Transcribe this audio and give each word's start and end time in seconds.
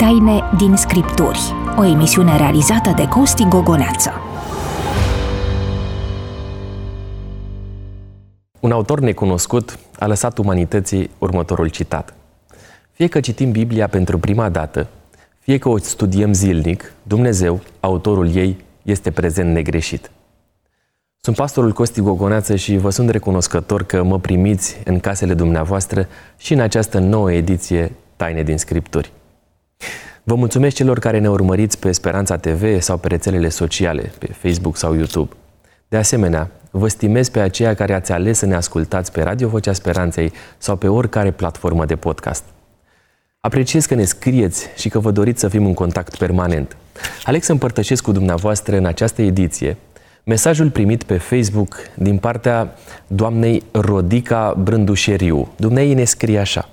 Taine 0.00 0.42
din 0.56 0.76
Scripturi, 0.76 1.38
o 1.78 1.84
emisiune 1.84 2.36
realizată 2.36 2.92
de 2.96 3.08
Costi 3.08 3.44
Gogoneață. 3.48 4.10
Un 8.60 8.70
autor 8.70 9.00
necunoscut 9.00 9.78
a 9.98 10.06
lăsat 10.06 10.38
umanității 10.38 11.10
următorul 11.18 11.68
citat. 11.68 12.14
Fie 12.90 13.06
că 13.06 13.20
citim 13.20 13.50
Biblia 13.50 13.86
pentru 13.86 14.18
prima 14.18 14.48
dată, 14.48 14.86
fie 15.38 15.58
că 15.58 15.68
o 15.68 15.78
studiem 15.78 16.32
zilnic, 16.32 16.92
Dumnezeu, 17.02 17.60
autorul 17.80 18.34
ei, 18.34 18.64
este 18.82 19.10
prezent 19.10 19.52
negreșit. 19.52 20.10
Sunt 21.20 21.36
pastorul 21.36 21.72
Costi 21.72 22.00
Gogoneață 22.00 22.56
și 22.56 22.76
vă 22.76 22.90
sunt 22.90 23.08
recunoscător 23.08 23.82
că 23.82 24.02
mă 24.02 24.18
primiți 24.18 24.76
în 24.84 25.00
casele 25.00 25.34
dumneavoastră 25.34 26.06
și 26.36 26.52
în 26.52 26.60
această 26.60 26.98
nouă 26.98 27.32
ediție 27.32 27.92
Taine 28.16 28.42
din 28.42 28.58
Scripturi. 28.58 29.12
Vă 30.30 30.36
mulțumesc 30.36 30.76
celor 30.76 30.98
care 30.98 31.18
ne 31.18 31.28
urmăriți 31.28 31.78
pe 31.78 31.92
Speranța 31.92 32.36
TV 32.36 32.80
sau 32.80 32.96
pe 32.96 33.08
rețelele 33.08 33.48
sociale, 33.48 34.12
pe 34.18 34.32
Facebook 34.32 34.76
sau 34.76 34.94
YouTube. 34.94 35.34
De 35.88 35.96
asemenea, 35.96 36.50
vă 36.70 36.88
stimez 36.88 37.28
pe 37.28 37.40
aceia 37.40 37.74
care 37.74 37.94
ați 37.94 38.12
ales 38.12 38.38
să 38.38 38.46
ne 38.46 38.54
ascultați 38.54 39.12
pe 39.12 39.22
Radio 39.22 39.48
Vocea 39.48 39.72
Speranței 39.72 40.32
sau 40.58 40.76
pe 40.76 40.88
oricare 40.88 41.30
platformă 41.30 41.84
de 41.84 41.96
podcast. 41.96 42.44
Apreciez 43.40 43.86
că 43.86 43.94
ne 43.94 44.04
scrieți 44.04 44.66
și 44.76 44.88
că 44.88 44.98
vă 44.98 45.10
doriți 45.10 45.40
să 45.40 45.48
fim 45.48 45.66
în 45.66 45.74
contact 45.74 46.16
permanent. 46.16 46.76
Alex 47.24 47.46
să 47.46 47.52
împărtășesc 47.52 48.02
cu 48.02 48.12
dumneavoastră 48.12 48.76
în 48.76 48.84
această 48.84 49.22
ediție 49.22 49.76
mesajul 50.24 50.70
primit 50.70 51.02
pe 51.02 51.16
Facebook 51.16 51.76
din 51.94 52.18
partea 52.18 52.74
doamnei 53.06 53.62
Rodica 53.70 54.54
Brândușeriu. 54.58 55.48
Dumnezeu 55.56 55.94
ne 55.94 56.04
scrie 56.04 56.38
așa. 56.38 56.68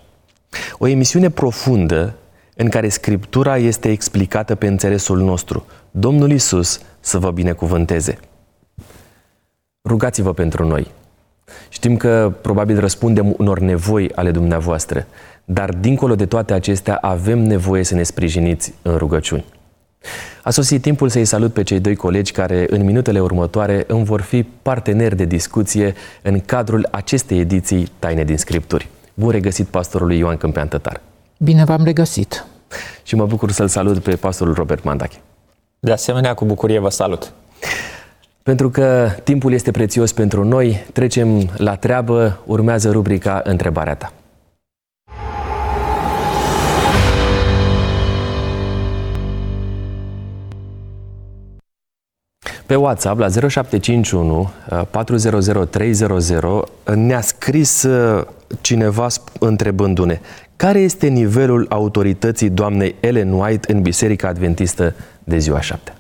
O 0.78 0.88
emisiune 0.88 1.30
profundă 1.30 2.16
în 2.58 2.70
care 2.70 2.90
Scriptura 2.90 3.58
este 3.58 3.90
explicată 3.90 4.56
pe 4.56 4.68
înțelesul 4.68 5.20
nostru. 5.20 5.66
Domnul 5.92 6.32
Isus 6.32 6.80
să 7.00 7.18
vă 7.18 7.32
binecuvânteze. 7.32 8.18
Rugați-vă 9.84 10.34
pentru 10.34 10.68
noi. 10.68 10.92
Știm 11.70 11.98
că 11.98 12.34
probabil 12.42 12.80
răspundem 12.80 13.34
unor 13.38 13.60
nevoi 13.60 14.12
ale 14.16 14.32
dumneavoastră, 14.32 15.08
dar 15.46 15.70
dincolo 15.70 16.16
de 16.16 16.26
toate 16.26 16.54
acestea 16.54 16.96
avem 16.96 17.40
nevoie 17.40 17.84
să 17.84 17.96
ne 17.96 18.04
sprijiniți 18.04 18.74
în 18.82 18.98
rugăciuni. 18.98 19.46
A 20.44 20.50
sosit 20.50 20.82
timpul 20.82 21.10
să-i 21.10 21.26
salut 21.26 21.54
pe 21.54 21.64
cei 21.64 21.80
doi 21.80 21.96
colegi 21.96 22.32
care 22.32 22.66
în 22.70 22.84
minutele 22.84 23.20
următoare 23.20 23.84
îmi 23.88 24.06
vor 24.06 24.22
fi 24.22 24.44
parteneri 24.44 25.16
de 25.16 25.26
discuție 25.26 25.94
în 26.22 26.40
cadrul 26.40 26.88
acestei 26.92 27.40
ediții 27.40 27.92
Taine 28.00 28.24
din 28.24 28.38
Scripturi. 28.38 28.90
Bun 29.14 29.30
regăsit 29.30 29.68
pastorului 29.68 30.18
Ioan 30.18 30.38
Câmpean 30.38 30.68
Tătar. 30.68 31.02
Bine 31.38 31.64
v-am 31.64 31.84
regăsit. 31.84 32.46
Și 33.04 33.16
mă 33.16 33.26
bucur 33.26 33.52
să-l 33.52 33.68
salut 33.68 34.00
pe 34.00 34.16
pastorul 34.16 34.54
Robert 34.54 34.84
Mandache. 34.84 35.18
De 35.80 35.92
asemenea, 35.92 36.34
cu 36.34 36.46
bucurie 36.46 36.80
vă 36.80 36.90
salut. 36.90 37.34
Pentru 38.44 38.70
că 38.70 39.10
timpul 39.24 39.54
este 39.54 39.72
prețios 39.72 40.12
pentru 40.12 40.44
noi, 40.44 40.86
trecem 40.94 41.50
la 41.58 41.76
treabă, 41.76 42.40
urmează 42.46 42.92
rubrica 42.92 43.42
Întrebarea 43.44 43.96
ta. 43.96 44.12
Pe 52.68 52.76
WhatsApp 52.76 53.20
la 53.20 53.28
0751 53.28 54.50
400 54.92 55.66
300 55.66 56.64
ne-a 56.96 57.22
scris 57.22 57.84
uh, 57.84 58.26
cineva 58.62 59.08
întrebându-ne 59.40 60.20
care 60.56 60.80
este 60.80 61.08
nivelul 61.08 61.66
autorității 61.70 62.50
doamnei 62.50 62.96
Ellen 63.00 63.32
White 63.32 63.72
în 63.72 63.82
Biserica 63.82 64.28
Adventistă 64.28 64.94
de 65.24 65.38
ziua 65.38 65.62
7? 65.62 65.97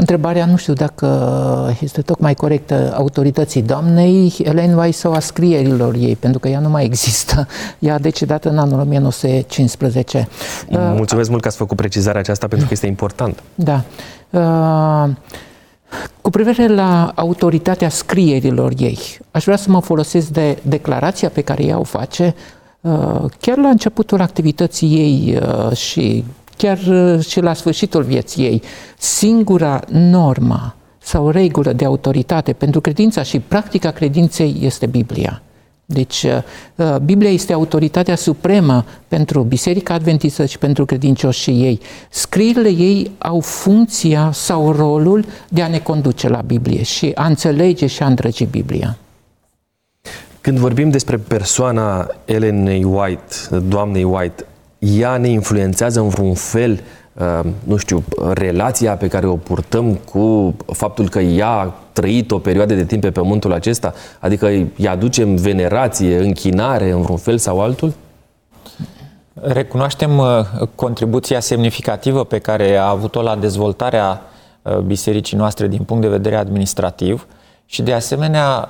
Întrebarea 0.00 0.46
nu 0.46 0.56
știu 0.56 0.72
dacă 0.72 1.76
este 1.80 2.02
tocmai 2.02 2.34
corectă 2.34 2.92
autorității 2.96 3.62
doamnei 3.62 4.34
Ellen 4.42 4.78
White 4.78 4.96
sau 4.96 5.12
a 5.12 5.18
scrierilor 5.18 5.94
ei, 5.94 6.16
pentru 6.16 6.40
că 6.40 6.48
ea 6.48 6.60
nu 6.60 6.68
mai 6.68 6.84
există. 6.84 7.46
Ea 7.78 7.94
a 7.94 7.98
decedat 7.98 8.44
în 8.44 8.58
anul 8.58 8.80
1915. 8.80 10.28
Mulțumesc 10.70 11.30
mult 11.30 11.42
că 11.42 11.48
ați 11.48 11.56
făcut 11.56 11.76
precizarea 11.76 12.20
aceasta 12.20 12.46
pentru 12.46 12.66
că 12.66 12.72
este 12.72 12.86
important. 12.86 13.42
Da. 13.54 13.82
Uh, 14.30 15.10
cu 16.20 16.30
privire 16.30 16.68
la 16.68 17.12
autoritatea 17.14 17.88
scrierilor 17.88 18.72
ei, 18.78 18.98
aș 19.30 19.44
vrea 19.44 19.56
să 19.56 19.70
mă 19.70 19.80
folosesc 19.80 20.28
de 20.28 20.58
declarația 20.62 21.28
pe 21.28 21.40
care 21.40 21.64
ea 21.64 21.78
o 21.78 21.84
face 21.84 22.34
uh, 22.80 23.24
chiar 23.40 23.56
la 23.56 23.68
începutul 23.68 24.20
activității 24.20 24.88
ei 24.88 25.38
uh, 25.42 25.76
și 25.76 26.24
chiar 26.60 26.78
și 27.20 27.40
la 27.40 27.54
sfârșitul 27.54 28.02
vieții 28.02 28.44
ei. 28.44 28.62
Singura 28.98 29.80
normă 29.88 30.74
sau 30.98 31.30
regulă 31.30 31.72
de 31.72 31.84
autoritate 31.84 32.52
pentru 32.52 32.80
credința 32.80 33.22
și 33.22 33.38
practica 33.38 33.90
credinței 33.90 34.56
este 34.60 34.86
Biblia. 34.86 35.42
Deci, 35.84 36.22
uh, 36.22 36.42
uh, 36.76 36.96
Biblia 37.04 37.30
este 37.30 37.52
autoritatea 37.52 38.16
supremă 38.16 38.84
pentru 39.08 39.42
Biserica 39.42 39.94
Adventistă 39.94 40.44
și 40.44 40.58
pentru 40.58 40.84
credincioșii 40.84 41.62
ei. 41.62 41.80
Scrierile 42.10 42.68
ei 42.68 43.10
au 43.18 43.40
funcția 43.40 44.30
sau 44.32 44.72
rolul 44.72 45.24
de 45.48 45.62
a 45.62 45.68
ne 45.68 45.78
conduce 45.78 46.28
la 46.28 46.40
Biblie 46.40 46.82
și 46.82 47.12
a 47.14 47.26
înțelege 47.26 47.86
și 47.86 48.02
a 48.02 48.06
îndrăgi 48.06 48.44
Biblia. 48.44 48.96
Când 50.40 50.58
vorbim 50.58 50.90
despre 50.90 51.16
persoana 51.16 52.06
Ellen 52.24 52.84
White, 52.84 53.34
doamnei 53.68 54.04
White, 54.04 54.44
ea 54.80 55.16
ne 55.16 55.28
influențează 55.28 56.00
în 56.00 56.08
vreun 56.08 56.34
fel 56.34 56.72
uh, 56.72 56.78
Uh, 57.20 57.40
nu 57.64 57.76
știu, 57.76 58.04
relația 58.32 58.96
pe 58.96 59.08
care 59.08 59.26
o 59.26 59.36
purtăm 59.36 59.94
cu 59.94 60.56
faptul 60.72 61.08
că 61.08 61.18
ea 61.18 61.48
a 61.48 61.74
trăit 61.92 62.30
o 62.30 62.38
perioadă 62.38 62.74
de 62.74 62.84
timp 62.84 63.02
pe 63.02 63.10
pământul 63.10 63.52
acesta? 63.52 63.94
Adică 64.20 64.46
îi 64.46 64.88
aducem 64.88 65.34
venerație, 65.34 66.18
închinare 66.18 66.90
în 66.90 67.02
vreun 67.02 67.18
fel 67.18 67.38
sau 67.38 67.60
altul? 67.60 67.92
Recunoaștem 69.34 70.18
uh, 70.18 70.26
contribuția 70.74 71.40
semnificativă 71.40 72.24
pe 72.24 72.38
care 72.38 72.76
a 72.76 72.88
avut-o 72.88 73.22
la 73.22 73.36
dezvoltarea 73.36 74.22
uh, 74.62 74.76
bisericii 74.76 75.36
noastre 75.36 75.68
din 75.68 75.82
punct 75.82 76.02
de 76.02 76.08
vedere 76.08 76.36
administrativ 76.36 77.26
și 77.66 77.82
de 77.82 77.92
asemenea 77.92 78.68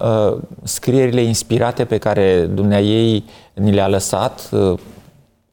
scrierile 0.63 1.21
inspirate 1.21 1.85
pe 1.85 1.99
care 1.99 2.49
dumnea 2.55 2.81
ei 2.81 3.25
ni 3.55 3.73
le-a 3.73 3.89
lăsat, 3.89 4.51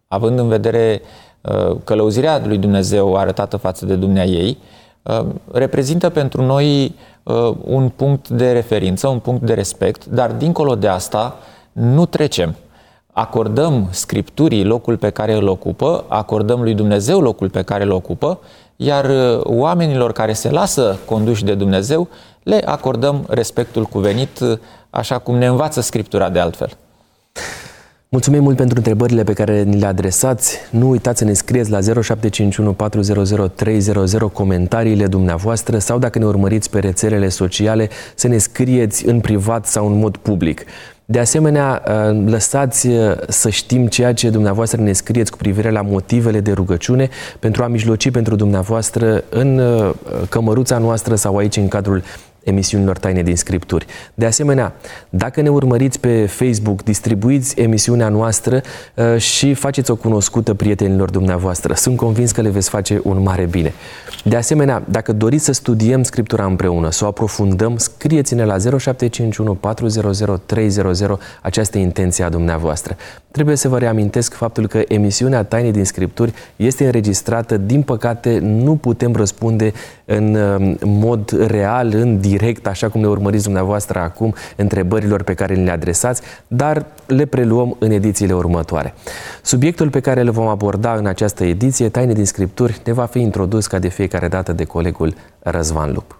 având 0.08 0.40
în 0.40 0.48
vedere 0.48 1.02
uh, 1.02 1.28
Uh, 1.48 1.78
călăuzirea 1.84 2.42
lui 2.46 2.58
Dumnezeu 2.58 3.16
arătată 3.16 3.58
față 3.58 3.86
de 3.86 3.96
Dumnea 3.96 4.24
ei, 4.24 4.58
uh, 5.04 5.26
reprezintă 5.52 6.10
pentru 6.10 6.42
noi 6.42 6.96
uh, 7.24 7.54
un 7.64 7.90
punct 7.90 8.30
de 8.30 8.52
referință, 8.52 9.08
un 9.08 9.20
punct 9.20 9.42
de 9.42 9.54
respect, 9.54 10.06
dar 10.06 10.32
dincolo 10.32 10.76
de 10.76 10.88
asta 10.88 11.38
nu 11.72 12.06
trecem. 12.06 12.56
Acordăm 13.12 13.88
Scripturii 13.92 14.64
locul 14.64 14.98
pe 14.98 15.10
care 15.10 15.34
îl 15.34 15.48
ocupă, 15.48 16.06
acordăm 16.08 16.62
lui 16.62 16.74
Dumnezeu 16.74 17.20
locul 17.20 17.50
pe 17.50 17.62
care 17.62 17.84
îl 17.84 17.92
ocupă, 17.92 18.40
iar 18.76 19.06
oamenilor 19.44 20.12
care 20.12 20.34
se 20.34 20.50
lasă 20.50 20.98
conduși 21.06 21.44
de 21.44 21.54
Dumnezeu, 21.54 22.08
le 22.44 22.62
acordăm 22.66 23.26
respectul 23.28 23.84
cuvenit, 23.84 24.40
așa 24.90 25.18
cum 25.18 25.38
ne 25.38 25.46
învață 25.46 25.82
Scriptura 25.82 26.30
de 26.30 26.40
altfel. 26.40 26.70
Mulțumim 28.10 28.44
mult 28.44 28.56
pentru 28.56 28.78
întrebările 28.78 29.24
pe 29.24 29.34
care 29.34 29.64
ni 29.64 29.80
le 29.80 29.86
adresați. 29.86 30.58
Nu 30.72 30.90
uitați 30.90 31.20
să 31.20 31.26
ne 31.26 31.34
scrieți 31.34 31.72
la 31.72 31.80
0751 31.80 32.74
400 32.74 33.48
300 33.56 34.30
comentariile 34.34 35.08
dumneavoastră 35.08 35.78
sau 35.78 36.00
dacă 36.00 36.20
ne 36.20 36.26
urmăriți 36.26 36.70
pe 36.70 36.80
rețelele 36.80 37.30
sociale 37.30 37.90
să 38.16 38.28
ne 38.28 38.38
scrieți 38.38 39.06
în 39.06 39.20
privat 39.20 39.66
sau 39.66 39.88
în 39.88 40.00
mod 40.00 40.18
public. 40.18 40.64
De 41.06 41.20
asemenea, 41.20 41.84
uh, 41.88 42.24
lăsați 42.26 42.88
uh, 42.88 43.12
să 43.28 43.50
știm 43.50 43.88
ceea 43.88 44.14
ce 44.14 44.30
dumneavoastră 44.30 44.82
ne 44.82 44.92
scrieți 44.92 45.32
cu 45.32 45.38
privire 45.38 45.70
la 45.70 45.82
motivele 45.82 46.40
de 46.40 46.52
rugăciune 46.52 47.10
pentru 47.40 47.64
a 47.64 47.68
mijloci 47.68 48.12
pentru 48.12 48.36
dumneavoastră 48.36 49.24
în 49.30 49.58
uh, 49.58 49.94
cămăruța 50.30 50.78
noastră 50.78 51.16
sau 51.16 51.38
aici 51.38 51.58
în 51.58 51.68
cadrul 51.68 52.04
emisiunilor 52.48 52.98
Taine 52.98 53.24
din 53.24 53.36
Scripturi. 53.36 53.86
De 54.14 54.26
asemenea, 54.26 54.74
dacă 55.10 55.42
ne 55.42 55.50
urmăriți 55.50 56.00
pe 56.00 56.26
Facebook, 56.26 56.84
distribuiți 56.84 57.60
emisiunea 57.60 58.10
noastră 58.10 58.62
uh, 58.96 59.18
și 59.18 59.54
faceți-o 59.54 59.96
cunoscută 59.96 60.54
prietenilor 60.54 61.10
dumneavoastră. 61.10 61.74
Sunt 61.74 61.98
convins 61.98 62.32
că 62.32 62.42
le 62.42 62.50
veți 62.50 62.70
face 62.70 63.02
un 63.04 63.22
mare 63.22 63.46
bine. 63.46 63.74
De 64.24 64.36
asemenea, 64.36 64.84
dacă 64.90 65.14
doriți 65.14 65.46
să 65.46 65.52
studiem 65.52 66.04
Scriptura 66.04 66.46
împreună, 66.46 66.92
să 66.92 67.06
o 67.06 67.08
aprofundăm, 67.08 67.78
scrieți-ne 67.78 68.46
la 68.46 68.58
0751 68.58 69.54
400 69.54 70.42
300 70.46 71.18
această 71.42 71.78
intenție 71.78 72.24
a 72.24 72.30
dumneavoastră. 72.30 72.96
Trebuie 73.32 73.56
să 73.56 73.68
vă 73.68 73.78
reamintesc 73.78 74.34
faptul 74.34 74.68
că 74.68 74.82
emisiunea 74.88 75.44
Taine 75.44 75.72
din 75.72 75.86
Scripturi 75.86 76.34
este 76.56 76.86
înregistrată. 76.86 77.58
Din 77.58 77.82
păcate, 77.82 78.40
nu 78.42 78.76
putem 78.76 79.16
răspunde 79.16 79.74
în 80.10 80.36
um, 80.36 80.78
mod 80.84 81.48
real, 81.48 81.94
în 81.94 82.20
direct, 82.20 82.68
așa 82.68 82.90
cum 82.90 83.02
ne 83.02 83.08
urmăriți 83.08 83.44
dumneavoastră 83.44 84.00
acum, 84.00 84.34
întrebărilor 84.56 85.24
pe 85.24 85.34
care 85.34 85.54
le 85.54 85.72
adresați, 85.72 86.22
dar 86.48 86.86
le 87.06 87.26
preluăm 87.26 87.76
în 87.80 87.92
edițiile 87.92 88.34
următoare. 88.34 88.94
Subiectul 89.42 89.90
pe 89.90 90.00
care 90.00 90.22
îl 90.22 90.32
vom 90.32 90.48
aborda 90.48 90.94
în 90.94 91.06
această 91.06 91.44
ediție, 91.44 91.90
Taine 91.90 92.14
din 92.14 92.26
Scripturi, 92.26 92.82
ne 92.86 92.94
va 92.94 93.06
fi 93.06 93.20
introdus 93.20 93.68
ca 93.68 93.80
de 93.80 93.88
fiecare 93.88 94.28
dată 94.28 94.54
de 94.54 94.64
colegul 94.64 95.14
Răzvan 95.40 95.92
Lup. 95.94 96.20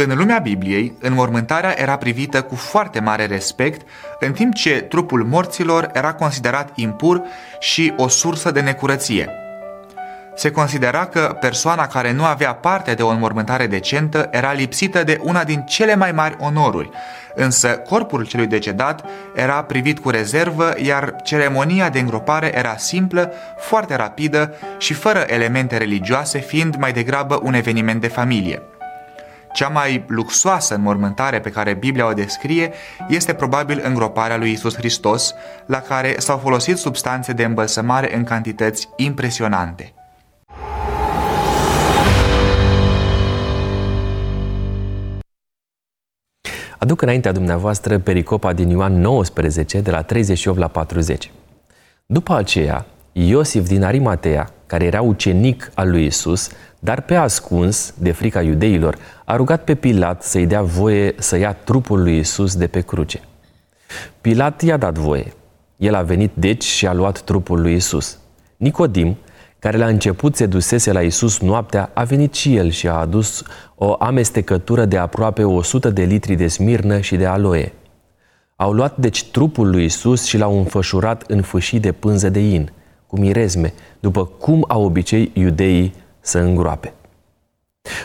În 0.00 0.16
lumea 0.16 0.38
Bibliei, 0.38 0.92
înmormântarea 1.00 1.80
era 1.80 1.96
privită 1.96 2.42
cu 2.42 2.54
foarte 2.54 3.00
mare 3.00 3.26
respect, 3.26 3.88
în 4.20 4.32
timp 4.32 4.54
ce 4.54 4.80
trupul 4.80 5.24
morților 5.24 5.90
era 5.92 6.14
considerat 6.14 6.70
impur 6.74 7.22
și 7.58 7.92
o 7.96 8.08
sursă 8.08 8.50
de 8.50 8.60
necurăție. 8.60 9.28
Se 10.34 10.50
considera 10.50 11.06
că 11.06 11.36
persoana 11.40 11.86
care 11.86 12.12
nu 12.12 12.24
avea 12.24 12.54
parte 12.54 12.94
de 12.94 13.02
o 13.02 13.08
înmormântare 13.08 13.66
decentă 13.66 14.28
era 14.30 14.52
lipsită 14.52 15.04
de 15.04 15.18
una 15.22 15.44
din 15.44 15.64
cele 15.64 15.94
mai 15.94 16.12
mari 16.12 16.36
onoruri, 16.40 16.90
însă 17.34 17.68
corpul 17.68 18.26
celui 18.26 18.46
decedat 18.46 19.04
era 19.34 19.62
privit 19.62 19.98
cu 19.98 20.10
rezervă, 20.10 20.74
iar 20.76 21.16
ceremonia 21.22 21.88
de 21.88 21.98
îngropare 21.98 22.58
era 22.58 22.76
simplă, 22.76 23.32
foarte 23.58 23.94
rapidă 23.94 24.54
și 24.78 24.94
fără 24.94 25.24
elemente 25.26 25.76
religioase, 25.76 26.38
fiind 26.38 26.76
mai 26.76 26.92
degrabă 26.92 27.40
un 27.42 27.54
eveniment 27.54 28.00
de 28.00 28.08
familie. 28.08 28.62
Cea 29.52 29.68
mai 29.68 30.04
luxoasă 30.08 30.74
înmormântare 30.74 31.40
pe 31.40 31.50
care 31.50 31.74
Biblia 31.74 32.06
o 32.06 32.12
descrie 32.12 32.72
este 33.08 33.34
probabil 33.34 33.82
îngroparea 33.84 34.36
lui 34.36 34.50
Isus 34.50 34.74
Hristos, 34.74 35.34
la 35.66 35.80
care 35.80 36.14
s-au 36.18 36.38
folosit 36.38 36.76
substanțe 36.76 37.32
de 37.32 37.44
îmbălsămare 37.44 38.16
în 38.16 38.24
cantități 38.24 38.88
impresionante. 38.96 39.92
Aduc 46.78 47.02
înaintea 47.02 47.32
dumneavoastră 47.32 47.98
pericopa 47.98 48.52
din 48.52 48.68
Ioan 48.68 49.00
19, 49.00 49.80
de 49.80 49.90
la 49.90 50.02
38 50.02 50.58
la 50.58 50.68
40. 50.68 51.30
După 52.06 52.34
aceea, 52.34 52.86
Iosif 53.12 53.66
din 53.66 53.82
Arimatea, 53.84 54.52
care 54.66 54.84
era 54.84 55.00
ucenic 55.00 55.70
al 55.74 55.90
lui 55.90 56.04
Isus, 56.04 56.50
dar 56.78 57.00
pe 57.00 57.14
ascuns, 57.14 57.94
de 57.98 58.12
frica 58.12 58.42
iudeilor, 58.42 58.96
a 59.30 59.36
rugat 59.36 59.64
pe 59.64 59.74
Pilat 59.74 60.22
să-i 60.22 60.46
dea 60.46 60.62
voie 60.62 61.14
să 61.18 61.36
ia 61.36 61.52
trupul 61.52 62.02
lui 62.02 62.18
Isus 62.18 62.56
de 62.56 62.66
pe 62.66 62.80
cruce. 62.80 63.20
Pilat 64.20 64.62
i-a 64.62 64.76
dat 64.76 64.98
voie. 64.98 65.32
El 65.76 65.94
a 65.94 66.02
venit 66.02 66.30
deci 66.34 66.64
și 66.64 66.86
a 66.86 66.92
luat 66.92 67.20
trupul 67.20 67.60
lui 67.60 67.74
Isus. 67.74 68.18
Nicodim, 68.56 69.16
care 69.58 69.76
la 69.76 69.86
început 69.86 70.36
se 70.36 70.46
dusese 70.46 70.92
la 70.92 71.00
Isus 71.00 71.40
noaptea, 71.40 71.90
a 71.94 72.04
venit 72.04 72.34
și 72.34 72.56
el 72.56 72.70
și 72.70 72.88
a 72.88 72.92
adus 72.92 73.42
o 73.74 73.96
amestecătură 73.98 74.84
de 74.84 74.98
aproape 74.98 75.44
100 75.44 75.90
de 75.90 76.02
litri 76.02 76.34
de 76.34 76.46
smirnă 76.46 77.00
și 77.00 77.16
de 77.16 77.26
aloe. 77.26 77.72
Au 78.56 78.72
luat 78.72 78.96
deci 78.96 79.24
trupul 79.30 79.70
lui 79.70 79.84
Isus 79.84 80.24
și 80.24 80.38
l-au 80.38 80.58
înfășurat 80.58 81.24
în 81.26 81.42
fâșii 81.42 81.80
de 81.80 81.92
pânză 81.92 82.28
de 82.28 82.40
in, 82.40 82.72
cu 83.06 83.18
mirezme, 83.18 83.72
după 84.00 84.24
cum 84.24 84.64
au 84.68 84.84
obicei 84.84 85.30
iudeii 85.34 85.94
să 86.20 86.38
îngroape. 86.38 86.92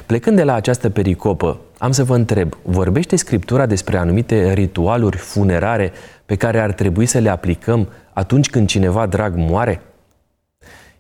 Plecând 0.06 0.36
de 0.36 0.44
la 0.44 0.54
această 0.54 0.90
pericopă, 0.90 1.60
am 1.78 1.92
să 1.92 2.04
vă 2.04 2.16
întreb, 2.16 2.54
vorbește 2.62 3.16
Scriptura 3.16 3.66
despre 3.66 3.98
anumite 3.98 4.54
ritualuri 4.54 5.18
funerare 5.18 5.92
pe 6.26 6.36
care 6.36 6.60
ar 6.60 6.72
trebui 6.72 7.06
să 7.06 7.20
le 7.20 7.30
aplicăm 7.30 7.90
atunci 8.14 8.50
când 8.50 8.68
cineva 8.68 9.06
drag 9.06 9.34
moare? 9.36 9.82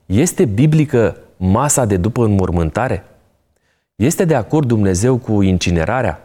Este 0.05 0.45
biblică 0.45 1.17
masa 1.37 1.85
de 1.85 1.97
după 1.97 2.23
înmormântare? 2.23 3.03
Este 3.95 4.25
de 4.25 4.35
acord 4.35 4.67
Dumnezeu 4.67 5.17
cu 5.17 5.41
incinerarea? 5.41 6.21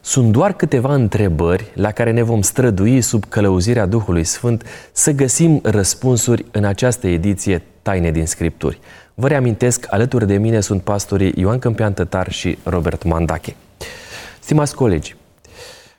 Sunt 0.00 0.32
doar 0.32 0.52
câteva 0.52 0.94
întrebări 0.94 1.70
la 1.74 1.90
care 1.90 2.10
ne 2.10 2.22
vom 2.22 2.42
strădui 2.42 3.00
sub 3.00 3.24
călăuzirea 3.28 3.86
Duhului 3.86 4.24
Sfânt 4.24 4.64
să 4.92 5.10
găsim 5.10 5.60
răspunsuri 5.62 6.44
în 6.50 6.64
această 6.64 7.06
ediție 7.06 7.62
Taine 7.82 8.10
din 8.10 8.26
Scripturi. 8.26 8.80
Vă 9.20 9.28
reamintesc, 9.28 9.86
alături 9.88 10.26
de 10.26 10.36
mine 10.36 10.60
sunt 10.60 10.82
pastorii 10.82 11.32
Ioan 11.36 11.58
Câmpian 11.58 11.92
Tătar 11.92 12.32
și 12.32 12.58
Robert 12.62 13.02
Mandache. 13.02 13.56
Stimați 14.38 14.74
colegi, 14.74 15.16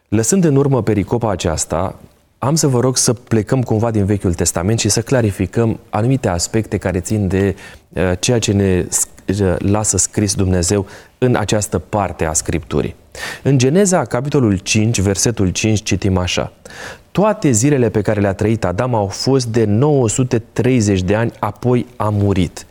lăsând 0.07 0.43
în 0.43 0.55
urmă 0.55 0.83
pericopa 0.83 1.31
aceasta, 1.31 1.95
am 2.37 2.55
să 2.55 2.67
vă 2.67 2.79
rog 2.79 2.97
să 2.97 3.13
plecăm 3.13 3.61
cumva 3.61 3.91
din 3.91 4.05
Vechiul 4.05 4.33
Testament 4.33 4.79
și 4.79 4.89
să 4.89 5.01
clarificăm 5.01 5.79
anumite 5.89 6.27
aspecte 6.27 6.77
care 6.77 6.99
țin 6.99 7.27
de 7.27 7.55
uh, 7.89 8.11
ceea 8.19 8.39
ce 8.39 8.51
ne 8.51 8.85
uh, 9.27 9.55
lasă 9.57 9.97
scris 9.97 10.33
Dumnezeu 10.35 10.85
în 11.17 11.35
această 11.35 11.79
parte 11.79 12.25
a 12.25 12.33
Scripturii. 12.33 12.95
În 13.43 13.57
Geneza, 13.57 14.05
capitolul 14.05 14.57
5, 14.57 14.99
versetul 15.01 15.49
5, 15.49 15.83
citim 15.83 16.17
așa. 16.17 16.51
Toate 17.11 17.51
zilele 17.51 17.89
pe 17.89 18.01
care 18.01 18.19
le-a 18.19 18.33
trăit 18.33 18.65
Adam 18.65 18.95
au 18.95 19.07
fost 19.07 19.47
de 19.47 19.65
930 19.65 21.01
de 21.01 21.15
ani, 21.15 21.31
apoi 21.39 21.85
a 21.95 22.09
murit. 22.09 22.65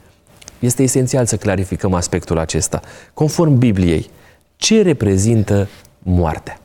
Este 0.60 0.82
esențial 0.82 1.26
să 1.26 1.36
clarificăm 1.36 1.94
aspectul 1.94 2.38
acesta. 2.38 2.80
Conform 3.14 3.58
Bibliei, 3.58 4.10
ce 4.56 4.82
reprezintă 4.82 5.68
moartea? 5.98 6.60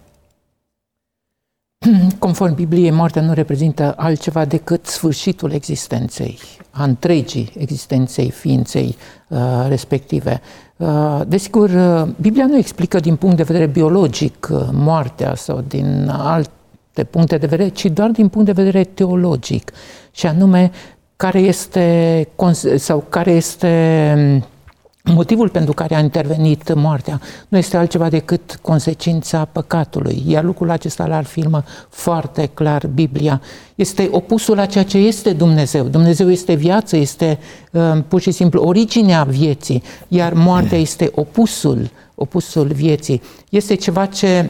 Conform 2.19 2.56
Bibliei, 2.56 2.92
moartea 2.92 3.21
nu 3.21 3.33
reprezintă 3.33 3.94
altceva 3.97 4.45
decât 4.45 4.86
sfârșitul 4.86 5.51
existenței, 5.51 6.39
a 6.71 6.83
întregii 6.83 7.51
existenței 7.57 8.31
ființei 8.31 8.95
uh, 9.27 9.65
respective. 9.68 10.42
Uh, 10.77 11.21
desigur, 11.27 11.69
uh, 11.69 12.07
Biblia 12.21 12.45
nu 12.45 12.57
explică 12.57 13.00
din 13.00 13.15
punct 13.15 13.38
de 13.38 13.44
vedere 13.44 13.65
biologic 13.65 14.47
uh, 14.51 14.68
moartea 14.71 15.36
sau 15.36 15.63
din 15.68 16.09
alte 16.09 17.03
puncte 17.09 17.38
de 17.38 17.45
vedere, 17.45 17.69
ci 17.69 17.86
doar 17.86 18.09
din 18.09 18.27
punct 18.27 18.45
de 18.45 18.62
vedere 18.63 18.83
teologic, 18.83 19.71
și 20.12 20.27
anume 20.27 20.71
care 21.16 21.40
este, 21.40 22.28
sau 22.76 23.06
care 23.10 23.32
este 23.32 24.14
mm, 24.18 25.14
motivul 25.14 25.50
pentru 25.50 25.74
care 25.74 25.96
a 25.96 26.00
intervenit 26.00 26.74
moartea. 26.74 27.22
Nu 27.48 27.58
este 27.58 27.78
altceva 27.78 28.10
decât 28.10 28.60
consecința 28.62 29.46
păcatului, 29.52 30.24
iar 30.28 30.44
lucrul 30.44 30.70
acesta 30.70 31.04
îl 31.04 31.12
afirmă 31.12 31.64
foarte 31.90 32.50
clar 32.54 32.88
Biblia. 32.88 33.42
Este 33.76 34.08
opusul 34.12 34.56
la 34.56 34.66
ceea 34.66 34.84
ce 34.84 34.98
este 34.98 35.34
Dumnezeu. 35.34 35.88
Dumnezeu 35.88 36.32
este 36.32 36.54
viață, 36.54 36.98
este 36.98 37.40
uh, 37.72 37.98
pur 38.08 38.22
și 38.22 38.32
simplu 38.32 38.62
originea 38.62 39.24
vieții, 39.24 39.84
iar 40.08 40.34
moartea 40.34 40.78
este 40.88 41.12
opusul, 41.16 41.90
opusul 42.16 42.68
vieții. 42.68 43.22
Este 43.50 43.76
ceva 43.76 44.06
ce 44.06 44.50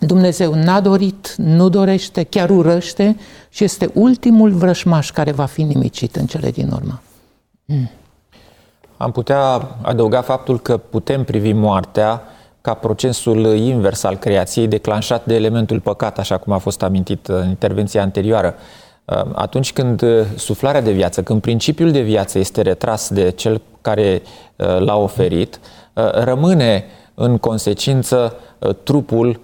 Dumnezeu 0.00 0.54
n-a 0.54 0.80
dorit, 0.80 1.34
nu 1.36 1.68
dorește, 1.68 2.22
chiar 2.22 2.50
urăște 2.50 3.16
și 3.48 3.64
este 3.64 3.90
ultimul 3.94 4.50
vrășmaș 4.50 5.10
care 5.10 5.32
va 5.32 5.44
fi 5.44 5.62
nimicit 5.62 6.16
în 6.16 6.26
cele 6.26 6.50
din 6.50 6.70
urmă. 6.72 7.00
Mm. 7.64 7.90
Am 8.96 9.10
putea 9.10 9.68
adăuga 9.82 10.22
faptul 10.22 10.60
că 10.60 10.76
putem 10.76 11.24
privi 11.24 11.52
moartea 11.52 12.22
ca 12.60 12.74
procesul 12.74 13.44
invers 13.44 14.02
al 14.02 14.16
creației 14.16 14.66
declanșat 14.66 15.24
de 15.24 15.34
elementul 15.34 15.80
păcat, 15.80 16.18
așa 16.18 16.38
cum 16.38 16.52
a 16.52 16.58
fost 16.58 16.82
amintit 16.82 17.26
în 17.26 17.48
intervenția 17.48 18.02
anterioară. 18.02 18.54
Atunci 19.34 19.72
când 19.72 20.02
suflarea 20.36 20.80
de 20.80 20.92
viață, 20.92 21.22
când 21.22 21.40
principiul 21.40 21.90
de 21.90 22.00
viață 22.00 22.38
este 22.38 22.62
retras 22.62 23.08
de 23.08 23.30
cel 23.30 23.60
care 23.80 24.22
uh, 24.56 24.78
l-a 24.78 24.96
oferit, 24.96 25.60
uh, 25.92 26.10
rămâne 26.10 26.84
în 27.14 27.38
consecință 27.38 28.34
uh, 28.58 28.74
trupul 28.82 29.28
Uh, 29.28 29.43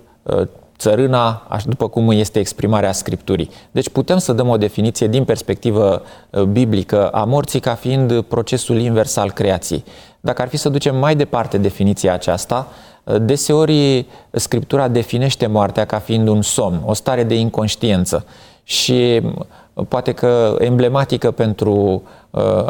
țărâna, 0.81 1.47
după 1.67 1.89
cum 1.89 2.11
este 2.11 2.39
exprimarea 2.39 2.93
Scripturii. 2.93 3.51
Deci 3.71 3.89
putem 3.89 4.19
să 4.19 4.33
dăm 4.33 4.49
o 4.49 4.57
definiție 4.57 5.07
din 5.07 5.25
perspectivă 5.25 6.03
uh, 6.31 6.43
biblică 6.43 7.09
a 7.09 7.25
morții 7.25 7.61
ca 7.61 7.75
fiind 7.75 8.21
procesul 8.21 8.79
invers 8.79 9.17
al 9.17 9.31
creației. 9.31 9.85
Dacă 10.21 10.43
ar 10.43 10.49
fi 10.49 10.57
să 10.57 10.69
ducem 10.69 10.97
mai 10.97 11.17
departe 11.17 11.59
definiția 11.59 12.13
aceasta, 12.13 12.69
uh, 13.05 13.17
deseori 13.21 14.07
Scriptura 14.31 14.89
definește 14.89 15.47
moartea 15.47 15.85
ca 15.85 15.99
fiind 15.99 16.29
un 16.29 16.43
somn, 16.43 16.83
o 16.85 16.93
stare 16.93 17.25
de 17.25 17.35
inconștiență. 17.35 18.25
Și 18.65 19.21
poate 19.89 20.13
că 20.13 20.57
emblematică 20.59 21.31
pentru 21.31 21.73
uh, 21.75 22.01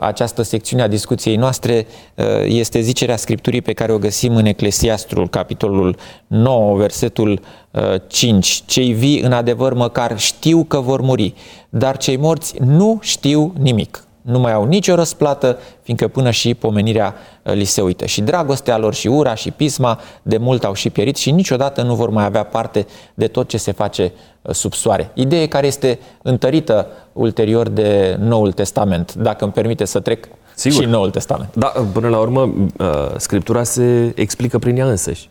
această 0.00 0.42
secțiune 0.42 0.82
a 0.82 0.88
discuției 0.88 1.36
noastre 1.36 1.86
uh, 2.14 2.24
este 2.44 2.80
zicerea 2.80 3.16
Scripturii 3.16 3.62
pe 3.62 3.72
care 3.72 3.92
o 3.92 3.98
găsim 3.98 4.36
în 4.36 4.46
Eclesiastrul, 4.46 5.28
capitolul 5.28 5.96
9, 6.26 6.76
versetul 6.76 7.40
uh, 7.70 7.82
5. 8.06 8.62
Cei 8.66 8.92
vii 8.92 9.20
în 9.20 9.32
adevăr 9.32 9.74
măcar 9.74 10.18
știu 10.18 10.64
că 10.64 10.80
vor 10.80 11.00
muri, 11.00 11.34
dar 11.68 11.96
cei 11.96 12.16
morți 12.16 12.54
nu 12.60 12.98
știu 13.02 13.52
nimic. 13.58 14.04
Nu 14.30 14.38
mai 14.38 14.52
au 14.52 14.64
nicio 14.64 14.94
răsplată, 14.94 15.58
fiindcă 15.82 16.08
până 16.08 16.30
și 16.30 16.54
pomenirea 16.54 17.14
uh, 17.42 17.52
li 17.54 17.64
se 17.64 17.80
uită. 17.80 18.06
Și 18.06 18.20
dragostea 18.20 18.78
lor 18.78 18.94
și 18.94 19.06
ura 19.06 19.34
și 19.34 19.50
pisma 19.50 20.00
de 20.22 20.36
mult 20.36 20.64
au 20.64 20.72
și 20.72 20.90
pierit 20.90 21.16
și 21.16 21.30
niciodată 21.30 21.82
nu 21.82 21.94
vor 21.94 22.10
mai 22.10 22.24
avea 22.24 22.42
parte 22.42 22.86
de 23.14 23.26
tot 23.26 23.48
ce 23.48 23.56
se 23.56 23.72
face 23.72 24.12
uh, 24.42 24.54
sub 24.54 24.72
soare. 24.72 25.10
Idee 25.14 25.46
care 25.46 25.66
este 25.66 25.98
întărită 26.22 26.86
ulterior 27.12 27.68
de 27.68 28.16
Noul 28.20 28.52
Testament, 28.52 29.14
dacă 29.14 29.44
îmi 29.44 29.52
permite 29.52 29.84
să 29.84 30.00
trec 30.00 30.28
Sigur. 30.54 30.82
și 30.82 30.88
Noul 30.88 31.10
Testament. 31.10 31.54
Da, 31.54 31.72
până 31.92 32.08
la 32.08 32.18
urmă, 32.18 32.40
uh, 32.78 32.86
Scriptura 33.16 33.62
se 33.62 34.12
explică 34.14 34.58
prin 34.58 34.76
ea 34.76 34.86
însăși. 34.86 35.28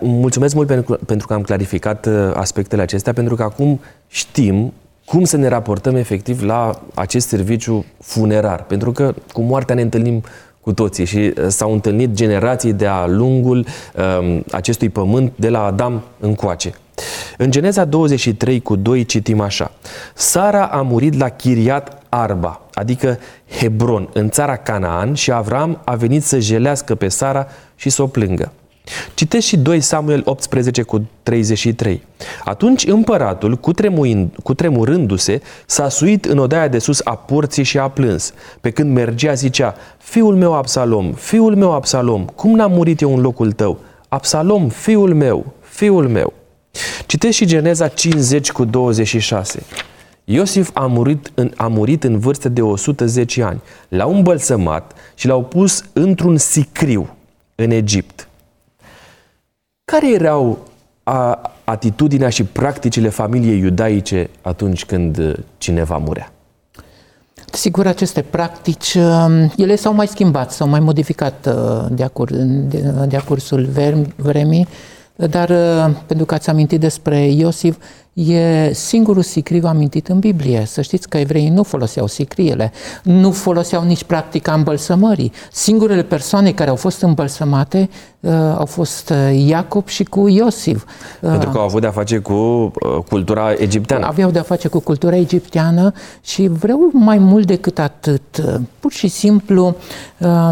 Mulțumesc 0.00 0.54
mult 0.54 0.66
pentru 1.06 1.26
că 1.26 1.34
am 1.34 1.42
clarificat 1.42 2.08
aspectele 2.34 2.82
acestea, 2.82 3.12
pentru 3.12 3.34
că 3.34 3.42
acum 3.42 3.80
știm 4.08 4.72
cum 5.04 5.24
să 5.24 5.36
ne 5.36 5.48
raportăm 5.48 5.96
efectiv 5.96 6.42
la 6.42 6.82
acest 6.94 7.28
serviciu 7.28 7.84
funerar. 8.00 8.62
Pentru 8.62 8.92
că 8.92 9.14
cu 9.32 9.40
moartea 9.40 9.74
ne 9.74 9.82
întâlnim 9.82 10.22
cu 10.60 10.72
toții 10.72 11.04
și 11.04 11.16
uh, 11.16 11.46
s-au 11.48 11.72
întâlnit 11.72 12.12
generații 12.12 12.72
de-a 12.72 13.06
lungul 13.06 13.66
um, 14.18 14.44
acestui 14.50 14.88
pământ 14.88 15.32
de 15.36 15.48
la 15.48 15.64
Adam 15.64 16.02
încoace. 16.20 16.72
În 17.36 17.50
Geneza 17.50 17.84
23 17.84 18.60
cu 18.60 18.76
2 18.76 19.04
citim 19.04 19.40
așa. 19.40 19.70
Sara 20.14 20.64
a 20.64 20.82
murit 20.82 21.18
la 21.18 21.28
Chiriat 21.28 22.02
Arba, 22.08 22.60
adică 22.74 23.18
Hebron, 23.58 24.08
în 24.12 24.30
țara 24.30 24.56
Canaan 24.56 25.14
și 25.14 25.32
Avram 25.32 25.80
a 25.84 25.94
venit 25.94 26.24
să 26.24 26.38
jelească 26.38 26.94
pe 26.94 27.08
Sara 27.08 27.46
și 27.76 27.90
să 27.90 28.02
o 28.02 28.06
plângă. 28.06 28.52
Citeți 29.14 29.46
și 29.46 29.56
2 29.56 29.80
Samuel 29.80 30.22
18 30.24 30.82
cu 30.82 31.08
33. 31.22 32.02
Atunci 32.44 32.86
împăratul, 32.86 33.56
cu 34.42 34.54
tremurându-se, 34.54 35.40
s-a 35.66 35.88
suit 35.88 36.24
în 36.24 36.38
odaia 36.38 36.68
de 36.68 36.78
sus 36.78 37.00
a 37.04 37.16
porții 37.16 37.62
și 37.62 37.78
a 37.78 37.88
plâns. 37.88 38.32
Pe 38.60 38.70
când 38.70 38.94
mergea 38.94 39.32
zicea, 39.32 39.74
fiul 39.98 40.36
meu 40.36 40.54
Absalom, 40.54 41.12
fiul 41.12 41.56
meu 41.56 41.72
Absalom, 41.72 42.24
cum 42.24 42.54
n-am 42.54 42.72
murit 42.72 43.00
eu 43.00 43.14
în 43.14 43.20
locul 43.20 43.52
tău? 43.52 43.78
Absalom, 44.08 44.68
fiul 44.68 45.14
meu, 45.14 45.52
fiul 45.60 46.08
meu. 46.08 46.32
Citeți 47.06 47.36
și 47.36 47.46
Geneza 47.46 47.88
50 47.88 48.52
cu 48.52 48.64
26. 48.64 49.62
Iosif 50.24 50.70
a 50.72 50.86
murit, 50.86 51.30
în, 51.34 51.52
a 51.56 51.66
murit 51.66 52.04
în 52.04 52.18
vârstă 52.18 52.48
de 52.48 52.62
110 52.62 53.42
ani. 53.42 53.60
L-au 53.88 54.14
îmbălsămat 54.14 54.92
și 55.14 55.26
l-au 55.26 55.44
pus 55.44 55.84
într-un 55.92 56.36
sicriu 56.36 57.16
în 57.54 57.70
Egipt. 57.70 58.28
Care 59.84 60.12
erau 60.12 60.58
a, 61.02 61.52
atitudinea 61.64 62.28
și 62.28 62.44
practicile 62.44 63.08
familiei 63.08 63.58
iudaice 63.58 64.30
atunci 64.42 64.84
când 64.84 65.18
uh, 65.18 65.34
cineva 65.58 65.96
murea? 65.96 66.32
Sigur, 67.52 67.86
aceste 67.86 68.22
practici, 68.22 68.94
uh, 68.94 69.52
ele 69.56 69.76
s-au 69.76 69.94
mai 69.94 70.06
schimbat, 70.06 70.50
s-au 70.52 70.68
mai 70.68 70.80
modificat 70.80 71.46
uh, 71.46 71.86
de-a, 71.90 72.08
cur, 72.08 72.30
de-a 73.06 73.20
cursul 73.20 73.68
vremii, 74.16 74.68
dar 75.16 75.52
pentru 76.06 76.26
că 76.26 76.34
ați 76.34 76.50
amintit 76.50 76.80
despre 76.80 77.26
Iosif, 77.26 77.76
E 78.14 78.72
singurul 78.72 79.22
sicriu 79.22 79.62
amintit 79.66 80.08
în 80.08 80.18
Biblie. 80.18 80.64
Să 80.66 80.82
știți 80.82 81.08
că 81.08 81.18
evreii 81.18 81.48
nu 81.48 81.62
foloseau 81.62 82.06
sicriele, 82.06 82.72
nu 83.02 83.30
foloseau 83.30 83.84
nici 83.84 84.04
practica 84.04 84.52
îmbălsămării. 84.52 85.32
Singurele 85.52 86.02
persoane 86.02 86.52
care 86.52 86.70
au 86.70 86.76
fost 86.76 87.02
îmbălsămate 87.02 87.90
uh, 88.20 88.32
au 88.32 88.66
fost 88.66 89.10
uh, 89.10 89.46
Iacob 89.46 89.86
și 89.86 90.04
cu 90.04 90.28
Iosif. 90.28 90.84
Uh, 91.20 91.30
Pentru 91.30 91.50
că 91.50 91.58
au 91.58 91.64
avut 91.64 91.80
de-a 91.80 91.90
face 91.90 92.18
cu 92.18 92.32
uh, 92.32 92.70
cultura 93.08 93.52
egipteană. 93.52 94.06
Aveau 94.06 94.30
de-a 94.30 94.42
face 94.42 94.68
cu 94.68 94.80
cultura 94.80 95.16
egipteană 95.16 95.92
și 96.20 96.48
vreau 96.48 96.90
mai 96.92 97.18
mult 97.18 97.46
decât 97.46 97.78
atât. 97.78 98.36
Uh, 98.46 98.54
pur 98.80 98.92
și 98.92 99.08
simplu, 99.08 99.76
uh, 100.18 100.48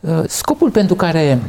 uh, 0.00 0.22
scopul 0.26 0.70
pentru 0.70 0.94
care 0.94 1.40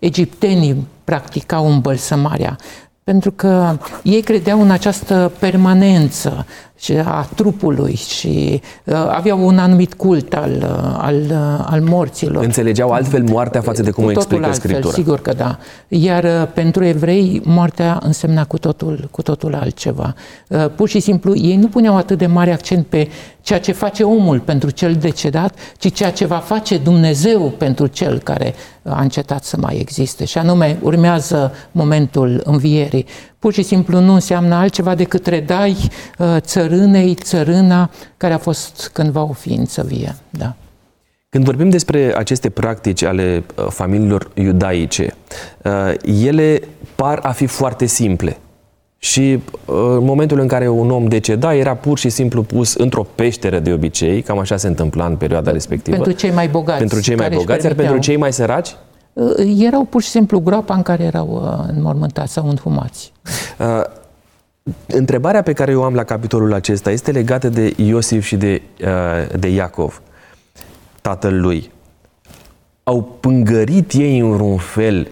egiptenii 0.00 0.86
practicau 1.04 1.70
îmbălsămarea 1.72 2.56
pentru 3.04 3.30
că 3.32 3.78
ei 4.02 4.20
credeau 4.22 4.60
în 4.60 4.70
această 4.70 5.32
permanență 5.38 6.46
a 6.88 7.28
trupului 7.34 7.94
și 7.94 8.60
uh, 8.84 8.94
aveau 8.94 9.46
un 9.46 9.58
anumit 9.58 9.94
cult 9.94 10.34
al, 10.34 10.50
uh, 10.50 10.96
al, 10.98 11.16
uh, 11.30 11.64
al 11.66 11.80
morților. 11.80 12.44
Înțelegeau 12.44 12.90
altfel 12.90 13.22
moartea 13.22 13.60
față 13.60 13.82
de 13.82 13.90
cum 13.90 14.04
o 14.04 14.10
explică 14.10 14.44
altfel, 14.44 14.68
Scriptura. 14.68 14.94
Sigur 14.94 15.20
că 15.20 15.32
da. 15.32 15.58
Iar 15.88 16.24
uh, 16.24 16.48
pentru 16.54 16.84
evrei 16.84 17.42
moartea 17.44 17.98
însemna 18.02 18.44
cu 18.44 18.58
totul, 18.58 19.08
cu 19.10 19.22
totul 19.22 19.54
altceva. 19.54 20.14
Uh, 20.48 20.66
pur 20.74 20.88
și 20.88 21.00
simplu 21.00 21.36
ei 21.36 21.56
nu 21.56 21.68
puneau 21.68 21.96
atât 21.96 22.18
de 22.18 22.26
mare 22.26 22.52
accent 22.52 22.86
pe 22.86 23.08
ceea 23.40 23.60
ce 23.60 23.72
face 23.72 24.02
omul 24.02 24.40
pentru 24.40 24.70
cel 24.70 24.94
decedat, 24.94 25.54
ci 25.78 25.92
ceea 25.92 26.12
ce 26.12 26.26
va 26.26 26.36
face 26.36 26.78
Dumnezeu 26.78 27.40
pentru 27.58 27.86
cel 27.86 28.18
care 28.18 28.54
a 28.82 29.00
încetat 29.00 29.44
să 29.44 29.56
mai 29.56 29.76
existe. 29.78 30.24
Și 30.24 30.38
anume, 30.38 30.78
urmează 30.82 31.52
momentul 31.72 32.40
învierii. 32.44 33.06
Pur 33.40 33.52
și 33.52 33.62
simplu 33.62 34.00
nu 34.00 34.12
înseamnă 34.12 34.54
altceva 34.54 34.94
decât 34.94 35.26
redai 35.26 35.76
uh, 36.18 36.36
țărânei, 36.38 37.14
țărâna 37.14 37.90
care 38.16 38.32
a 38.32 38.38
fost 38.38 38.90
cândva 38.92 39.22
o 39.22 39.32
ființă 39.32 39.82
vie. 39.82 40.16
Da. 40.30 40.54
Când 41.28 41.44
vorbim 41.44 41.68
despre 41.68 42.14
aceste 42.16 42.50
practici 42.50 43.02
ale 43.02 43.44
uh, 43.56 43.66
familiilor 43.68 44.30
iudaice, 44.34 45.14
uh, 45.64 45.94
ele 46.24 46.60
par 46.94 47.18
a 47.22 47.30
fi 47.30 47.46
foarte 47.46 47.86
simple. 47.86 48.38
Și 48.98 49.40
în 49.64 50.04
momentul 50.04 50.40
în 50.40 50.46
care 50.46 50.68
un 50.68 50.90
om 50.90 51.08
deceda, 51.08 51.54
era 51.54 51.74
pur 51.74 51.98
și 51.98 52.08
simplu 52.08 52.42
pus 52.42 52.74
într-o 52.74 53.06
peșteră 53.14 53.58
de 53.58 53.72
obicei, 53.72 54.22
cam 54.22 54.38
așa 54.38 54.56
se 54.56 54.66
întâmpla 54.66 55.06
în 55.06 55.16
perioada 55.16 55.50
respectivă. 55.50 55.96
Pentru 55.96 56.14
cei 56.14 56.30
mai 56.30 56.48
bogați. 56.48 56.78
Pentru 56.78 57.00
cei 57.00 57.16
mai 57.16 57.30
bogați, 57.30 57.64
iar 57.64 57.74
pentru 57.74 57.98
cei 57.98 58.16
mai 58.16 58.32
săraci? 58.32 58.76
Erau 59.58 59.84
pur 59.84 60.02
și 60.02 60.08
simplu 60.08 60.40
groapa 60.40 60.74
în 60.74 60.82
care 60.82 61.02
erau 61.02 61.58
înmormântați 61.68 62.32
sau 62.32 62.48
înfumați. 62.48 63.12
Uh, 63.58 63.82
întrebarea 64.86 65.42
pe 65.42 65.52
care 65.52 65.70
eu 65.70 65.82
am 65.82 65.94
la 65.94 66.04
capitolul 66.04 66.52
acesta 66.52 66.90
este 66.90 67.10
legată 67.10 67.48
de 67.48 67.74
Iosif 67.76 68.24
și 68.24 68.36
de, 68.36 68.62
uh, 68.84 69.38
de 69.38 69.48
Iacov, 69.48 70.02
tatăl 71.00 71.40
lui. 71.40 71.70
Au 72.84 73.02
pângărit 73.02 73.92
ei 73.92 74.18
în 74.18 74.40
un 74.40 74.56
fel, 74.56 75.08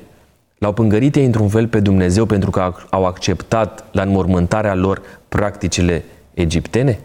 l-au 0.58 0.72
pângărit 0.72 1.16
ei 1.16 1.24
într-un 1.24 1.48
fel 1.48 1.68
pe 1.68 1.80
Dumnezeu 1.80 2.24
pentru 2.24 2.50
că 2.50 2.74
au 2.90 3.06
acceptat 3.06 3.84
la 3.92 4.02
înmormântarea 4.02 4.74
lor 4.74 5.02
practicile 5.28 6.04
egiptene? 6.34 7.00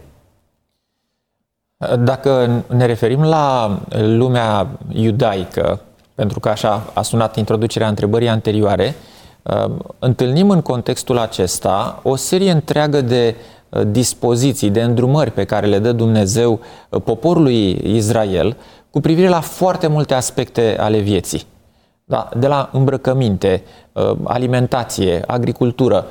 Dacă 1.98 2.62
ne 2.68 2.86
referim 2.86 3.22
la 3.22 3.78
lumea 3.90 4.68
iudaică, 4.88 5.80
pentru 6.14 6.40
că 6.40 6.48
așa 6.48 6.90
a 6.94 7.02
sunat 7.02 7.36
introducerea 7.36 7.88
întrebării 7.88 8.28
anterioare, 8.28 8.94
uh, 8.96 9.14
Ehm, 9.44 9.94
întâlnim 9.98 10.50
în 10.50 10.60
contextul 10.60 11.18
acesta 11.18 12.00
o 12.02 12.16
serie 12.16 12.50
întreagă 12.50 13.00
de 13.00 13.36
uh, 13.68 13.82
dispoziții, 13.86 14.70
de 14.70 14.82
îndrumări 14.82 15.30
pe 15.30 15.44
care 15.44 15.66
le 15.66 15.78
dă 15.78 15.92
Dumnezeu 15.92 16.60
uh, 16.88 17.02
poporului 17.02 17.80
Israel 17.96 18.56
cu 18.90 19.00
privire 19.00 19.28
la 19.28 19.40
foarte 19.40 19.86
multe 19.86 20.14
aspecte 20.14 20.76
ale 20.78 20.98
vieții. 20.98 21.46
Da, 22.04 22.28
de 22.36 22.46
la 22.46 22.68
îmbrăcăminte, 22.72 23.62
uh, 23.92 24.12
alimentație, 24.24 25.22
agricultură, 25.26 26.06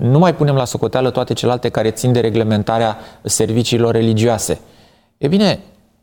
nu 0.00 0.18
mai 0.18 0.34
punem 0.34 0.54
la 0.54 0.64
socoteală 0.64 1.10
toate 1.10 1.32
celelalte 1.32 1.68
care 1.68 1.90
țin 1.90 2.12
de 2.12 2.20
reglementarea 2.20 2.96
serviciilor 3.22 3.94
religioase. 3.94 4.60
E 5.18 5.28
bine, 5.28 5.58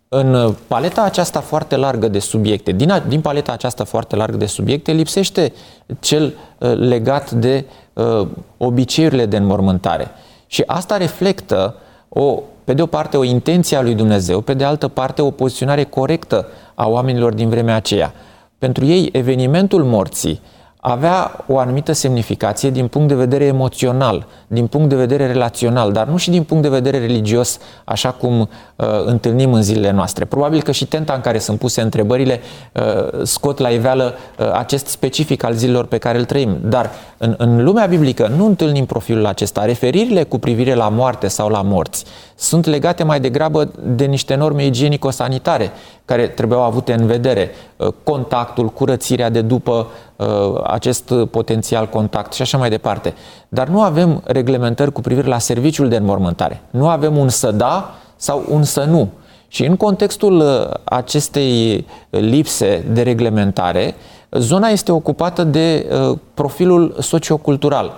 în 0.10 0.56
paleta 0.68 1.02
aceasta 1.02 1.40
foarte 1.40 1.76
largă 1.76 2.08
de 2.08 2.20
subiecte, 2.20 2.72
din, 2.72 3.04
din 3.08 3.22
paleta 3.22 3.52
aceasta 3.52 3.84
foarte 3.84 4.16
largă 4.16 4.38
de 4.38 4.46
subiecte, 4.46 4.92
lipsește 4.92 5.54
cel 6.00 6.34
uh, 6.58 6.74
legat 6.76 7.32
de 7.32 7.66
uh, 7.94 8.28
obiceiurile 8.58 9.26
de 9.26 9.38
înmormântare. 9.38 10.12
Și 10.48 10.64
asta 10.66 10.98
reflectă, 10.98 11.76
o, 12.10 12.40
pe 12.64 12.74
de 12.74 12.82
o 12.82 12.86
parte, 12.86 13.18
o 13.18 13.24
intenție 13.24 13.78
a 13.78 13.82
lui 13.82 13.96
Dumnezeu, 13.96 14.42
pe 14.42 14.54
de 14.54 14.64
altă 14.64 14.88
parte, 14.88 15.22
o 15.22 15.32
poziționare 15.32 15.84
corectă 15.84 16.48
a 16.76 16.88
oamenilor 16.88 17.34
din 17.34 17.50
vremea 17.50 17.76
aceea. 17.76 18.14
Pentru 18.58 18.86
ei, 18.86 19.10
evenimentul 19.12 19.84
morții 19.84 20.42
avea 20.80 21.44
o 21.48 21.58
anumită 21.58 21.92
semnificație 21.92 22.70
din 22.70 22.88
punct 22.88 23.08
de 23.08 23.16
vedere 23.16 23.46
emoțional, 23.46 24.28
din 24.48 24.68
punct 24.68 24.90
de 24.90 24.96
vedere 24.96 25.28
relațional, 25.28 25.92
dar 25.92 26.08
nu 26.08 26.18
și 26.18 26.30
din 26.30 26.44
punct 26.44 26.64
de 26.64 26.70
vedere 26.70 27.00
religios, 27.00 27.60
așa 27.84 28.12
cum 28.12 28.40
uh, 28.40 28.86
întâlnim 29.06 29.54
în 29.54 29.62
zilele 29.62 29.92
noastre. 29.92 30.26
Probabil 30.26 30.62
că 30.62 30.72
și 30.72 30.86
tenta 30.86 31.14
în 31.14 31.22
care 31.22 31.40
sunt 31.40 31.60
puse 31.60 31.82
întrebările 31.82 32.40
uh, 32.72 33.24
scot 33.24 33.58
la 33.58 33.70
iveală 33.70 34.14
uh, 34.40 34.52
acest 34.54 34.88
specific 34.88 35.44
al 35.44 35.54
zilelor 35.54 35.86
pe 35.86 35.98
care 35.98 36.18
îl 36.18 36.26
trăim. 36.26 36.58
Dar 36.64 36.90
în, 37.18 37.36
în 37.38 37.64
lumea 37.64 37.86
biblică 37.86 38.32
nu 38.38 38.46
întâlnim 38.46 38.86
profilul 38.86 39.26
acesta. 39.26 39.66
Referirile 39.66 40.24
cu 40.24 40.38
privire 40.40 40.74
la 40.74 40.90
moarte 40.90 41.28
sau 41.28 41.50
la 41.50 41.62
morți 41.62 42.06
sunt 42.40 42.66
legate 42.66 43.04
mai 43.04 43.20
degrabă 43.20 43.72
de 43.84 44.06
niște 44.06 44.36
norme 44.36 44.66
igienico-sanitare 44.66 45.72
care 46.06 46.28
trebuiau 46.28 46.64
avute 46.64 46.94
în 46.94 47.06
vedere. 47.06 47.50
Uh, 47.78 47.88
contactul, 48.04 48.70
curățirea 48.70 49.30
de 49.30 49.42
după 49.42 49.88
uh, 50.16 50.26
acest 50.64 51.14
potențial 51.32 51.88
contact 51.90 52.34
și 52.34 52.42
așa 52.42 52.58
mai 52.58 52.70
departe. 52.70 53.14
Dar 53.50 53.68
nu 53.68 53.82
avem 53.82 54.22
reglementări 54.26 54.92
cu 54.92 55.02
privire 55.02 55.28
la 55.28 55.40
serviciul 55.40 55.90
de 55.90 55.96
înmormântare. 55.96 56.62
Nu 56.70 56.88
avem 56.88 57.18
un 57.18 57.30
să 57.30 57.52
da 57.52 57.96
sau 58.16 58.44
un 58.50 58.64
să 58.64 58.84
nu. 58.84 59.10
Și 59.48 59.66
în 59.66 59.76
contextul 59.76 60.44
acestei 60.84 61.86
lipse 62.10 62.86
de 62.92 63.02
reglementare, 63.02 63.96
zona 64.32 64.68
este 64.68 64.92
ocupată 64.92 65.44
de 65.44 65.88
profilul 66.34 66.96
sociocultural 67.00 67.94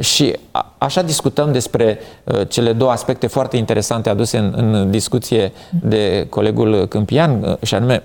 și 0.00 0.36
a, 0.50 0.74
așa 0.78 1.02
discutăm 1.02 1.52
despre 1.52 1.98
uh, 2.24 2.40
cele 2.48 2.72
două 2.72 2.90
aspecte 2.90 3.26
foarte 3.26 3.56
interesante 3.56 4.08
aduse 4.08 4.38
în, 4.38 4.54
în 4.56 4.90
discuție 4.90 5.52
de 5.82 6.26
colegul 6.30 6.86
Câmpian, 6.86 7.42
uh, 7.42 7.56
și 7.62 7.74
anume 7.74 8.02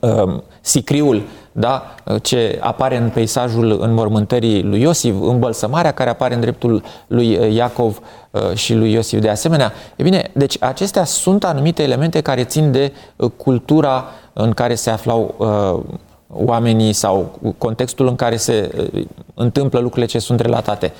uh, 0.00 0.40
sicriul 0.60 1.22
da, 1.52 1.94
ce 2.22 2.58
apare 2.60 2.96
în 2.96 3.10
peisajul 3.10 3.78
înmormântării 3.80 4.62
lui 4.62 4.80
Iosif, 4.80 5.14
îmbălsămarea 5.20 5.92
care 5.92 6.10
apare 6.10 6.34
în 6.34 6.40
dreptul 6.40 6.82
lui 7.06 7.54
Iacov 7.54 8.00
uh, 8.30 8.54
și 8.54 8.74
lui 8.74 8.92
Iosif 8.92 9.20
de 9.20 9.28
asemenea. 9.28 9.72
E 9.96 10.02
bine, 10.02 10.30
deci 10.32 10.56
acestea 10.60 11.04
sunt 11.04 11.44
anumite 11.44 11.82
elemente 11.82 12.20
care 12.20 12.44
țin 12.44 12.72
de 12.72 12.92
uh, 13.16 13.30
cultura 13.36 14.04
în 14.32 14.52
care 14.52 14.74
se 14.74 14.90
aflau 14.90 15.34
uh, 15.38 15.98
oamenii 16.32 16.92
sau 16.92 17.38
contextul 17.58 18.06
în 18.06 18.16
care 18.16 18.36
se 18.36 18.88
uh, 18.94 19.06
întâmplă 19.34 19.78
lucrurile 19.78 20.06
ce 20.06 20.18
sunt 20.18 20.40
relatate, 20.40 20.92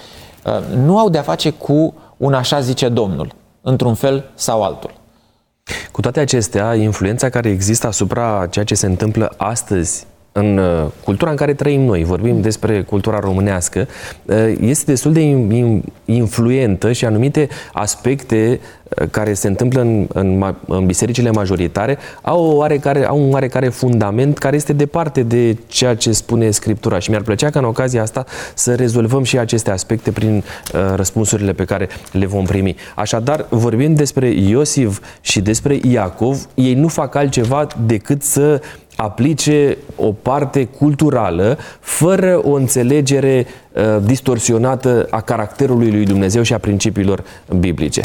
uh, 0.45 0.77
nu 0.77 0.99
au 0.99 1.09
de-a 1.09 1.23
face 1.23 1.51
cu 1.51 1.95
un 2.17 2.35
așa 2.35 2.61
zice 2.61 2.89
Domnul, 2.89 3.33
într-un 3.61 3.95
fel 3.95 4.31
sau 4.35 4.63
altul. 4.63 4.91
Cu 5.93 6.01
toate 6.01 6.21
acestea, 6.21 6.75
influența 6.75 7.29
care 7.29 7.49
există 7.49 7.87
asupra 7.87 8.47
ceea 8.51 8.65
ce 8.65 8.75
se 8.75 8.87
întâmplă 8.87 9.35
astăzi 9.37 10.07
în 10.33 10.59
uh, 10.59 10.87
cultura 11.05 11.31
în 11.31 11.37
care 11.37 11.55
trăim 11.55 11.81
noi, 11.81 12.05
vorbim 12.05 12.41
despre 12.41 12.83
cultura 12.83 13.19
românească, 13.19 13.89
uh, 14.25 14.55
este 14.61 14.91
destul 14.91 15.13
de 15.13 15.37
influentă 16.05 16.93
și 16.93 17.05
anumite 17.05 17.49
aspecte 17.73 18.61
uh, 18.61 19.09
care 19.11 19.33
se 19.33 19.49
întâmplă 19.49 19.81
în, 19.81 20.07
în, 20.13 20.55
în 20.67 20.87
bisericile 20.87 21.31
majoritare 21.31 21.99
au, 22.23 22.45
o 22.45 22.55
oarecare, 22.55 23.07
au 23.07 23.27
un 23.27 23.33
oarecare 23.33 23.69
fundament 23.69 24.39
care 24.39 24.57
este 24.57 24.73
departe 24.73 25.23
de 25.23 25.57
ceea 25.67 25.95
ce 25.95 26.13
spune 26.13 26.51
Scriptura. 26.51 26.99
Și 26.99 27.11
mi-ar 27.11 27.23
plăcea 27.23 27.51
ca 27.51 27.59
în 27.59 27.65
ocazia 27.65 28.03
asta 28.03 28.25
să 28.55 28.75
rezolvăm 28.75 29.23
și 29.23 29.39
aceste 29.39 29.71
aspecte 29.71 30.11
prin 30.11 30.37
uh, 30.37 30.81
răspunsurile 30.95 31.53
pe 31.53 31.65
care 31.65 31.89
le 32.13 32.27
vom 32.27 32.45
primi. 32.45 32.77
Așadar, 32.95 33.47
vorbind 33.49 33.97
despre 33.97 34.29
Iosif 34.29 35.01
și 35.21 35.41
despre 35.41 35.79
Iacov, 35.83 36.47
ei 36.55 36.75
nu 36.75 36.89
fac 36.89 37.15
altceva 37.15 37.67
decât 37.87 38.23
să 38.23 38.61
aplice 39.01 39.77
o 39.97 40.13
parte 40.13 40.65
culturală 40.65 41.59
fără 41.81 42.41
o 42.45 42.53
înțelegere 42.53 43.47
uh, 43.47 43.70
distorsionată 44.05 45.07
a 45.11 45.21
caracterului 45.21 45.91
lui 45.91 46.05
Dumnezeu 46.05 46.43
și 46.43 46.53
a 46.53 46.59
principiilor 46.59 47.25
biblice. 47.59 48.03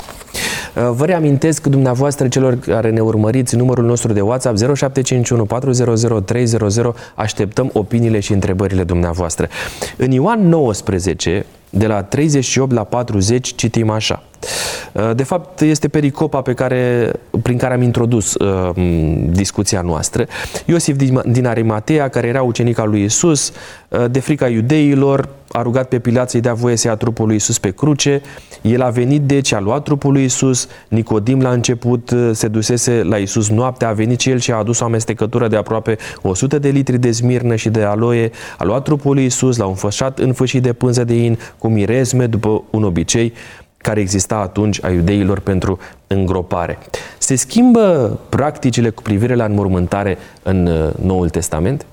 Uh, 0.75 0.89
vă 0.95 1.05
reamintesc 1.05 1.67
dumneavoastră 1.67 2.27
celor 2.27 2.59
care 2.59 2.89
ne 2.89 2.99
urmăriți 2.99 3.55
numărul 3.55 3.85
nostru 3.85 4.13
de 4.13 4.21
WhatsApp 4.21 4.57
0751 4.57 5.45
400 5.45 6.19
300. 6.25 6.93
Așteptăm 7.15 7.69
opiniile 7.73 8.19
și 8.19 8.33
întrebările 8.33 8.83
dumneavoastră. 8.83 9.47
În 9.97 10.11
Ioan 10.11 10.47
19, 10.47 11.45
de 11.69 11.87
la 11.87 12.03
38 12.03 12.71
la 12.71 12.83
40, 12.83 13.55
citim 13.55 13.89
așa. 13.89 14.23
Uh, 14.91 15.11
de 15.15 15.23
fapt, 15.23 15.61
este 15.61 15.87
pericopa 15.87 16.41
pe 16.41 16.53
care, 16.53 17.11
prin 17.41 17.57
care 17.57 17.73
am 17.73 17.81
introdus 17.81 18.33
uh, 18.33 18.69
discuția 19.29 19.81
noastră. 19.81 20.25
Iosif 20.65 20.95
din 21.25 21.45
Arimatea, 21.45 22.07
care 22.07 22.27
era 22.27 22.41
ucenic 22.41 22.77
al 22.79 22.89
lui 22.89 23.03
Isus, 23.03 23.51
uh, 23.89 24.05
de 24.11 24.19
frica 24.19 24.47
iudeilor, 24.47 25.29
a 25.51 25.61
rugat 25.61 25.87
pe 25.87 25.99
Pilat 25.99 26.29
să-i 26.29 26.41
dea 26.41 26.53
voie 26.53 26.75
să 26.75 26.87
ia 26.87 26.95
trupul 26.95 27.27
lui 27.27 27.35
Isus 27.35 27.59
pe 27.59 27.71
cruce. 27.71 28.21
El 28.61 28.81
a 28.81 28.89
venit 28.89 29.21
deci, 29.21 29.53
a 29.53 29.59
luat 29.59 29.83
trupul 29.83 30.11
lui 30.11 30.23
Isus. 30.23 30.67
Nicodim 30.87 31.41
la 31.41 31.49
început 31.49 32.09
uh, 32.09 32.29
se 32.33 32.47
dusese 32.47 33.03
la 33.03 33.17
Isus 33.17 33.49
noaptea, 33.49 33.87
a 33.87 33.93
venit 33.93 34.19
și 34.19 34.29
el 34.29 34.39
și 34.39 34.51
a 34.51 34.55
adus 34.55 34.79
o 34.79 34.85
amestecătură 34.85 35.47
de 35.47 35.55
aproape 35.55 35.97
100 36.21 36.59
de 36.59 36.69
litri 36.69 36.97
de 36.97 37.11
smirnă 37.11 37.55
și 37.55 37.69
de 37.69 37.83
aloe. 37.83 38.31
A 38.57 38.63
luat 38.63 38.83
trupul 38.83 39.13
lui 39.13 39.25
Isus, 39.25 39.57
l-a 39.57 39.65
înfășat 39.65 40.19
în 40.19 40.33
fâșii 40.33 40.59
de 40.59 40.73
pânză 40.73 41.03
de 41.03 41.15
in 41.15 41.37
cu 41.57 41.67
mirezme 41.67 42.25
după 42.25 42.63
un 42.69 42.83
obicei 42.83 43.33
care 43.77 43.99
exista 43.99 44.35
atunci 44.35 44.83
a 44.83 44.89
iudeilor 44.89 45.39
pentru 45.39 45.79
îngropare. 46.07 46.77
Se 47.17 47.35
schimbă 47.35 48.19
practicile 48.29 48.89
cu 48.89 49.01
privire 49.01 49.35
la 49.35 49.45
înmormântare 49.45 50.17
în 50.43 50.65
uh, 50.65 50.93
Noul 51.01 51.29
Testament? 51.29 51.85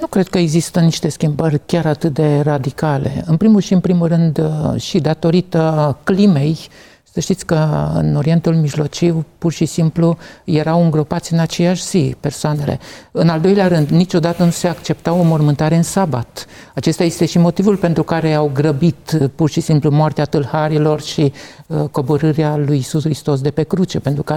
Nu 0.00 0.06
cred 0.06 0.28
că 0.28 0.38
există 0.38 0.80
niște 0.80 1.08
schimbări 1.08 1.60
chiar 1.66 1.86
atât 1.86 2.14
de 2.14 2.40
radicale. 2.40 3.22
În 3.26 3.36
primul 3.36 3.60
și 3.60 3.72
în 3.72 3.80
primul 3.80 4.08
rând 4.08 4.38
uh, 4.38 4.80
și 4.80 4.98
datorită 4.98 5.96
climei, 6.04 6.58
să 7.12 7.20
știți 7.20 7.46
că 7.46 7.90
în 7.94 8.16
Orientul 8.16 8.54
Mijlociu 8.54 9.24
pur 9.38 9.52
și 9.52 9.64
simplu 9.64 10.16
erau 10.44 10.82
îngropați 10.82 11.32
în 11.32 11.38
aceeași 11.38 11.86
zi 11.86 12.16
persoanele. 12.20 12.78
În 13.10 13.28
al 13.28 13.40
doilea 13.40 13.68
rând, 13.68 13.88
niciodată 13.88 14.44
nu 14.44 14.50
se 14.50 14.68
accepta 14.68 15.12
o 15.12 15.22
mormântare 15.22 15.76
în 15.76 15.82
sabat. 15.82 16.46
Acesta 16.74 17.04
este 17.04 17.26
și 17.26 17.38
motivul 17.38 17.76
pentru 17.76 18.02
care 18.02 18.34
au 18.34 18.50
grăbit 18.54 19.18
pur 19.34 19.50
și 19.50 19.60
simplu 19.60 19.90
moartea 19.90 20.24
tâlharilor 20.24 21.00
și 21.00 21.32
uh, 21.66 21.88
coborârea 21.90 22.56
lui 22.56 22.76
Isus 22.76 23.02
Hristos 23.02 23.40
de 23.40 23.50
pe 23.50 23.62
cruce, 23.62 24.00
pentru 24.00 24.22
ca 24.22 24.36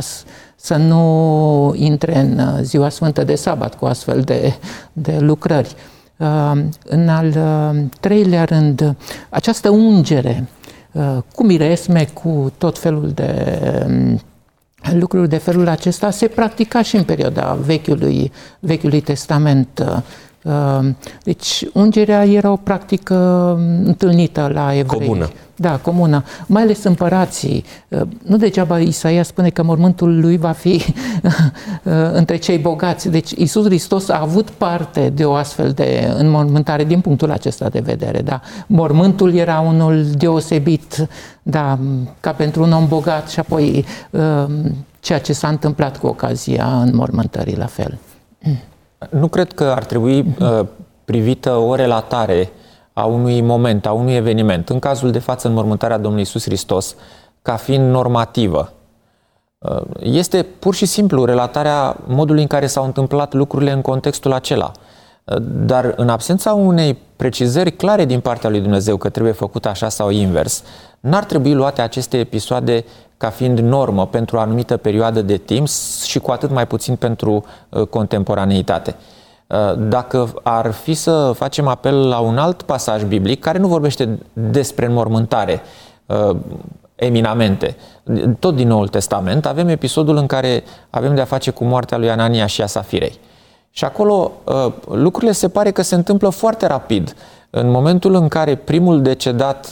să 0.56 0.76
nu 0.76 1.74
intre 1.76 2.18
în 2.18 2.40
uh, 2.40 2.60
ziua 2.62 2.90
sfântă 2.90 3.24
de 3.24 3.36
sabat 3.36 3.76
cu 3.76 3.86
astfel 3.86 4.22
de, 4.22 4.54
de 4.94 5.18
lucrări. 5.20 5.76
Uh, 6.18 6.52
în 6.86 7.10
al 7.10 7.28
uh, 7.28 7.84
treilea 8.00 8.44
rând, 8.44 8.96
această 9.30 9.70
ungere 9.70 10.44
Uh, 10.44 10.55
cu 11.36 11.46
miresme, 11.46 12.08
cu 12.14 12.54
tot 12.58 12.78
felul 12.78 13.10
de 13.10 13.60
um, 13.88 14.20
lucruri 14.94 15.30
de 15.30 15.38
felul 15.38 15.68
acesta 15.68 16.10
se 16.10 16.28
practica 16.28 16.82
și 16.82 16.96
în 16.96 17.04
perioada 17.04 17.58
Vechiului, 17.62 18.32
Vechiului 18.60 19.02
Testament. 19.02 20.04
Uh, 20.46 20.90
deci 21.24 21.66
ungerea 21.74 22.26
era 22.26 22.52
o 22.52 22.56
practică 22.56 23.16
întâlnită 23.84 24.50
la 24.54 24.78
evrei. 24.78 25.00
Comună. 25.00 25.30
Da, 25.56 25.78
comună. 25.78 26.24
Mai 26.48 26.62
ales 26.62 26.84
împărații. 26.84 27.66
Uh, 27.88 28.02
nu 28.24 28.38
degeaba 28.38 28.80
Isaia 28.80 29.24
spune 29.24 29.50
că 29.50 29.64
mormântul 29.64 30.20
lui 30.20 30.38
va 30.38 30.52
fi 30.52 30.86
uh, 31.24 31.32
între 32.20 32.38
cei 32.38 32.58
bogați. 32.58 33.10
Deci 33.10 33.32
Isus 33.32 33.66
Hristos 33.66 34.10
a 34.10 34.22
avut 34.22 34.50
parte 34.50 35.10
de 35.10 35.26
o 35.26 35.34
astfel 35.34 35.72
de 35.72 36.14
înmormântare 36.18 36.84
din 36.84 37.02
punctul 37.02 37.32
acesta 37.32 37.70
de 37.70 37.80
vedere. 37.80 38.22
Da. 38.22 38.42
Mormântul 38.68 39.34
era 39.34 39.60
unul 39.60 40.06
deosebit, 40.18 41.08
da, 41.44 41.80
ca 42.20 42.32
pentru 42.32 42.64
un 42.64 42.72
om 42.72 42.88
bogat 42.88 43.30
și 43.30 43.40
apoi 43.40 43.86
uh, 44.10 44.46
ceea 45.00 45.20
ce 45.20 45.34
s-a 45.34 45.48
întâmplat 45.48 45.98
cu 45.98 46.08
ocazia 46.08 46.82
înmormântării 46.82 47.58
la 47.58 47.66
fel. 47.66 47.98
Nu 49.10 49.28
cred 49.28 49.54
că 49.54 49.64
ar 49.64 49.84
trebui 49.84 50.36
privită 51.06 51.52
o 51.56 51.76
relatare 51.76 52.52
a 52.94 53.06
unui 53.06 53.42
moment, 53.42 53.86
a 53.86 53.92
unui 53.92 54.16
eveniment, 54.16 54.70
în 54.70 54.80
cazul 54.80 55.12
de 55.12 55.20
față 55.20 55.48
înmormântarea 55.48 55.98
Domnului 55.98 56.22
Isus 56.22 56.44
Hristos, 56.44 56.96
ca 57.42 57.56
fiind 57.56 57.90
normativă. 57.92 58.74
Uh, 59.58 59.82
este 60.00 60.44
pur 60.60 60.76
și 60.76 60.86
simplu 60.86 61.26
relatarea 61.26 61.98
modului 62.08 62.42
în 62.42 62.48
care 62.48 62.68
s-au 62.68 62.86
întâmplat 62.86 63.34
lucrurile 63.34 63.72
în 63.72 63.82
contextul 63.82 64.34
acela. 64.34 64.72
Uh, 65.24 65.38
dar 65.42 65.94
în 65.96 66.10
absența 66.10 66.54
unei 66.54 66.98
precizări 67.16 67.72
clare 67.72 68.06
din 68.06 68.20
partea 68.20 68.50
lui 68.50 68.60
Dumnezeu 68.60 68.98
că 68.98 69.10
trebuie 69.10 69.34
făcut 69.34 69.66
așa 69.66 69.90
sau 69.90 70.10
invers, 70.10 70.64
n-ar 71.00 71.24
trebui 71.24 71.54
luate 71.54 71.82
aceste 71.82 72.18
episoade 72.18 72.86
ca 73.18 73.30
fiind 73.30 73.60
normă 73.60 74.08
pentru 74.08 74.38
o 74.38 74.40
anumită 74.40 74.78
perioadă 74.78 75.22
de 75.22 75.38
timp 75.38 75.68
și 76.06 76.20
cu 76.20 76.32
atât 76.32 76.52
mai 76.52 76.68
puțin 76.68 76.96
pentru 76.96 77.46
uh, 77.70 77.88
contemporaneitate. 77.88 78.96
Uh, 79.48 79.58
dacă 79.78 80.34
ar 80.44 80.72
fi 80.72 80.94
să 80.94 81.32
facem 81.36 81.68
apel 81.68 82.08
la 82.08 82.20
un 82.20 82.38
alt 82.38 82.62
pasaj 82.62 83.04
biblic 83.04 83.40
care 83.40 83.58
nu 83.58 83.68
vorbește 83.68 84.20
despre 84.34 84.86
înmormântare 84.86 85.62
uh, 86.06 86.36
eminamente, 86.96 87.76
tot 88.40 88.56
din 88.56 88.68
Noul 88.68 88.88
Testament, 88.88 89.46
avem 89.46 89.68
episodul 89.68 90.18
în 90.18 90.26
care 90.26 90.64
avem 90.90 91.16
de-a 91.16 91.26
face 91.26 91.52
cu 91.52 91.64
moartea 91.64 91.98
lui 91.98 92.10
Anania 92.10 92.46
și 92.46 92.62
a 92.62 92.66
Safirei. 92.66 93.20
Și 93.70 93.86
acolo 93.86 94.32
uh, 94.44 94.72
lucrurile 94.90 95.32
se 95.32 95.50
pare 95.50 95.72
că 95.72 95.82
se 95.82 95.96
întâmplă 95.96 96.30
foarte 96.30 96.68
rapid. 96.68 97.16
În 97.50 97.72
momentul 97.72 98.14
în 98.14 98.28
care 98.28 98.56
primul 98.56 99.02
decedat 99.02 99.70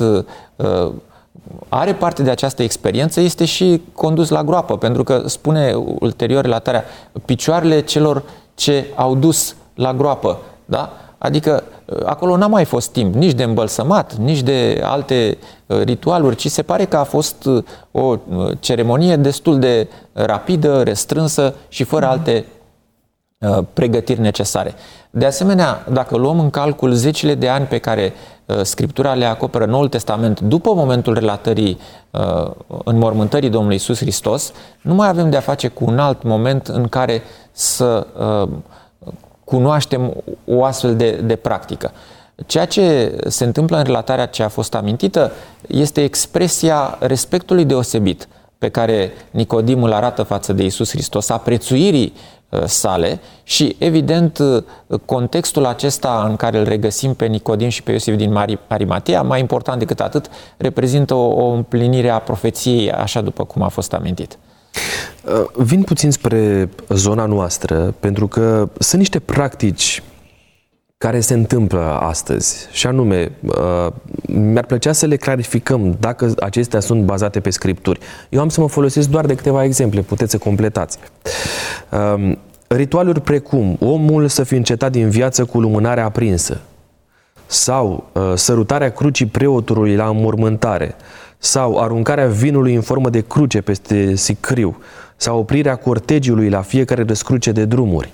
are 1.69 1.93
parte 1.93 2.23
de 2.23 2.29
această 2.29 2.63
experiență, 2.63 3.19
este 3.19 3.45
și 3.45 3.81
condus 3.93 4.29
la 4.29 4.43
groapă, 4.43 4.77
pentru 4.77 5.03
că 5.03 5.23
spune 5.25 5.73
ulterior 5.99 6.43
relatarea, 6.43 6.83
picioarele 7.25 7.81
celor 7.81 8.23
ce 8.55 8.85
au 8.95 9.15
dus 9.15 9.55
la 9.75 9.93
groapă. 9.93 10.39
Da? 10.65 10.93
Adică 11.17 11.63
uh, 11.85 11.97
acolo 12.05 12.37
n-a 12.37 12.47
mai 12.47 12.65
fost 12.65 12.91
timp 12.91 13.15
nici 13.15 13.33
de 13.33 13.43
îmbălsămat, 13.43 14.15
nici 14.15 14.41
de 14.41 14.81
alte 14.83 15.37
uh, 15.65 15.81
ritualuri, 15.81 16.35
ci 16.35 16.47
se 16.47 16.61
pare 16.61 16.85
că 16.85 16.97
a 16.97 17.03
fost 17.03 17.45
uh, 17.45 17.63
o 17.91 18.17
ceremonie 18.59 19.15
destul 19.15 19.59
de 19.59 19.87
rapidă, 20.13 20.83
restrânsă 20.83 21.55
și 21.67 21.83
fără 21.83 22.05
alte 22.05 22.45
uh, 23.37 23.57
pregătiri 23.73 24.19
necesare. 24.19 24.73
De 25.09 25.25
asemenea, 25.25 25.85
dacă 25.91 26.17
luăm 26.17 26.39
în 26.39 26.49
calcul 26.49 26.93
zecile 26.93 27.35
de 27.35 27.49
ani 27.49 27.65
pe 27.65 27.77
care 27.77 28.13
uh, 28.13 28.32
Scriptura 28.61 29.13
le 29.13 29.25
acoperă 29.25 29.65
Noul 29.65 29.87
Testament 29.87 30.39
după 30.39 30.73
momentul 30.73 31.13
relatării 31.13 31.79
uh, 32.11 32.51
înmormântării 32.83 33.49
Domnului 33.49 33.75
Isus 33.75 33.97
Hristos, 33.97 34.51
nu 34.81 34.93
mai 34.93 35.07
avem 35.07 35.29
de 35.29 35.37
a 35.37 35.41
face 35.41 35.67
cu 35.67 35.83
un 35.85 35.99
alt 35.99 36.23
moment 36.23 36.67
în 36.67 36.87
care 36.87 37.21
să 37.51 38.07
uh, 38.17 38.49
cunoaștem 39.43 40.13
o 40.45 40.63
astfel 40.63 40.95
de, 40.95 41.11
de 41.11 41.35
practică. 41.35 41.91
Ceea 42.45 42.65
ce 42.65 43.17
se 43.27 43.43
întâmplă 43.43 43.77
în 43.77 43.83
relatarea 43.83 44.25
ce 44.25 44.43
a 44.43 44.47
fost 44.47 44.75
amintită 44.75 45.31
este 45.67 46.03
expresia 46.03 46.97
respectului 46.99 47.65
deosebit 47.65 48.27
pe 48.57 48.69
care 48.69 49.11
Nicodimul 49.31 49.93
arată 49.93 50.23
față 50.23 50.53
de 50.53 50.63
Isus 50.63 50.89
Hristos, 50.89 51.29
a 51.29 51.37
prețuirii 51.37 52.13
uh, 52.15 52.42
sale 52.65 53.19
și, 53.43 53.75
evident, 53.79 54.37
uh, 54.37 54.63
contextul 55.05 55.65
acesta 55.65 56.25
în 56.29 56.35
care 56.35 56.57
îl 56.57 56.65
regăsim 56.65 57.13
pe 57.13 57.25
Nicodim 57.25 57.69
și 57.69 57.83
pe 57.83 57.91
Iosif 57.91 58.15
din 58.15 58.57
Arimatea, 58.67 59.21
mai 59.21 59.39
important 59.39 59.79
decât 59.79 59.99
atât, 59.99 60.29
reprezintă 60.57 61.13
o, 61.13 61.45
o 61.45 61.45
împlinire 61.45 62.09
a 62.09 62.19
profeției, 62.19 62.91
așa 62.91 63.21
după 63.21 63.43
cum 63.45 63.61
a 63.61 63.67
fost 63.67 63.93
amintit. 63.93 64.37
Uh, 65.23 65.45
vin 65.55 65.83
puțin 65.83 66.11
spre 66.11 66.69
zona 66.89 67.25
noastră, 67.25 67.93
pentru 67.99 68.27
că 68.27 68.69
sunt 68.79 68.99
niște 69.01 69.19
practici 69.19 70.03
care 71.03 71.19
se 71.19 71.33
întâmplă 71.33 71.99
astăzi. 71.99 72.67
Și 72.71 72.87
anume, 72.87 73.31
uh, 73.41 73.87
mi-ar 74.27 74.65
plăcea 74.65 74.91
să 74.91 75.05
le 75.05 75.15
clarificăm 75.15 75.95
dacă 75.99 76.33
acestea 76.39 76.79
sunt 76.79 77.03
bazate 77.03 77.39
pe 77.39 77.49
scripturi. 77.49 77.99
Eu 78.29 78.41
am 78.41 78.49
să 78.49 78.61
mă 78.61 78.67
folosesc 78.67 79.09
doar 79.09 79.25
de 79.25 79.35
câteva 79.35 79.63
exemple, 79.63 80.01
puteți 80.01 80.31
să 80.31 80.37
completați. 80.37 80.97
Um, 82.15 82.37
ritualuri 82.67 83.21
precum 83.21 83.77
omul 83.79 84.27
să 84.27 84.43
fie 84.43 84.57
încetat 84.57 84.91
din 84.91 85.09
viață 85.09 85.45
cu 85.45 85.59
lumânarea 85.59 86.05
aprinsă 86.05 86.61
sau 87.45 88.09
uh, 88.13 88.21
sărutarea 88.35 88.91
crucii 88.91 89.25
preotului 89.25 89.95
la 89.95 90.07
înmormântare 90.07 90.95
sau 91.37 91.79
aruncarea 91.79 92.27
vinului 92.27 92.75
în 92.75 92.81
formă 92.81 93.09
de 93.09 93.21
cruce 93.21 93.61
peste 93.61 94.15
sicriu 94.15 94.77
sau 95.15 95.39
oprirea 95.39 95.75
cortegiului 95.75 96.49
la 96.49 96.61
fiecare 96.61 97.03
răscruce 97.07 97.51
de 97.51 97.65
drumuri 97.65 98.11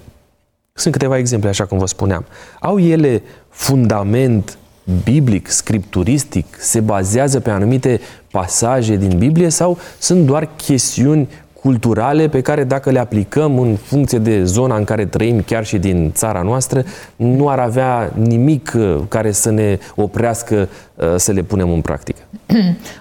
sunt 0.80 0.94
câteva 0.94 1.18
exemple, 1.18 1.50
așa 1.50 1.66
cum 1.66 1.78
vă 1.78 1.86
spuneam. 1.86 2.26
Au 2.60 2.80
ele 2.80 3.22
fundament 3.50 4.58
biblic, 5.04 5.48
scripturistic, 5.48 6.46
se 6.60 6.80
bazează 6.80 7.40
pe 7.40 7.50
anumite 7.50 8.00
pasaje 8.32 8.96
din 8.96 9.18
Biblie 9.18 9.50
sau 9.50 9.78
sunt 10.00 10.26
doar 10.26 10.50
chestiuni 10.56 11.30
culturale 11.62 12.28
pe 12.28 12.42
care 12.42 12.64
dacă 12.64 12.92
le 12.92 13.00
aplicăm 13.00 13.60
în 13.60 13.76
funcție 13.76 14.18
de 14.18 14.44
zona 14.44 14.76
în 14.76 14.84
care 14.84 15.06
trăim, 15.06 15.42
chiar 15.42 15.66
și 15.66 15.78
din 15.78 16.12
țara 16.14 16.42
noastră, 16.42 16.84
nu 17.16 17.50
ar 17.50 17.60
avea 17.60 18.14
nimic 18.16 18.74
uh, 18.76 18.98
care 19.08 19.32
să 19.32 19.52
ne 19.52 19.80
oprească 19.96 20.70
uh, 20.96 21.14
să 21.16 21.32
le 21.32 21.42
punem 21.42 21.72
în 21.72 21.82
practică. 21.82 22.22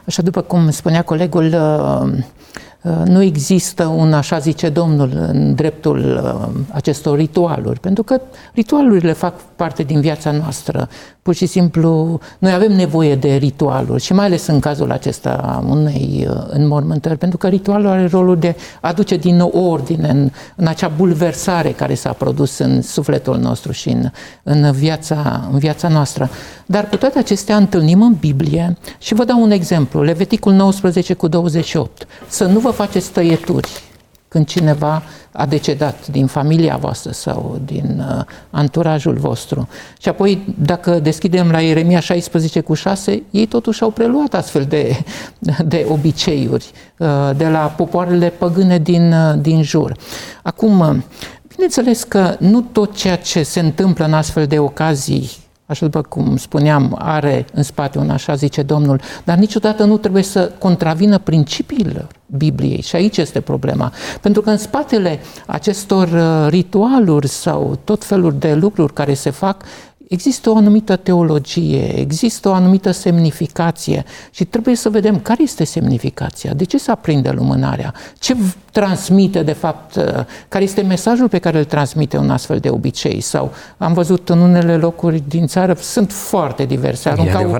Așa 0.07 0.23
după 0.23 0.41
cum 0.41 0.71
spunea 0.71 1.03
colegul, 1.03 1.45
uh, 1.45 1.89
Uh, 1.99 2.25
nu 3.05 3.23
există 3.23 3.85
un 3.85 4.13
așa 4.13 4.39
zice 4.39 4.69
Domnul 4.69 5.11
în 5.29 5.55
dreptul 5.55 6.21
uh, 6.25 6.61
acestor 6.71 7.17
ritualuri, 7.17 7.81
pentru 7.81 8.03
că 8.03 8.21
ritualurile 8.55 9.13
fac 9.13 9.35
parte 9.57 9.83
din 9.83 10.01
viața 10.01 10.31
noastră. 10.31 10.89
Pur 11.23 11.35
și 11.35 11.47
simplu, 11.47 12.21
noi 12.39 12.53
avem 12.53 12.73
nevoie 12.73 13.17
de 13.17 13.35
ritualuri 13.35 14.03
și 14.03 14.13
mai 14.13 14.25
ales 14.25 14.47
în 14.47 14.61
cazul 14.61 14.91
acesta 14.91 15.65
unei 15.69 16.27
uh, 16.31 16.37
înmormântări, 16.49 17.19
pentru 17.19 17.39
că 17.39 17.49
ritualul 17.49 17.87
are 17.87 18.07
rolul 18.07 18.39
de 18.39 18.57
a 18.81 18.89
aduce 18.89 19.17
din 19.17 19.37
nou 19.37 19.49
ordine 19.49 20.09
în, 20.09 20.31
în 20.57 20.67
acea 20.67 20.89
bulversare 20.97 21.71
care 21.71 21.95
s-a 21.95 22.13
produs 22.13 22.59
în 22.59 22.83
sufletul 22.83 23.37
nostru 23.39 23.73
și 23.73 23.89
în, 23.89 24.11
în, 24.43 24.73
viața, 24.73 25.49
în 25.53 25.59
viața 25.59 25.89
noastră. 25.89 26.31
Dar 26.67 26.89
cu 26.89 26.97
toate 26.97 27.19
acestea 27.19 27.57
întâlnim 27.57 28.03
în 28.03 28.17
Biblie 28.21 28.77
și 28.99 29.15
vă 29.15 29.25
dau 29.25 29.43
un 29.43 29.51
exemplu, 29.51 30.03
Leviticul 30.03 30.53
19 30.53 31.15
cu 31.15 31.29
28. 31.29 32.07
Să 32.29 32.45
nu 32.45 32.59
vă 32.59 32.68
faceți 32.71 33.11
tăieturi 33.11 33.83
când 34.29 34.47
cineva 34.47 35.03
a 35.33 35.47
decedat 35.47 36.07
din 36.07 36.27
familia 36.27 36.77
voastră 36.77 37.11
sau 37.11 37.61
din 37.65 38.05
uh, 38.09 38.25
anturajul 38.51 39.15
vostru. 39.15 39.69
Și 40.01 40.09
apoi, 40.09 40.55
dacă 40.59 40.99
deschidem 40.99 41.51
la 41.51 41.61
Ieremia 41.61 42.01
16 42.01 42.61
cu 42.61 42.75
6, 42.75 43.23
ei 43.31 43.47
totuși 43.47 43.83
au 43.83 43.91
preluat 43.91 44.35
astfel 44.35 44.65
de, 44.65 44.97
de 45.65 45.87
obiceiuri 45.89 46.71
uh, 46.99 47.31
de 47.37 47.49
la 47.49 47.59
popoarele 47.59 48.29
păgâne 48.29 48.79
din, 48.79 49.13
uh, 49.13 49.35
din 49.41 49.63
jur. 49.63 49.97
Acum, 50.43 50.81
uh, 50.81 50.97
bineînțeles 51.49 52.03
că 52.03 52.37
nu 52.39 52.61
tot 52.61 52.97
ceea 52.97 53.17
ce 53.17 53.43
se 53.43 53.61
întâmplă 53.61 54.05
în 54.05 54.13
astfel 54.13 54.47
de 54.47 54.59
ocazii 54.59 55.31
așa 55.69 55.85
după 55.85 56.03
cum 56.03 56.37
spuneam, 56.37 56.97
are 56.99 57.47
în 57.53 57.63
spate 57.63 57.99
un 57.99 58.11
așa 58.11 58.35
zice 58.35 58.63
Domnul, 58.63 59.01
dar 59.25 59.37
niciodată 59.37 59.85
nu 59.85 59.97
trebuie 59.97 60.23
să 60.23 60.53
contravină 60.59 61.19
principiile 61.19 62.07
Bibliei. 62.27 62.81
Și 62.81 62.97
aici 62.97 63.17
este 63.17 63.41
problema. 63.41 63.93
Pentru 64.21 64.43
că 64.43 64.51
în 64.51 64.57
spatele 64.57 65.21
acestor 65.47 66.09
uh, 66.09 66.47
ritualuri 66.49 67.29
sau 67.29 67.79
tot 67.85 68.05
felul 68.05 68.35
de 68.39 68.55
lucruri 68.55 68.93
care 68.93 69.15
se 69.15 69.31
fac, 69.31 69.63
există 70.09 70.51
o 70.51 70.57
anumită 70.57 70.97
teologie, 70.97 71.99
există 71.99 72.49
o 72.49 72.53
anumită 72.53 72.91
semnificație 72.91 74.05
și 74.31 74.45
trebuie 74.45 74.75
să 74.75 74.89
vedem 74.89 75.19
care 75.19 75.43
este 75.43 75.65
semnificația, 75.65 76.53
de 76.53 76.65
ce 76.65 76.79
se 76.79 76.91
aprinde 76.91 77.31
lumânarea, 77.31 77.95
ce 78.19 78.37
transmite 78.73 79.43
de 79.43 79.53
fapt, 79.53 79.97
uh, 79.97 80.05
care 80.49 80.65
este 80.65 80.83
mesajul 80.83 81.29
pe 81.29 81.39
care 81.39 81.59
îl 81.59 81.65
transmite 81.65 82.17
un 82.17 82.31
astfel 82.31 82.59
de 82.59 82.69
obicei 82.69 83.21
sau 83.21 83.53
am 83.79 83.93
văzut 83.93 84.29
în 84.29 84.39
unele 84.39 84.77
locuri 84.77 85.23
din 85.29 85.47
țară, 85.47 85.75
sunt 85.75 86.13
foarte 86.13 86.65
diverse, 86.65 87.09
aruncau 87.09 87.57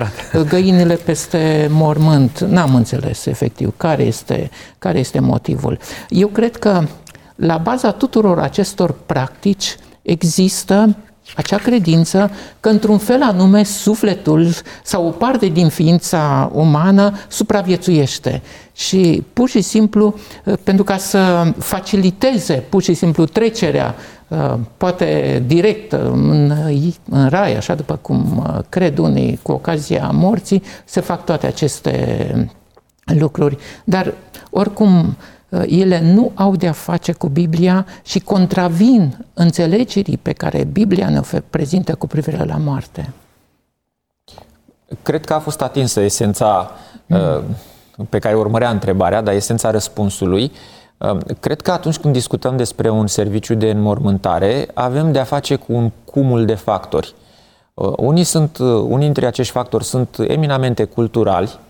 găinile 0.49 0.95
peste 0.95 1.67
mormânt, 1.71 2.39
n-am 2.39 2.75
înțeles 2.75 3.25
efectiv 3.25 3.73
care 3.77 4.03
este, 4.03 4.49
care 4.79 4.99
este 4.99 5.19
motivul. 5.19 5.77
Eu 6.09 6.27
cred 6.27 6.55
că 6.55 6.83
la 7.35 7.57
baza 7.57 7.91
tuturor 7.91 8.39
acestor 8.39 8.95
practici 9.05 9.75
există 10.01 10.95
acea 11.35 11.57
credință 11.57 12.31
că 12.59 12.69
într-un 12.69 12.97
fel 12.97 13.21
anume 13.21 13.63
sufletul 13.63 14.47
sau 14.83 15.07
o 15.07 15.09
parte 15.09 15.45
din 15.45 15.69
ființa 15.69 16.51
umană 16.53 17.13
supraviețuiește 17.27 18.41
și 18.73 19.23
pur 19.33 19.49
și 19.49 19.61
simplu 19.61 20.15
uh, 20.45 20.53
pentru 20.63 20.83
ca 20.83 20.97
să 20.97 21.51
faciliteze 21.57 22.53
pur 22.53 22.81
și 22.81 22.93
simplu 22.93 23.25
trecerea 23.25 23.95
uh, 24.27 24.53
poate 24.77 25.43
direct 25.47 25.91
în, 25.91 26.53
în 27.09 27.29
rai, 27.29 27.55
așa 27.55 27.75
după 27.75 27.99
cum 28.01 28.43
uh, 28.47 28.59
cred 28.69 28.97
unii 28.97 29.39
cu 29.41 29.51
ocazia 29.51 30.09
morții, 30.13 30.63
se 30.85 30.99
fac 30.99 31.25
toate 31.25 31.47
aceste 31.47 32.51
lucruri. 33.05 33.57
Dar 33.83 34.13
oricum 34.49 34.89
Uh, 34.99 35.15
ele 35.49 36.01
nu 36.01 36.31
au 36.35 36.55
de-a 36.55 36.71
face 36.71 37.11
cu 37.11 37.27
Biblia 37.27 37.85
și 38.03 38.19
contravin 38.19 39.25
înțelegerii 39.33 40.17
pe 40.17 40.33
care 40.33 40.63
Biblia 40.63 41.09
ne 41.09 41.21
prezintă 41.49 41.95
cu 41.95 42.07
privire 42.07 42.43
la 42.43 42.57
moarte. 42.57 43.13
Cred 45.01 45.25
că 45.25 45.33
a 45.33 45.39
fost 45.39 45.61
atinsă 45.61 45.99
esența 45.99 46.71
mm. 47.05 47.43
pe 48.09 48.19
care 48.19 48.35
urmărea 48.35 48.69
întrebarea, 48.69 49.21
dar 49.21 49.33
esența 49.33 49.71
răspunsului. 49.71 50.51
Uh, 50.97 51.17
cred 51.39 51.61
că 51.61 51.71
atunci 51.71 51.97
când 51.97 52.13
discutăm 52.13 52.57
despre 52.57 52.89
un 52.89 53.07
serviciu 53.07 53.53
de 53.53 53.69
înmormântare, 53.69 54.67
avem 54.73 55.11
de 55.11 55.19
a 55.19 55.23
face 55.23 55.55
cu 55.55 55.73
un 55.73 55.91
cumul 56.05 56.45
de 56.45 56.55
factori. 56.55 57.13
Unii, 57.97 58.23
sunt, 58.23 58.57
unii 58.57 58.97
dintre 59.05 59.25
acești 59.25 59.51
factori 59.51 59.83
sunt 59.83 60.17
eminamente 60.27 60.83
culturali, 60.83 61.49
Uh, 61.49 61.68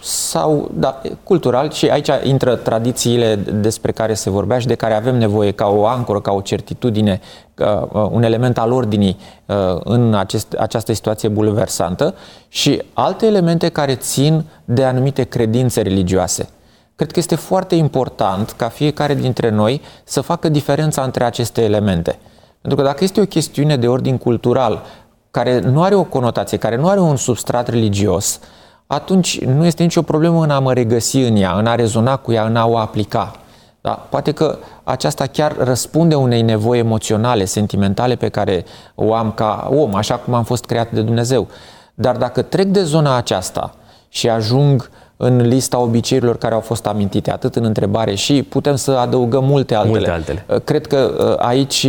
sau 0.00 0.70
da, 0.74 1.00
cultural 1.24 1.70
și 1.70 1.88
aici 1.88 2.10
intră 2.22 2.56
tradițiile 2.56 3.34
despre 3.36 3.92
care 3.92 4.14
se 4.14 4.30
vorbea 4.30 4.58
și 4.58 4.66
de 4.66 4.74
care 4.74 4.94
avem 4.94 5.16
nevoie 5.16 5.50
ca 5.50 5.66
o 5.66 5.86
ancoră, 5.86 6.20
ca 6.20 6.32
o 6.32 6.40
certitudine, 6.40 7.20
ca 7.54 7.88
uh, 7.92 8.08
un 8.10 8.22
element 8.22 8.58
al 8.58 8.72
ordinii 8.72 9.16
uh, 9.46 9.56
în 9.84 10.14
acest, 10.14 10.52
această 10.52 10.92
situație 10.92 11.28
bulversantă 11.28 12.14
și 12.48 12.82
alte 12.92 13.26
elemente 13.26 13.68
care 13.68 13.94
țin 13.94 14.44
de 14.64 14.84
anumite 14.84 15.22
credințe 15.22 15.82
religioase. 15.82 16.48
Cred 16.96 17.12
că 17.12 17.18
este 17.18 17.34
foarte 17.34 17.74
important 17.74 18.50
ca 18.50 18.68
fiecare 18.68 19.14
dintre 19.14 19.50
noi 19.50 19.80
să 20.04 20.20
facă 20.20 20.48
diferența 20.48 21.02
între 21.02 21.24
aceste 21.24 21.62
elemente. 21.62 22.18
Pentru 22.60 22.80
că 22.80 22.86
dacă 22.86 23.04
este 23.04 23.20
o 23.20 23.24
chestiune 23.24 23.76
de 23.76 23.88
ordin 23.88 24.18
cultural 24.18 24.82
care 25.30 25.60
nu 25.60 25.82
are 25.82 25.94
o 25.94 26.04
conotație, 26.04 26.58
care 26.58 26.76
nu 26.76 26.88
are 26.88 27.00
un 27.00 27.16
substrat 27.16 27.68
religios, 27.68 28.40
uh, 28.42 28.58
atunci 28.92 29.40
nu 29.40 29.66
este 29.66 29.82
nicio 29.82 30.02
problemă 30.02 30.42
în 30.42 30.50
a 30.50 30.58
mă 30.58 30.72
regăsi 30.72 31.16
în 31.16 31.36
ea, 31.36 31.52
în 31.52 31.66
a 31.66 31.74
rezona 31.74 32.16
cu 32.16 32.32
ea, 32.32 32.44
în 32.44 32.56
a 32.56 32.66
o 32.66 32.76
aplica. 32.76 33.32
Da? 33.80 33.90
Poate 33.90 34.32
că 34.32 34.58
aceasta 34.84 35.26
chiar 35.26 35.56
răspunde 35.58 36.14
unei 36.14 36.42
nevoi 36.42 36.78
emoționale, 36.78 37.44
sentimentale 37.44 38.14
pe 38.14 38.28
care 38.28 38.64
o 38.94 39.14
am 39.14 39.32
ca 39.32 39.68
om, 39.72 39.94
așa 39.94 40.14
cum 40.16 40.34
am 40.34 40.44
fost 40.44 40.64
creat 40.64 40.90
de 40.92 41.00
Dumnezeu. 41.00 41.48
Dar 41.94 42.16
dacă 42.16 42.42
trec 42.42 42.66
de 42.66 42.82
zona 42.82 43.16
aceasta 43.16 43.74
și 44.08 44.28
ajung 44.28 44.90
în 45.16 45.36
lista 45.40 45.78
obiceiurilor 45.78 46.36
care 46.36 46.54
au 46.54 46.60
fost 46.60 46.86
amintite, 46.86 47.30
atât 47.30 47.56
în 47.56 47.64
întrebare 47.64 48.14
și 48.14 48.42
putem 48.42 48.76
să 48.76 48.90
adăugăm 48.90 49.44
multe 49.44 49.74
altele. 49.74 49.96
Multe 49.96 50.10
altele. 50.10 50.44
Cred 50.64 50.86
că 50.86 51.36
aici, 51.40 51.86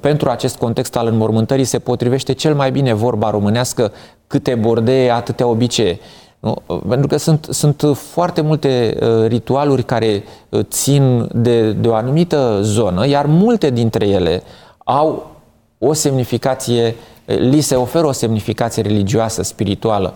pentru 0.00 0.30
acest 0.30 0.56
context 0.56 0.96
al 0.96 1.06
înmormântării, 1.06 1.64
se 1.64 1.78
potrivește 1.78 2.32
cel 2.32 2.54
mai 2.54 2.70
bine 2.70 2.92
vorba 2.92 3.30
românească 3.30 3.92
câte 4.26 4.54
bordee, 4.54 5.10
atâtea 5.10 5.46
obicei. 5.46 6.00
Nu? 6.40 6.62
Pentru 6.88 7.06
că 7.06 7.16
sunt, 7.16 7.46
sunt 7.50 7.82
foarte 7.94 8.40
multe 8.40 8.98
uh, 9.00 9.26
ritualuri 9.26 9.82
care 9.82 10.24
uh, 10.48 10.64
țin 10.64 11.28
de, 11.32 11.72
de 11.72 11.88
o 11.88 11.94
anumită 11.94 12.58
zonă, 12.62 13.06
iar 13.06 13.26
multe 13.26 13.70
dintre 13.70 14.06
ele 14.06 14.42
au 14.84 15.30
o 15.78 15.92
semnificație, 15.92 16.94
uh, 17.26 17.36
li 17.38 17.60
se 17.60 17.74
oferă 17.74 18.06
o 18.06 18.12
semnificație 18.12 18.82
religioasă, 18.82 19.42
spirituală. 19.42 20.14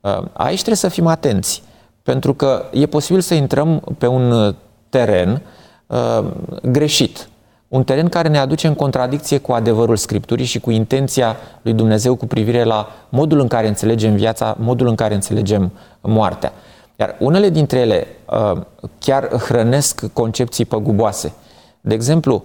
Uh, 0.00 0.22
aici 0.32 0.56
trebuie 0.56 0.76
să 0.76 0.88
fim 0.88 1.06
atenți, 1.06 1.62
pentru 2.02 2.34
că 2.34 2.64
e 2.72 2.86
posibil 2.86 3.20
să 3.20 3.34
intrăm 3.34 3.82
pe 3.98 4.06
un 4.06 4.30
uh, 4.30 4.54
teren 4.88 5.42
uh, 5.86 6.24
greșit 6.62 7.28
un 7.68 7.84
teren 7.84 8.08
care 8.08 8.28
ne 8.28 8.38
aduce 8.38 8.66
în 8.66 8.74
contradicție 8.74 9.38
cu 9.38 9.52
adevărul 9.52 9.96
Scripturii 9.96 10.44
și 10.44 10.60
cu 10.60 10.70
intenția 10.70 11.36
lui 11.62 11.72
Dumnezeu 11.72 12.14
cu 12.14 12.26
privire 12.26 12.64
la 12.64 12.88
modul 13.08 13.40
în 13.40 13.48
care 13.48 13.68
înțelegem 13.68 14.14
viața, 14.14 14.56
modul 14.58 14.86
în 14.86 14.94
care 14.94 15.14
înțelegem 15.14 15.72
moartea. 16.00 16.52
Iar 16.96 17.16
unele 17.18 17.48
dintre 17.48 17.78
ele 17.78 18.06
uh, 18.26 18.60
chiar 18.98 19.28
hrănesc 19.28 20.12
concepții 20.12 20.64
păguboase. 20.64 21.32
De 21.80 21.94
exemplu, 21.94 22.44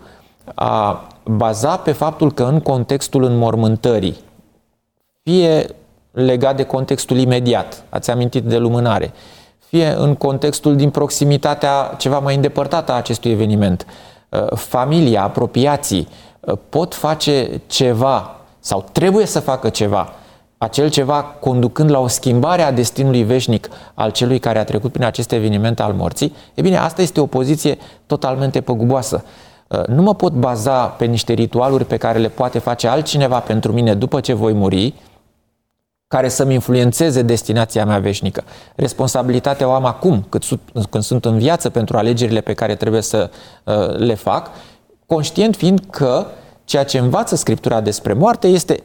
a 0.56 1.08
baza 1.26 1.78
pe 1.78 1.92
faptul 1.92 2.32
că 2.34 2.44
în 2.44 2.60
contextul 2.60 3.24
înmormântării, 3.24 4.16
fie 5.24 5.66
legat 6.12 6.56
de 6.56 6.64
contextul 6.64 7.18
imediat, 7.18 7.84
ați 7.90 8.12
amintit 8.12 8.44
de 8.44 8.58
lumânare, 8.58 9.12
fie 9.60 9.88
în 9.98 10.16
contextul 10.16 10.76
din 10.76 10.90
proximitatea 10.90 11.96
ceva 11.98 12.20
mai 12.20 12.36
îndepărtată 12.36 12.92
a 12.92 12.96
acestui 12.96 13.32
eveniment, 13.32 13.86
Uh, 13.86 14.13
familia, 14.56 15.24
apropiații 15.24 16.08
uh, 16.40 16.58
pot 16.70 16.96
face 16.96 17.62
ceva 17.68 18.36
sau 18.60 18.86
trebuie 18.92 19.26
să 19.26 19.40
facă 19.40 19.70
ceva, 19.70 20.14
acel 20.58 20.90
ceva 20.90 21.24
conducând 21.24 21.90
la 21.92 22.00
o 22.00 22.08
schimbare 22.08 22.62
a 22.62 22.72
destinului 22.72 23.24
veșnic 23.24 23.70
al 23.94 24.12
celui 24.12 24.40
care 24.40 24.60
a 24.60 24.64
trecut 24.64 24.92
prin 24.92 25.06
acest 25.06 25.32
eveniment 25.32 25.80
al 25.80 25.94
morții, 25.94 26.36
e 26.54 26.62
bine, 26.62 26.78
asta 26.78 27.02
este 27.02 27.20
o 27.20 27.26
poziție 27.26 27.78
totalmente 28.06 28.62
păguboasă. 28.62 29.24
Uh, 29.68 29.86
nu 29.88 30.02
mă 30.02 30.16
pot 30.16 30.34
baza 30.34 30.86
pe 30.86 31.06
niște 31.06 31.34
ritualuri 31.34 31.86
pe 31.86 31.98
care 31.98 32.20
le 32.20 32.28
poate 32.28 32.60
face 32.60 32.88
altcineva 32.88 33.40
pentru 33.40 33.72
mine 33.72 33.94
după 33.94 34.20
ce 34.20 34.34
voi 34.34 34.54
muri, 34.54 34.94
care 36.14 36.30
să-mi 36.30 36.54
influențeze 36.54 37.22
destinația 37.22 37.86
mea 37.86 38.00
veșnică. 38.00 38.44
Responsabilitatea 38.76 39.68
o 39.68 39.72
am 39.72 39.86
acum, 39.86 40.26
când 40.90 41.04
sunt 41.04 41.26
în 41.26 41.38
viață 41.38 41.70
pentru 41.70 41.98
alegerile 41.98 42.42
pe 42.42 42.54
care 42.54 42.76
trebuie 42.76 43.02
să 43.02 43.30
uh, 43.64 43.98
le 43.98 44.14
fac, 44.14 44.50
conștient 45.06 45.56
fiind 45.56 45.82
că 45.90 46.26
ceea 46.66 46.84
ce 46.84 46.98
învață 46.98 47.36
Scriptura 47.36 47.82
despre 47.82 48.14
moarte 48.14 48.48
este 48.48 48.84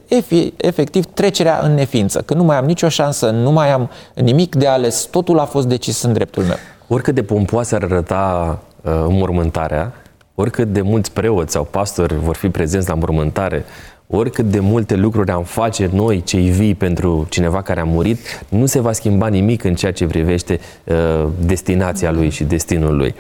efectiv 0.57 1.05
trecerea 1.05 1.61
în 1.63 1.75
neființă, 1.75 2.21
că 2.21 2.35
nu 2.35 2.45
mai 2.45 2.57
am 2.57 2.65
nicio 2.65 2.89
șansă, 2.89 3.31
nu 3.31 3.53
mai 3.53 3.71
am 3.73 3.91
nimic 4.15 4.55
de 4.55 4.67
ales, 4.67 5.05
totul 5.11 5.39
a 5.39 5.45
fost 5.45 5.67
decis 5.67 6.03
în 6.03 6.13
dreptul 6.13 6.43
meu. 6.43 6.57
Oricât 6.89 7.15
de 7.15 7.23
pompoasă 7.23 7.75
ar 7.75 7.83
arăta 7.83 8.59
uh, 8.83 8.93
înmormântarea, 9.09 9.93
oricât 10.35 10.73
de 10.73 10.81
mulți 10.81 11.13
preoți 11.13 11.53
sau 11.53 11.65
pastori 11.65 12.15
vor 12.15 12.37
fi 12.37 12.49
prezenți 12.49 12.89
la 12.89 12.95
mormântare, 12.95 13.65
oricât 14.11 14.45
de 14.45 14.61
multe 14.61 14.95
lucruri 14.95 15.31
am 15.31 15.43
face 15.43 15.91
noi, 15.93 16.23
cei 16.23 16.49
vii, 16.49 16.75
pentru 16.75 17.27
cineva 17.29 17.63
care 17.63 17.81
a 17.81 17.85
murit, 17.85 18.19
nu 18.49 18.67
se 18.67 18.81
va 18.81 18.93
schimba 18.93 19.27
nimic 19.27 19.65
în 19.65 19.75
ceea 19.75 19.93
ce 19.93 20.07
privește 20.07 20.61
uh, 20.85 21.29
destinația 21.47 22.11
lui 22.11 22.31
și 22.31 22.45
destinul 22.45 22.97
lui. 22.97 23.15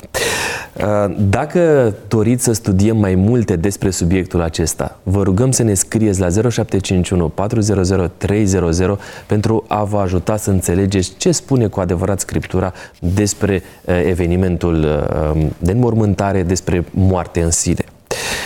Uh, 0.72 1.14
dacă 1.18 1.94
doriți 2.08 2.44
să 2.44 2.52
studiem 2.52 2.96
mai 2.96 3.14
multe 3.14 3.56
despre 3.56 3.90
subiectul 3.90 4.40
acesta, 4.40 4.98
vă 5.02 5.22
rugăm 5.22 5.50
să 5.50 5.62
ne 5.62 5.74
scrieți 5.74 6.20
la 6.20 6.28
0751 6.50 7.28
400 7.28 8.10
300 8.16 8.98
pentru 9.26 9.64
a 9.68 9.84
vă 9.84 9.98
ajuta 9.98 10.36
să 10.36 10.50
înțelegeți 10.50 11.14
ce 11.16 11.32
spune 11.32 11.66
cu 11.66 11.80
adevărat 11.80 12.20
Scriptura 12.20 12.72
despre 12.98 13.62
uh, 13.84 14.02
evenimentul 14.04 14.84
uh, 14.84 15.46
de 15.58 15.72
înmormântare, 15.72 16.42
despre 16.42 16.84
moarte 16.90 17.42
în 17.42 17.50
sine. 17.50 17.84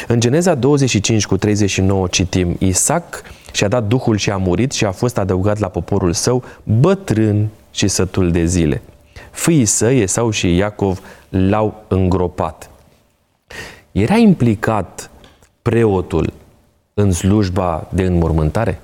În 0.08 0.20
Geneza 0.20 0.54
25 0.54 1.26
cu 1.26 1.36
39 1.36 2.06
citim, 2.06 2.56
Isaac 2.58 3.22
și-a 3.52 3.68
dat 3.68 3.84
Duhul 3.84 4.16
și 4.16 4.30
a 4.30 4.36
murit 4.36 4.72
și 4.72 4.84
a 4.84 4.90
fost 4.90 5.18
adăugat 5.18 5.58
la 5.58 5.68
poporul 5.68 6.12
său 6.12 6.44
bătrân 6.62 7.48
și 7.70 7.88
sătul 7.88 8.30
de 8.30 8.44
zile. 8.44 8.82
Fiii 9.30 9.64
săi, 9.64 10.00
Esau 10.00 10.30
și 10.30 10.56
Iacov, 10.56 11.00
l-au 11.28 11.84
îngropat. 11.88 12.70
Era 13.92 14.16
implicat 14.16 15.10
preotul 15.62 16.32
în 16.94 17.12
slujba 17.12 17.88
de 17.90 18.02
înmormântare? 18.02 18.80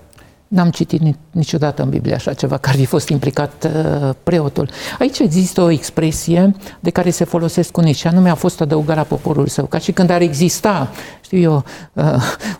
N-am 0.49 0.71
citit 0.71 1.01
niciodată 1.31 1.83
în 1.83 1.89
Biblie 1.89 2.15
așa 2.15 2.33
ceva, 2.33 2.57
care 2.57 2.75
ar 2.75 2.81
fi 2.81 2.87
fost 2.89 3.09
implicat 3.09 3.65
uh, 3.65 4.11
preotul. 4.23 4.69
Aici 4.99 5.19
există 5.19 5.61
o 5.61 5.71
expresie 5.71 6.55
de 6.81 6.91
care 6.91 7.11
se 7.11 7.25
folosesc 7.25 7.77
unii 7.77 7.93
și 7.93 8.07
anume 8.07 8.31
a 8.31 8.35
fost 8.35 8.61
adăugat 8.61 8.97
la 8.97 9.03
poporul 9.03 9.47
său, 9.47 9.65
ca 9.65 9.79
și 9.79 9.93
când 9.93 10.11
ar 10.11 10.21
exista, 10.21 10.91
știu 11.21 11.39
eu, 11.39 11.65
uh, 11.93 12.05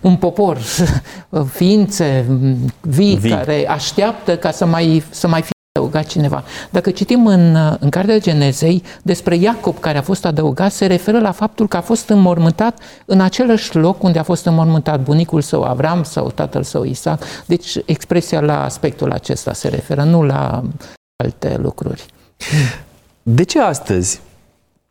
un 0.01 0.15
popor, 0.15 0.57
uh, 1.29 1.41
ființe 1.57 2.25
vii, 2.81 3.15
vii 3.15 3.29
care 3.29 3.67
așteaptă 3.69 4.37
ca 4.37 4.51
să 4.51 4.65
mai, 4.65 5.03
să 5.09 5.27
mai 5.27 5.41
fie 5.41 5.58
adăugat 5.79 6.05
cineva. 6.05 6.43
Dacă 6.69 6.91
citim 6.91 7.27
în, 7.27 7.55
în 7.79 7.89
Cartea 7.89 8.19
Genezei 8.19 8.83
despre 9.01 9.35
Iacob 9.35 9.79
care 9.79 9.97
a 9.97 10.01
fost 10.01 10.25
adăugat, 10.25 10.71
se 10.71 10.85
referă 10.85 11.19
la 11.19 11.31
faptul 11.31 11.67
că 11.67 11.77
a 11.77 11.81
fost 11.81 12.09
înmormântat 12.09 12.79
în 13.05 13.21
același 13.21 13.75
loc 13.75 14.03
unde 14.03 14.19
a 14.19 14.23
fost 14.23 14.45
înmormântat 14.45 15.03
bunicul 15.03 15.41
său 15.41 15.63
Avram 15.63 16.03
sau 16.03 16.31
tatăl 16.31 16.63
său 16.63 16.83
Isaac. 16.83 17.23
Deci 17.45 17.77
expresia 17.85 18.39
la 18.39 18.63
aspectul 18.63 19.11
acesta 19.11 19.53
se 19.53 19.67
referă, 19.67 20.03
nu 20.03 20.23
la 20.23 20.63
alte 21.23 21.57
lucruri. 21.61 22.05
De 23.23 23.43
ce 23.43 23.59
astăzi, 23.59 24.21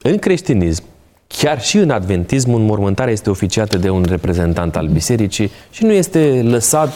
în 0.03 0.19
creștinism, 0.19 0.83
Chiar 1.29 1.61
și 1.61 1.77
în 1.77 1.91
adventism, 1.91 2.55
înmormântarea 2.55 3.13
este 3.13 3.31
oficiată 3.31 3.77
de 3.77 3.91
un 3.91 4.05
reprezentant 4.09 4.77
al 4.77 4.87
bisericii 4.87 5.51
și 5.71 5.85
nu 5.85 5.93
este 5.93 6.41
lăsat 6.45 6.93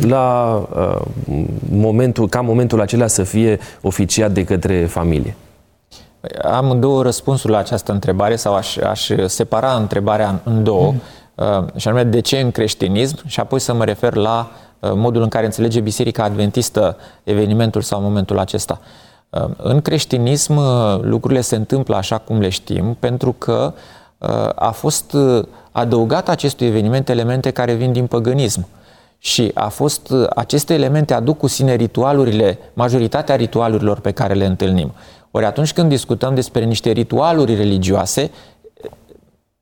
la 0.00 0.54
uh, 0.76 1.44
momentul, 1.70 2.28
ca 2.28 2.40
momentul 2.40 2.80
acela 2.80 3.06
să 3.06 3.22
fie 3.22 3.58
oficiat 3.80 4.30
de 4.30 4.44
către 4.44 4.86
familie. 4.86 5.36
Am 6.42 6.80
două 6.80 7.02
răspunsuri 7.02 7.52
la 7.52 7.58
această 7.58 7.92
întrebare 7.92 8.36
sau 8.36 8.54
aș, 8.54 8.76
aș 8.76 9.10
separa 9.26 9.72
întrebarea 9.72 10.40
în 10.44 10.64
două, 10.64 10.90
mm. 10.90 11.00
uh, 11.34 11.64
și 11.76 11.88
anume 11.88 12.04
de 12.04 12.20
ce 12.20 12.38
în 12.38 12.50
creștinism 12.50 13.16
și 13.26 13.40
apoi 13.40 13.60
să 13.60 13.74
mă 13.74 13.84
refer 13.84 14.14
la 14.14 14.50
uh, 14.78 14.90
modul 14.94 15.22
în 15.22 15.28
care 15.28 15.44
înțelege 15.44 15.80
Biserica 15.80 16.24
Adventistă 16.24 16.96
evenimentul 17.24 17.82
sau 17.82 18.00
momentul 18.00 18.38
acesta. 18.38 18.80
Uh, 18.80 19.09
în 19.56 19.80
creștinism 19.80 20.56
uh, 20.56 20.98
lucrurile 21.00 21.40
se 21.40 21.56
întâmplă 21.56 21.96
așa 21.96 22.18
cum 22.18 22.40
le 22.40 22.48
știm 22.48 22.96
pentru 23.00 23.32
că 23.38 23.72
uh, 24.18 24.48
a 24.54 24.70
fost 24.70 25.12
uh, 25.12 25.44
adăugat 25.72 26.28
acestui 26.28 26.66
eveniment 26.66 27.08
elemente 27.08 27.50
care 27.50 27.74
vin 27.74 27.92
din 27.92 28.06
păgânism. 28.06 28.66
Și 29.18 29.50
a 29.54 29.68
fost, 29.68 30.12
aceste 30.34 30.74
elemente 30.74 31.14
aduc 31.14 31.38
cu 31.38 31.46
sine 31.46 31.74
ritualurile, 31.74 32.58
majoritatea 32.72 33.36
ritualurilor 33.36 34.00
pe 34.00 34.10
care 34.10 34.34
le 34.34 34.46
întâlnim. 34.46 34.92
Ori 35.30 35.44
atunci 35.44 35.72
când 35.72 35.88
discutăm 35.88 36.34
despre 36.34 36.64
niște 36.64 36.90
ritualuri 36.90 37.54
religioase, 37.54 38.30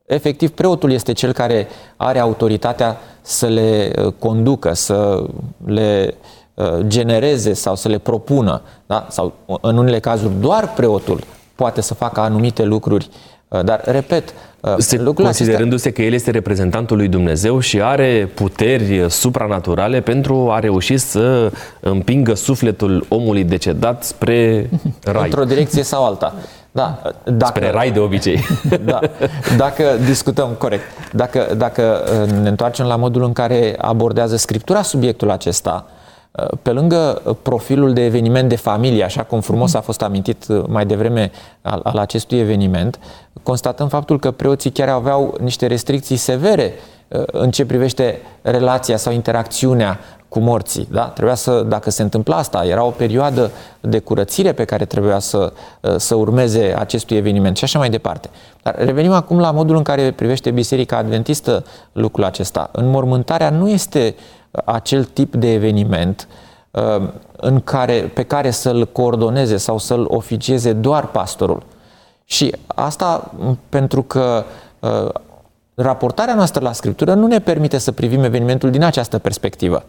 efectiv 0.06 0.50
preotul 0.50 0.92
este 0.92 1.12
cel 1.12 1.32
care 1.32 1.68
are 1.96 2.18
autoritatea 2.18 2.96
să 3.20 3.46
le 3.46 3.92
conducă, 4.18 4.72
să 4.72 5.24
le 5.64 6.06
uh, 6.06 6.37
Uh, 6.37 6.37
genereze 6.86 7.52
sau 7.52 7.76
să 7.76 7.88
le 7.88 7.98
propună, 7.98 8.62
da? 8.86 9.06
sau 9.10 9.32
în 9.60 9.78
unele 9.78 9.98
cazuri 9.98 10.32
doar 10.40 10.72
preotul 10.72 11.20
poate 11.58 11.80
să 11.80 11.94
facă 11.94 12.20
anumite 12.20 12.64
lucruri, 12.64 13.08
uh, 13.48 13.64
dar, 13.64 13.80
repet, 13.84 14.34
uh, 14.60 14.74
se, 14.78 14.96
considerându-se 14.96 15.88
acestea... 15.88 15.92
că 15.92 16.02
el 16.02 16.12
este 16.12 16.30
reprezentantul 16.30 16.96
lui 16.96 17.08
Dumnezeu 17.08 17.58
și 17.58 17.82
are 17.82 18.30
puteri 18.34 19.10
supranaturale 19.10 20.00
pentru 20.00 20.50
a 20.50 20.58
reuși 20.58 20.96
să 20.96 21.52
împingă 21.80 22.34
sufletul 22.34 23.06
omului 23.08 23.44
decedat 23.44 24.04
spre 24.04 24.70
rai. 25.04 25.24
Într-o 25.24 25.44
direcție 25.44 25.82
sau 25.82 26.04
alta. 26.04 26.34
Da, 26.70 27.02
dacă, 27.24 27.52
spre 27.56 27.70
rai 27.70 27.90
de 27.90 27.98
obicei. 27.98 28.40
Da, 28.84 29.00
dacă 29.56 29.84
discutăm 30.04 30.48
corect, 30.58 30.84
dacă, 31.12 31.54
dacă 31.56 32.04
ne 32.42 32.48
întoarcem 32.48 32.86
la 32.86 32.96
modul 32.96 33.22
în 33.22 33.32
care 33.32 33.74
abordează 33.78 34.36
Scriptura 34.36 34.82
subiectul 34.82 35.30
acesta, 35.30 35.86
pe 36.62 36.72
lângă 36.72 37.22
profilul 37.42 37.92
de 37.92 38.04
eveniment 38.04 38.48
de 38.48 38.56
familie, 38.56 39.04
așa 39.04 39.22
cum 39.22 39.40
frumos 39.40 39.74
a 39.74 39.80
fost 39.80 40.02
amintit 40.02 40.68
mai 40.68 40.86
devreme 40.86 41.30
al, 41.62 41.80
al 41.82 41.96
acestui 41.96 42.38
eveniment, 42.38 42.98
constatăm 43.42 43.88
faptul 43.88 44.18
că 44.18 44.30
preoții 44.30 44.70
chiar 44.70 44.88
aveau 44.88 45.36
niște 45.40 45.66
restricții 45.66 46.16
severe 46.16 46.72
uh, 47.08 47.22
în 47.26 47.50
ce 47.50 47.66
privește 47.66 48.18
relația 48.42 48.96
sau 48.96 49.12
interacțiunea 49.12 49.98
cu 50.28 50.38
morții. 50.38 50.88
Da? 50.90 51.04
Trebuia 51.04 51.34
să, 51.34 51.64
dacă 51.68 51.90
se 51.90 52.02
întâmpla 52.02 52.36
asta, 52.36 52.64
era 52.64 52.84
o 52.84 52.90
perioadă 52.90 53.50
de 53.80 53.98
curățire 53.98 54.52
pe 54.52 54.64
care 54.64 54.84
trebuia 54.84 55.18
să, 55.18 55.52
uh, 55.80 55.94
să 55.96 56.14
urmeze 56.14 56.74
acestui 56.78 57.16
eveniment 57.16 57.56
și 57.56 57.64
așa 57.64 57.78
mai 57.78 57.90
departe. 57.90 58.28
Dar 58.62 58.74
revenim 58.78 59.12
acum 59.12 59.38
la 59.38 59.50
modul 59.50 59.76
în 59.76 59.82
care 59.82 60.10
privește 60.10 60.50
Biserica 60.50 60.96
Adventistă 60.96 61.64
lucrul 61.92 62.24
acesta. 62.24 62.70
Înmormântarea 62.72 63.50
nu 63.50 63.68
este 63.68 64.14
acel 64.64 65.04
tip 65.04 65.34
de 65.34 65.52
eveniment 65.52 66.28
uh, 66.70 67.08
în 67.36 67.60
care, 67.60 68.10
pe 68.14 68.22
care 68.22 68.50
să-l 68.50 68.86
coordoneze 68.86 69.56
sau 69.56 69.78
să-l 69.78 70.04
oficieze 70.08 70.72
doar 70.72 71.06
pastorul. 71.06 71.62
Și 72.24 72.54
asta 72.66 73.34
pentru 73.68 74.02
că 74.02 74.44
uh, 74.78 75.08
raportarea 75.74 76.34
noastră 76.34 76.62
la 76.62 76.72
Scriptură 76.72 77.14
nu 77.14 77.26
ne 77.26 77.40
permite 77.40 77.78
să 77.78 77.92
privim 77.92 78.24
evenimentul 78.24 78.70
din 78.70 78.82
această 78.82 79.18
perspectivă. 79.18 79.82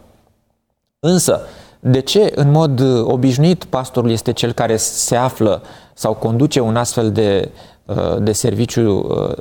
Însă, 0.98 1.40
de 1.80 2.00
ce 2.00 2.32
în 2.34 2.50
mod 2.50 2.80
obișnuit 3.02 3.64
pastorul 3.64 4.10
este 4.10 4.32
cel 4.32 4.52
care 4.52 4.76
se 4.76 5.16
află 5.16 5.62
sau 5.94 6.14
conduce 6.14 6.60
un 6.60 6.76
astfel 6.76 7.12
de, 7.12 7.50
uh, 7.84 8.16
de 8.18 8.32
serviciu 8.32 8.98
uh, 8.98 9.36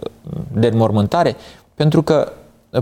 de 0.54 0.68
înmormântare? 0.68 1.36
Pentru 1.76 2.04
că 2.04 2.32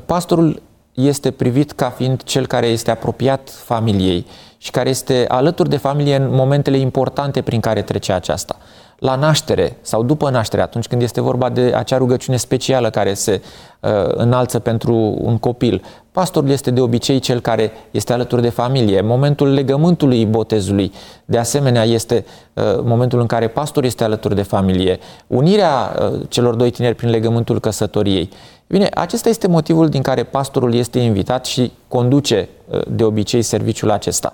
pastorul 0.06 0.62
este 1.06 1.32
privit 1.32 1.72
ca 1.72 1.90
fiind 1.90 2.24
cel 2.24 2.48
care 2.48 2.68
este 2.68 2.92
apropiat 2.92 3.50
familiei 3.50 4.26
și 4.58 4.72
care 4.72 4.90
este 4.90 5.26
alături 5.28 5.70
de 5.70 5.78
familie 5.78 6.16
în 6.16 6.34
momentele 6.34 6.78
importante 6.78 7.42
prin 7.42 7.60
care 7.60 7.82
trece 7.82 8.12
aceasta 8.12 8.56
la 9.00 9.16
naștere 9.16 9.78
sau 9.82 10.04
după 10.04 10.30
naștere, 10.30 10.62
atunci 10.62 10.88
când 10.88 11.02
este 11.02 11.22
vorba 11.22 11.50
de 11.50 11.74
acea 11.76 11.98
rugăciune 11.98 12.38
specială 12.38 12.90
care 12.90 13.14
se 13.14 13.42
uh, 13.80 13.90
înalță 14.08 14.60
pentru 14.60 15.18
un 15.22 15.38
copil. 15.38 15.84
Pastorul 16.12 16.50
este 16.50 16.72
de 16.72 16.82
obicei 16.82 17.20
cel 17.20 17.40
care 17.40 17.72
este 17.92 18.14
alături 18.14 18.42
de 18.42 18.50
familie. 18.50 19.02
Momentul 19.02 19.54
legământului 19.54 20.26
botezului, 20.26 20.92
de 21.26 21.38
asemenea, 21.38 21.84
este 21.84 22.26
uh, 22.54 22.64
momentul 22.84 23.20
în 23.20 23.26
care 23.26 23.48
pastorul 23.48 23.88
este 23.88 24.04
alături 24.04 24.36
de 24.36 24.42
familie. 24.42 25.00
Unirea 25.28 25.96
uh, 26.02 26.22
celor 26.30 26.56
doi 26.56 26.70
tineri 26.70 26.96
prin 26.96 27.10
legământul 27.10 27.60
căsătoriei. 27.60 28.30
Bine, 28.68 28.90
acesta 28.94 29.30
este 29.30 29.48
motivul 29.48 29.90
din 29.90 30.02
care 30.02 30.24
pastorul 30.24 30.74
este 30.74 31.00
invitat 31.00 31.46
și 31.46 31.72
conduce 31.88 32.50
uh, 32.68 32.80
de 32.88 33.04
obicei 33.04 33.42
serviciul 33.42 33.92
acesta. 33.92 34.34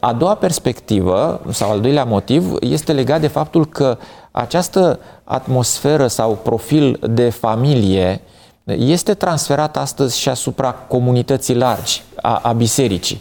A 0.00 0.12
doua 0.12 0.34
perspectivă, 0.34 1.40
sau 1.50 1.70
al 1.70 1.80
doilea 1.80 2.04
motiv, 2.04 2.52
este 2.60 2.92
legat 2.92 3.20
de 3.20 3.26
faptul 3.26 3.66
că 3.66 3.98
această 4.30 4.98
atmosferă 5.24 6.06
sau 6.06 6.38
profil 6.42 6.98
de 7.10 7.30
familie 7.30 8.20
este 8.64 9.14
transferat 9.14 9.76
astăzi 9.76 10.18
și 10.18 10.28
asupra 10.28 10.72
comunității 10.72 11.54
largi, 11.54 12.02
a, 12.22 12.40
a 12.42 12.52
bisericii. 12.52 13.20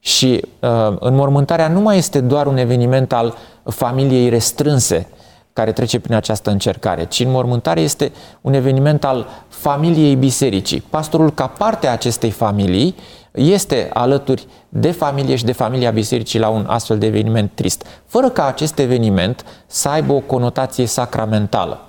Și 0.00 0.40
uh, 0.60 0.96
înmormântarea 0.98 1.68
nu 1.68 1.80
mai 1.80 1.96
este 1.96 2.20
doar 2.20 2.46
un 2.46 2.56
eveniment 2.56 3.12
al 3.12 3.34
familiei 3.64 4.28
restrânse 4.28 5.08
care 5.52 5.72
trece 5.72 6.00
prin 6.00 6.14
această 6.14 6.50
încercare, 6.50 7.04
ci 7.04 7.20
înmormântarea 7.20 7.82
este 7.82 8.12
un 8.40 8.52
eveniment 8.52 9.04
al 9.04 9.26
familiei 9.48 10.16
bisericii. 10.16 10.80
Pastorul, 10.90 11.30
ca 11.30 11.46
parte 11.46 11.86
a 11.86 11.92
acestei 11.92 12.30
familii, 12.30 12.94
este 13.34 13.88
alături 13.92 14.46
de 14.68 14.90
familie 14.90 15.36
și 15.36 15.44
de 15.44 15.52
familia 15.52 15.90
bisericii 15.90 16.38
la 16.38 16.48
un 16.48 16.64
astfel 16.68 16.98
de 16.98 17.06
eveniment 17.06 17.50
trist, 17.54 17.86
fără 18.06 18.30
ca 18.30 18.46
acest 18.46 18.78
eveniment 18.78 19.44
să 19.66 19.88
aibă 19.88 20.12
o 20.12 20.20
conotație 20.20 20.86
sacramentală. 20.86 21.80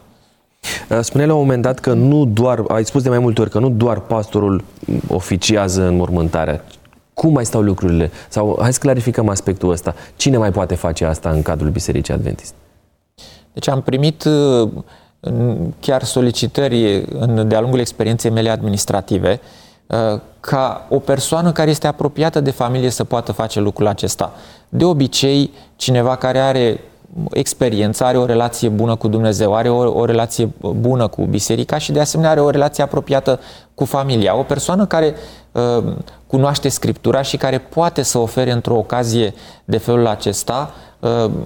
Uh, 0.90 1.00
Spune 1.02 1.26
la 1.26 1.34
un 1.34 1.40
moment 1.40 1.62
dat 1.62 1.80
că 1.80 1.94
nu 1.94 2.26
doar, 2.26 2.64
ai 2.68 2.86
spus 2.86 3.04
de 3.04 3.10
mai 3.10 3.20
multe 3.20 3.42
ori 3.42 3.50
că 3.50 3.60
nu 3.60 3.70
doar 3.70 4.00
pastorul 4.00 4.64
oficiază 5.08 5.84
în 5.84 5.96
mormântarea. 5.96 6.64
Cum 7.14 7.34
mai 7.34 7.46
stau 7.46 7.62
lucrurile? 7.62 8.12
Sau 8.30 8.58
hai 8.62 8.74
să 8.74 8.80
clarificăm 8.80 9.30
aspectul 9.30 9.72
ăsta. 9.72 9.96
Cine 10.16 10.38
mai 10.38 10.52
poate 10.52 10.76
face 10.76 11.06
asta 11.06 11.30
în 11.30 11.42
cadrul 11.42 11.70
Bisericii 11.70 12.14
Adventiste? 12.14 12.56
Deci 13.54 13.68
am 13.68 13.82
primit 13.82 14.24
uh, 14.24 14.70
chiar 15.80 16.04
solicitări 16.04 17.06
de-a 17.46 17.60
lungul 17.60 17.80
experienței 17.80 18.32
mele 18.32 18.50
administrative 18.50 19.40
Uh, 19.42 19.65
ca 20.40 20.86
o 20.90 21.00
persoană 21.00 21.52
care 21.52 21.70
este 21.70 21.88
apropiată 21.88 22.40
de 22.40 22.52
familie 22.52 22.90
să 22.90 23.04
poată 23.04 23.32
face 23.32 23.60
lucrul 23.60 23.88
acesta. 23.88 24.34
De 24.70 24.86
obicei, 24.86 25.52
cineva 25.76 26.16
care 26.16 26.40
are 26.40 26.80
experiență, 27.30 28.04
are 28.04 28.18
o 28.18 28.26
relație 28.26 28.70
bună 28.70 28.96
cu 28.96 29.08
Dumnezeu, 29.08 29.56
are 29.56 29.70
o, 29.70 30.00
o 30.00 30.06
relație 30.06 30.50
bună 30.62 31.08
cu 31.08 31.26
biserica 31.26 31.78
și 31.78 31.92
de 31.92 32.00
asemenea 32.00 32.32
are 32.32 32.42
o 32.42 32.50
relație 32.50 32.84
apropiată 32.84 33.40
cu 33.74 33.86
familia. 33.86 34.38
O 34.38 34.44
persoană 34.44 34.86
care 34.86 35.16
uh, 35.52 35.84
cunoaște 36.28 36.70
Scriptura 36.70 37.22
și 37.22 37.38
care 37.38 37.58
poate 37.58 38.02
să 38.02 38.18
ofere 38.18 38.52
într-o 38.52 38.76
ocazie 38.76 39.34
de 39.66 39.78
felul 39.78 40.08
acesta 40.08 40.72
uh, 40.74 40.86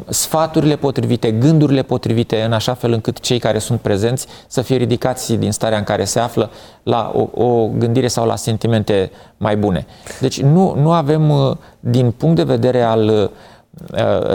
sfaturile 0.07 0.75
potrivite, 0.75 1.31
gândurile 1.31 1.81
potrivite, 1.81 2.41
în 2.41 2.53
așa 2.53 2.73
fel 2.73 2.91
încât 2.91 3.19
cei 3.19 3.39
care 3.39 3.59
sunt 3.59 3.79
prezenți 3.79 4.27
să 4.47 4.61
fie 4.61 4.75
ridicați 4.75 5.33
din 5.33 5.51
starea 5.51 5.77
în 5.77 5.83
care 5.83 6.03
se 6.03 6.19
află 6.19 6.49
la 6.83 7.11
o, 7.15 7.43
o 7.43 7.67
gândire 7.77 8.07
sau 8.07 8.25
la 8.25 8.35
sentimente 8.35 9.11
mai 9.37 9.57
bune. 9.57 9.85
Deci 10.19 10.41
nu, 10.41 10.75
nu 10.75 10.91
avem, 10.91 11.29
uh, 11.29 11.55
din 11.79 12.11
punct 12.11 12.35
de 12.35 12.43
vedere 12.43 12.81
al 12.81 13.07
uh, 13.07 13.29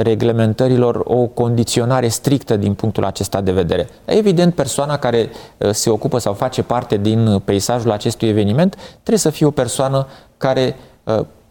reglementărilor 0.03 1.03
o 1.05 1.27
condiționare 1.27 2.09
strictă 2.09 2.57
din 2.57 2.75
punctul 2.75 3.05
acesta 3.05 3.41
de 3.41 3.53
vedere. 3.53 3.89
Evident, 4.05 4.55
persoana 4.55 4.97
care 4.97 5.31
se 5.71 5.91
ocupă 5.91 6.19
sau 6.19 6.33
face 6.33 6.63
parte 6.63 6.97
din 6.97 7.43
peisajul 7.45 7.91
acestui 7.91 8.29
eveniment 8.29 8.75
trebuie 8.93 9.19
să 9.19 9.31
fie 9.31 9.47
o 9.47 9.51
persoană 9.51 10.07
care 10.37 10.77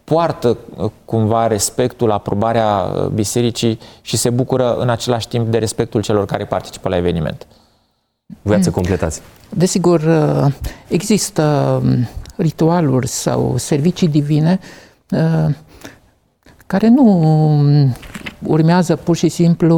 poartă 0.03 0.57
uh, 0.75 0.91
cumva 1.05 1.47
respectul, 1.47 2.11
aprobarea 2.11 2.67
uh, 2.67 3.05
bisericii 3.05 3.79
și 4.01 4.17
se 4.17 4.29
bucură 4.29 4.75
în 4.75 4.89
același 4.89 5.27
timp 5.27 5.47
de 5.47 5.57
respectul 5.57 6.01
celor 6.01 6.25
care 6.25 6.45
participă 6.45 6.89
la 6.89 6.97
eveniment. 6.97 7.47
Voiați 8.41 8.63
să 8.63 8.69
mm. 8.69 8.75
completați? 8.75 9.21
Desigur, 9.49 10.01
uh, 10.01 10.53
există 10.87 11.43
um, 11.83 12.07
ritualuri 12.35 13.07
sau 13.07 13.57
servicii 13.57 14.07
divine 14.07 14.59
care 16.73 16.87
nu 16.87 17.05
um, 17.05 17.95
urmează 18.45 18.95
pur 18.95 19.15
și 19.15 19.29
simplu 19.29 19.75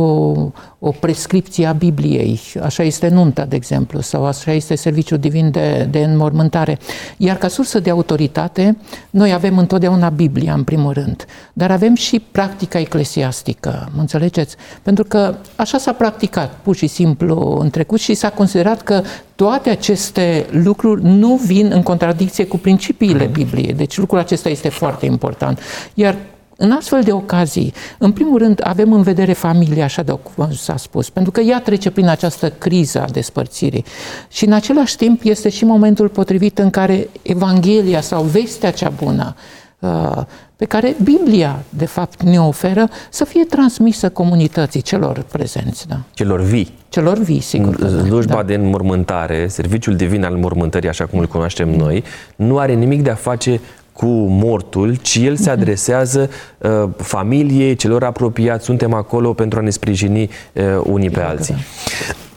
o 0.80 0.90
prescripție 0.90 1.66
a 1.66 1.74
Bibliei. 1.74 2.40
Așa 2.64 2.84
este 2.84 3.08
nunta, 3.08 3.46
de 3.46 3.56
exemplu, 3.56 4.00
sau 4.00 4.26
așa 4.26 4.52
este 4.52 4.76
serviciul 4.76 5.18
divin 5.18 5.52
de, 5.52 5.88
de 5.92 6.00
înmormântare. 6.00 6.80
Iar 7.18 7.38
ca 7.38 7.48
sursă 7.48 7.80
de 7.80 7.90
autoritate, 7.90 8.78
noi 9.10 9.34
avem 9.34 9.58
întotdeauna 9.58 10.10
Biblia, 10.10 10.54
în 10.54 10.64
primul 10.64 10.94
rând, 10.94 11.26
dar 11.54 11.72
avem 11.72 11.96
și 11.96 12.20
practica 12.32 12.80
eclesiastică, 12.80 13.92
înțelegeți? 13.98 14.56
Pentru 14.84 15.04
că 15.04 15.36
așa 15.56 15.78
s-a 15.78 15.92
practicat, 15.92 16.58
pur 16.62 16.76
și 16.76 16.88
simplu, 16.88 17.58
în 17.62 17.70
trecut 17.70 18.00
și 18.00 18.14
s-a 18.14 18.30
considerat 18.30 18.82
că 18.82 19.02
toate 19.36 19.70
aceste 19.70 20.46
lucruri 20.52 21.04
nu 21.04 21.36
vin 21.46 21.72
în 21.72 21.84
contradicție 21.84 22.46
cu 22.46 22.58
principiile 22.58 23.26
Bibliei. 23.26 23.74
Deci 23.74 23.98
lucrul 23.98 24.20
acesta 24.20 24.50
este 24.50 24.70
foarte 24.70 25.06
important. 25.06 25.60
Iar 25.94 26.16
în 26.58 26.72
astfel 26.72 27.02
de 27.02 27.12
ocazii, 27.12 27.74
în 27.98 28.12
primul 28.12 28.38
rând, 28.38 28.60
avem 28.64 28.94
în 28.94 29.02
vedere 29.02 29.34
familia, 29.34 29.84
așa 29.84 30.04
de 30.04 30.12
cum 30.12 30.52
s-a 30.52 30.78
spus, 30.78 31.10
pentru 31.10 31.32
că 31.32 31.40
ea 31.40 31.62
trece 31.62 31.92
prin 31.92 32.08
această 32.08 32.50
criză 32.50 33.02
a 33.02 33.10
despărțirii. 33.10 33.86
Și 34.28 34.46
în 34.46 34.52
același 34.52 34.96
timp 34.96 35.22
este 35.24 35.50
și 35.50 35.66
momentul 35.66 36.10
potrivit 36.10 36.60
în 36.60 36.70
care 36.70 37.10
Evanghelia 37.22 38.02
sau 38.02 38.24
vestea 38.24 38.72
cea 38.72 38.90
bună 38.90 39.36
uh, 39.80 40.22
pe 40.56 40.66
care 40.66 40.96
Biblia, 41.04 41.64
de 41.70 41.86
fapt, 41.86 42.24
ne 42.24 42.40
oferă, 42.40 42.90
să 43.10 43.26
fie 43.26 43.44
transmisă 43.44 44.10
comunității 44.10 44.82
celor 44.82 45.26
prezenți. 45.32 45.88
Da? 45.88 46.00
Celor 46.14 46.42
vii. 46.42 46.74
Celor 46.90 47.18
vii, 47.18 47.40
sigur. 47.40 47.76
Slujba 47.88 48.36
da. 48.36 48.44
de 48.44 48.54
înmormântare, 48.54 49.48
serviciul 49.48 49.96
divin 49.96 50.24
al 50.24 50.34
înmormântării, 50.34 50.90
așa 50.90 51.06
cum 51.06 51.20
îl 51.20 51.28
cunoaștem 51.28 51.70
noi, 51.70 52.04
nu 52.36 52.58
are 52.58 52.74
nimic 52.74 53.02
de 53.02 53.10
a 53.10 53.16
face 53.16 53.60
cu 53.96 54.06
mortul, 54.30 54.96
ci 54.96 55.16
el 55.16 55.36
se 55.36 55.50
adresează 55.50 56.30
uh, 56.58 56.90
familiei, 56.98 57.76
celor 57.76 58.04
apropiați, 58.04 58.66
suntem 58.66 58.94
acolo 58.94 59.34
pentru 59.34 59.60
a 59.60 59.62
ne 59.62 59.70
sprijini 59.70 60.30
uh, 60.54 60.64
unii 60.84 61.10
pe 61.10 61.22
alții. 61.22 61.56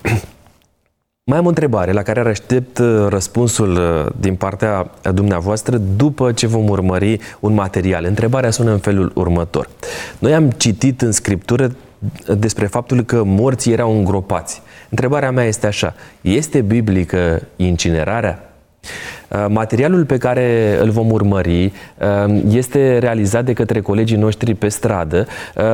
Mai 1.29 1.39
am 1.39 1.45
o 1.45 1.49
întrebare 1.49 1.93
la 1.93 2.03
care 2.03 2.21
aștept 2.21 2.79
uh, 2.79 3.07
răspunsul 3.09 3.77
uh, 3.77 4.07
din 4.21 4.35
partea 4.35 4.91
dumneavoastră 5.15 5.77
după 5.77 6.33
ce 6.33 6.47
vom 6.47 6.69
urmări 6.69 7.19
un 7.41 7.55
material. 7.55 8.05
Întrebarea 8.05 8.51
sună 8.51 8.71
în 8.71 8.79
felul 8.79 9.13
următor. 9.15 9.69
Noi 10.19 10.35
am 10.35 10.51
citit 10.51 11.03
în 11.03 11.13
scriptură 11.13 11.77
despre 12.39 12.67
faptul 12.67 13.03
că 13.03 13.23
morții 13.25 13.73
erau 13.73 13.97
îngropați. 13.97 14.63
Întrebarea 14.89 15.31
mea 15.31 15.45
este 15.45 15.67
așa, 15.67 15.95
este 16.21 16.61
biblică 16.61 17.43
incinerarea? 17.57 18.48
Uh, 19.29 19.47
materialul 19.49 20.05
pe 20.05 20.19
care 20.19 20.79
îl 20.81 20.91
vom 20.91 21.11
urmări 21.11 21.65
uh, 21.65 22.43
este 22.51 22.99
realizat 22.99 23.45
de 23.45 23.53
către 23.53 23.81
colegii 23.81 24.17
noștri 24.17 24.55
pe 24.55 24.69
stradă 24.69 25.27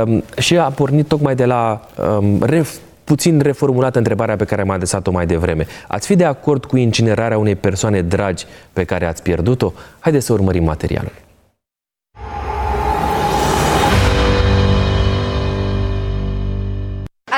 uh, 0.06 0.22
și 0.38 0.58
a 0.58 0.70
pornit 0.70 1.08
tocmai 1.08 1.34
de 1.34 1.44
la 1.44 1.80
um, 2.18 2.42
ref 2.42 2.76
puțin 3.04 3.40
reformulată 3.40 3.98
întrebarea 3.98 4.36
pe 4.36 4.44
care 4.44 4.60
am 4.60 4.70
adresat-o 4.70 5.10
mai 5.10 5.26
devreme. 5.26 5.66
Ați 5.88 6.06
fi 6.06 6.16
de 6.16 6.24
acord 6.24 6.64
cu 6.64 6.76
incinerarea 6.76 7.38
unei 7.38 7.56
persoane 7.56 8.02
dragi 8.02 8.44
pe 8.72 8.84
care 8.84 9.06
ați 9.06 9.22
pierdut-o? 9.22 9.72
Haideți 9.98 10.26
să 10.26 10.32
urmărim 10.32 10.64
materialul. 10.64 11.12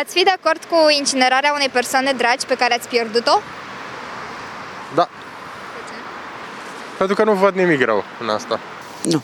Ați 0.02 0.12
fi 0.16 0.24
de 0.24 0.30
acord 0.30 0.64
cu 0.64 0.76
incinerarea 0.98 1.52
unei 1.54 1.68
persoane 1.68 2.12
dragi 2.16 2.46
pe 2.46 2.54
care 2.54 2.74
ați 2.74 2.88
pierdut-o? 2.88 3.38
Da, 4.94 5.08
pentru 6.98 7.16
că 7.16 7.24
nu 7.24 7.32
văd 7.32 7.54
nimic 7.54 7.84
rău 7.84 8.04
în 8.20 8.28
asta. 8.28 8.60
Nu. 9.02 9.22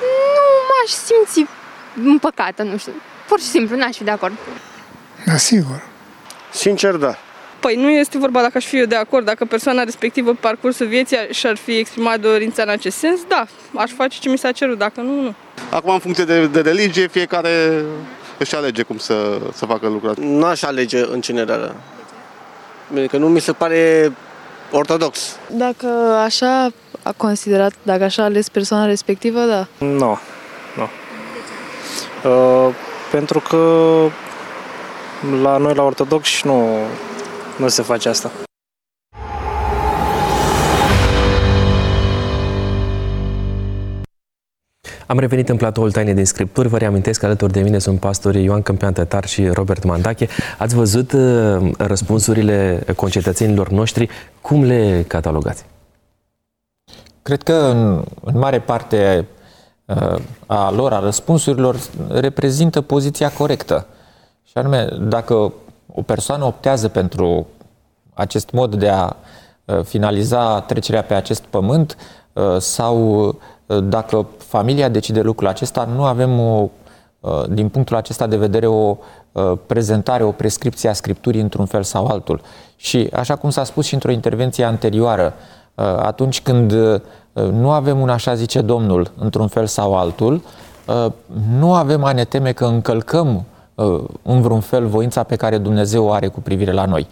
Nu 0.00 0.42
m-aș 0.68 0.90
simți 0.90 1.50
împăcată, 2.04 2.62
nu 2.62 2.76
știu. 2.76 2.92
Pur 3.28 3.38
și 3.38 3.46
simplu, 3.46 3.76
n-aș 3.76 3.96
fi 3.96 4.04
de 4.04 4.10
acord. 4.10 4.32
Da, 5.26 5.36
sigur. 5.36 5.82
Sincer, 6.52 6.94
da. 6.94 7.16
Păi 7.60 7.76
nu 7.76 7.90
este 7.90 8.18
vorba 8.18 8.40
dacă 8.40 8.56
aș 8.56 8.64
fi 8.64 8.78
eu 8.78 8.84
de 8.84 8.96
acord, 8.96 9.24
dacă 9.24 9.44
persoana 9.44 9.82
respectivă 9.82 10.30
pe 10.30 10.38
parcursul 10.40 10.86
vieții 10.86 11.16
și-ar 11.30 11.56
fi 11.56 11.78
exprimat 11.78 12.20
dorința 12.20 12.62
în 12.62 12.68
acest 12.68 12.96
sens, 12.96 13.20
da, 13.28 13.46
aș 13.74 13.90
face 13.90 14.18
ce 14.20 14.28
mi 14.28 14.38
s-a 14.38 14.52
cerut, 14.52 14.78
dacă 14.78 15.00
nu, 15.00 15.20
nu. 15.20 15.34
Acum, 15.70 15.92
în 15.92 15.98
funcție 15.98 16.24
de, 16.24 16.46
de 16.46 16.60
religie, 16.60 17.06
fiecare 17.06 17.84
își 18.38 18.54
alege 18.54 18.82
cum 18.82 18.98
să, 18.98 19.40
să 19.52 19.66
facă 19.66 19.88
lucrurile. 19.88 20.26
Nu 20.26 20.44
aș 20.44 20.62
alege 20.62 21.04
incinerarea. 21.14 21.74
Că 23.10 23.16
nu 23.16 23.28
mi 23.28 23.40
se 23.40 23.52
pare 23.52 24.12
ortodox. 24.70 25.36
Dacă 25.50 25.86
așa 26.24 26.70
a 27.02 27.12
considerat, 27.16 27.72
dacă 27.82 28.04
așa 28.04 28.22
a 28.22 28.24
ales 28.24 28.48
persoana 28.48 28.86
respectivă, 28.86 29.40
da. 29.40 29.66
Nu, 29.78 30.18
nu. 30.76 30.88
Uh, 32.30 32.74
pentru 33.10 33.40
că 33.40 33.56
la 35.42 35.56
noi, 35.56 35.74
la 35.74 35.82
ortodoxi, 35.82 36.46
nu, 36.46 36.76
nu 37.56 37.68
se 37.68 37.82
face 37.82 38.08
asta. 38.08 38.30
Am 45.10 45.18
revenit 45.18 45.48
în 45.48 45.56
platoul 45.56 45.92
Taine 45.92 46.14
din 46.14 46.24
Scripturi. 46.24 46.68
Vă 46.68 46.78
reamintesc 46.78 47.20
că 47.20 47.26
alături 47.26 47.52
de 47.52 47.60
mine 47.60 47.78
sunt 47.78 48.00
pastorii 48.00 48.44
Ioan 48.44 48.62
Câmpian 48.62 48.92
Tătar 48.92 49.26
și 49.26 49.46
Robert 49.48 49.84
Mandache. 49.84 50.28
Ați 50.58 50.74
văzut 50.74 51.12
uh, 51.12 51.70
răspunsurile 51.78 52.82
concetățenilor 52.96 53.68
noștri. 53.68 54.08
Cum 54.40 54.64
le 54.64 55.04
catalogați? 55.08 55.64
Cred 57.22 57.42
că 57.42 57.52
în, 57.52 58.04
în 58.24 58.38
mare 58.38 58.60
parte 58.60 59.26
uh, 59.84 60.16
a 60.46 60.70
lor, 60.70 60.92
a 60.92 61.00
răspunsurilor, 61.00 61.76
reprezintă 62.08 62.80
poziția 62.80 63.30
corectă. 63.30 63.86
Și 64.44 64.52
anume, 64.54 64.88
dacă 65.00 65.52
o 65.94 66.02
persoană 66.02 66.44
optează 66.44 66.88
pentru 66.88 67.46
acest 68.14 68.50
mod 68.50 68.74
de 68.74 68.88
a 68.88 69.16
uh, 69.64 69.80
finaliza 69.84 70.60
trecerea 70.60 71.02
pe 71.02 71.14
acest 71.14 71.42
pământ 71.42 71.96
sau 72.58 73.34
dacă 73.78 74.26
familia 74.38 74.88
decide 74.88 75.20
lucrul 75.20 75.48
acesta, 75.48 75.88
nu 75.94 76.04
avem 76.04 76.40
o, 76.40 76.68
uh, 77.20 77.44
din 77.48 77.68
punctul 77.68 77.96
acesta 77.96 78.26
de 78.26 78.36
vedere 78.36 78.66
o 78.66 78.96
uh, 79.32 79.52
prezentare, 79.66 80.22
o 80.22 80.30
prescripție 80.30 80.88
a 80.88 80.92
Scripturii 80.92 81.40
într-un 81.40 81.66
fel 81.66 81.82
sau 81.82 82.06
altul. 82.06 82.40
Și 82.76 83.08
așa 83.12 83.36
cum 83.36 83.50
s-a 83.50 83.64
spus 83.64 83.86
și 83.86 83.94
într-o 83.94 84.10
intervenție 84.10 84.64
anterioară, 84.64 85.34
uh, 85.74 85.84
atunci 85.84 86.42
când 86.42 86.74
nu 87.32 87.70
avem 87.70 88.00
un 88.00 88.08
așa 88.08 88.34
zice 88.34 88.60
Domnul 88.60 89.10
într-un 89.18 89.48
fel 89.48 89.66
sau 89.66 89.96
altul, 89.96 90.42
nu 91.58 91.74
avem 91.74 92.04
a 92.04 92.12
ne 92.12 92.24
teme 92.24 92.52
că 92.52 92.64
încălcăm 92.64 93.44
în 94.22 94.40
vreun 94.40 94.60
fel 94.60 94.86
voința 94.86 95.22
pe 95.22 95.36
care 95.36 95.58
Dumnezeu 95.58 96.04
o 96.04 96.12
are 96.12 96.28
cu 96.28 96.40
privire 96.40 96.72
la 96.72 96.84
noi. 96.84 97.06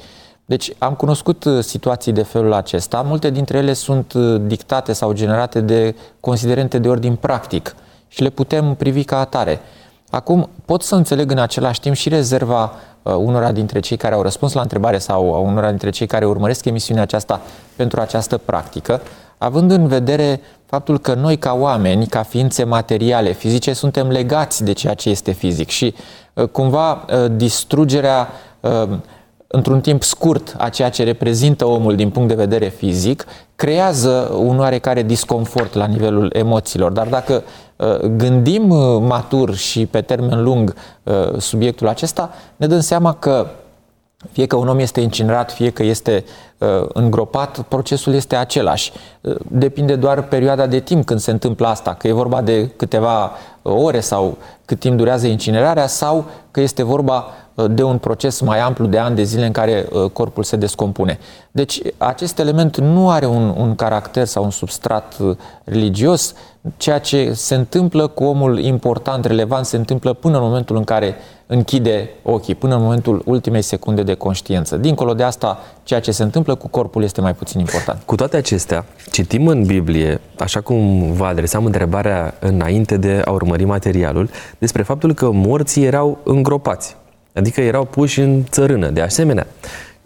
Deci 0.49 0.72
am 0.78 0.94
cunoscut 0.94 1.44
uh, 1.44 1.62
situații 1.62 2.12
de 2.12 2.22
felul 2.22 2.53
acesta. 2.53 3.03
Multe 3.03 3.30
dintre 3.30 3.59
ele 3.59 3.72
sunt 3.72 4.12
uh, 4.12 4.40
dictate 4.46 4.92
sau 4.92 5.12
generate 5.12 5.61
de 5.61 5.94
considerente 6.20 6.78
de 6.78 6.88
ordin 6.88 7.14
practic 7.14 7.74
și 8.09 8.22
le 8.22 8.30
putem 8.30 8.74
privi 8.74 9.05
ca 9.05 9.18
atare. 9.18 9.61
Acum, 10.11 10.49
pot 10.64 10.82
să 10.82 10.94
înțeleg 10.94 11.30
în 11.30 11.38
același 11.38 11.80
timp 11.80 11.94
și 11.94 12.09
rezerva 12.09 12.72
uh, 13.03 13.14
unora 13.14 13.53
dintre 13.53 13.80
cei 13.80 13.96
care 13.96 14.14
au 14.14 14.22
răspuns 14.22 14.53
la 14.53 14.61
întrebare 14.61 14.99
sau 14.99 15.34
a 15.34 15.38
unora 15.38 15.68
dintre 15.68 15.90
cei 15.90 16.07
care 16.07 16.26
urmăresc 16.26 16.64
emisiunea 16.64 17.03
aceasta 17.03 17.40
pentru 17.76 18.01
această 18.01 18.36
practică, 18.38 19.01
având 19.38 19.70
în 19.70 19.86
vedere 19.86 20.40
faptul 20.66 20.99
că 20.99 21.14
noi 21.14 21.36
ca 21.36 21.55
oameni, 21.55 22.07
ca 22.07 22.22
ființe 22.22 22.64
materiale, 22.64 23.32
fizice, 23.32 23.72
suntem 23.72 24.09
legați 24.09 24.64
de 24.64 24.72
ceea 24.72 24.94
ce 24.94 25.11
este 25.11 25.32
fizic 25.32 25.68
și 25.68 25.94
cumva 26.53 27.05
distrugerea 27.36 28.28
într-un 29.51 29.80
timp 29.80 30.03
scurt 30.03 30.55
a 30.59 30.68
ceea 30.68 30.90
ce 30.90 31.05
reprezintă 31.05 31.64
omul 31.64 31.96
din 31.96 32.11
punct 32.11 32.28
de 32.28 32.34
vedere 32.34 32.68
fizic, 32.68 33.24
creează 33.57 34.34
un 34.38 34.59
oarecare 34.59 35.03
disconfort 35.03 35.74
la 35.74 35.86
nivelul 35.86 36.30
emoțiilor. 36.32 36.92
Dar 36.92 37.07
dacă 37.07 37.42
uh, 37.76 37.99
gândim 38.01 38.70
uh, 38.70 39.01
matur 39.01 39.55
și 39.55 39.86
pe 39.86 40.01
termen 40.01 40.42
lung 40.42 40.74
uh, 41.03 41.38
subiectul 41.38 41.88
acesta, 41.88 42.30
ne 42.57 42.66
dăm 42.66 42.80
seama 42.80 43.14
că 43.14 43.46
fie 44.32 44.46
că 44.46 44.57
un 44.57 44.68
om 44.68 44.78
este 44.78 45.01
incinerat, 45.01 45.53
fie 45.53 45.70
că 45.70 45.82
este 45.82 46.24
uh, 46.59 46.68
îngropat, 46.92 47.61
procesul 47.61 48.14
este 48.14 48.36
același. 48.36 48.92
Uh, 49.20 49.36
depinde 49.51 49.96
doar 49.96 50.22
perioada 50.22 50.66
de 50.66 50.80
timp 50.80 51.05
când 51.05 51.20
se 51.20 51.30
întâmplă 51.30 51.66
asta, 51.66 51.94
că 51.94 52.09
e 52.09 52.12
vorba 52.12 52.42
de 52.42 52.68
câteva 52.76 53.32
ore 53.62 54.01
sau 54.01 54.38
cât 54.64 54.78
timp 54.78 54.96
durează 54.96 55.26
incinerarea 55.26 55.86
sau 55.86 56.24
că 56.51 56.61
este 56.61 56.82
vorba 56.82 57.24
Uh, 57.24 57.47
de 57.66 57.82
un 57.82 57.98
proces 57.98 58.40
mai 58.40 58.59
amplu 58.59 58.86
de 58.86 58.98
ani 58.98 59.16
de 59.16 59.22
zile 59.22 59.46
în 59.46 59.52
care 59.52 59.86
uh, 59.92 60.11
corpul 60.11 60.42
se 60.42 60.56
descompune. 60.56 61.18
Deci 61.50 61.80
acest 61.96 62.38
element 62.38 62.76
nu 62.76 63.11
are 63.11 63.26
un, 63.26 63.54
un 63.56 63.74
caracter 63.74 64.24
sau 64.24 64.44
un 64.44 64.50
substrat 64.50 65.16
uh, 65.20 65.36
religios. 65.64 66.34
Ceea 66.76 66.98
ce 66.98 67.32
se 67.32 67.54
întâmplă 67.54 68.06
cu 68.06 68.24
omul 68.24 68.59
important, 68.59 69.24
relevant, 69.24 69.66
se 69.66 69.76
întâmplă 69.76 70.12
până 70.12 70.36
în 70.36 70.42
momentul 70.42 70.76
în 70.76 70.84
care 70.84 71.16
închide 71.46 72.11
ochii, 72.22 72.54
până 72.54 72.74
în 72.74 72.82
momentul 72.82 73.22
ultimei 73.24 73.62
secunde 73.62 74.02
de 74.02 74.14
conștiință. 74.14 74.76
Dincolo 74.76 75.14
de 75.14 75.22
asta, 75.22 75.59
ceea 75.82 76.00
ce 76.00 76.11
se 76.11 76.22
întâmplă 76.22 76.54
cu 76.54 76.68
corpul 76.68 77.02
este 77.02 77.20
mai 77.20 77.34
puțin 77.34 77.61
important. 77.61 78.02
Cu 78.04 78.14
toate 78.14 78.36
acestea, 78.36 78.84
citim 79.11 79.46
în 79.46 79.64
Biblie, 79.64 80.20
așa 80.38 80.61
cum 80.61 81.12
vă 81.12 81.24
adresam 81.24 81.64
întrebarea 81.64 82.34
înainte 82.40 82.96
de 82.96 83.22
a 83.24 83.30
urmări 83.30 83.64
materialul, 83.64 84.30
despre 84.59 84.82
faptul 84.82 85.14
că 85.14 85.30
morții 85.30 85.84
erau 85.84 86.18
îngropați. 86.24 86.96
Adică 87.39 87.61
erau 87.61 87.84
puși 87.84 88.20
în 88.20 88.45
țărână. 88.51 88.91
De 88.91 89.01
asemenea, 89.01 89.47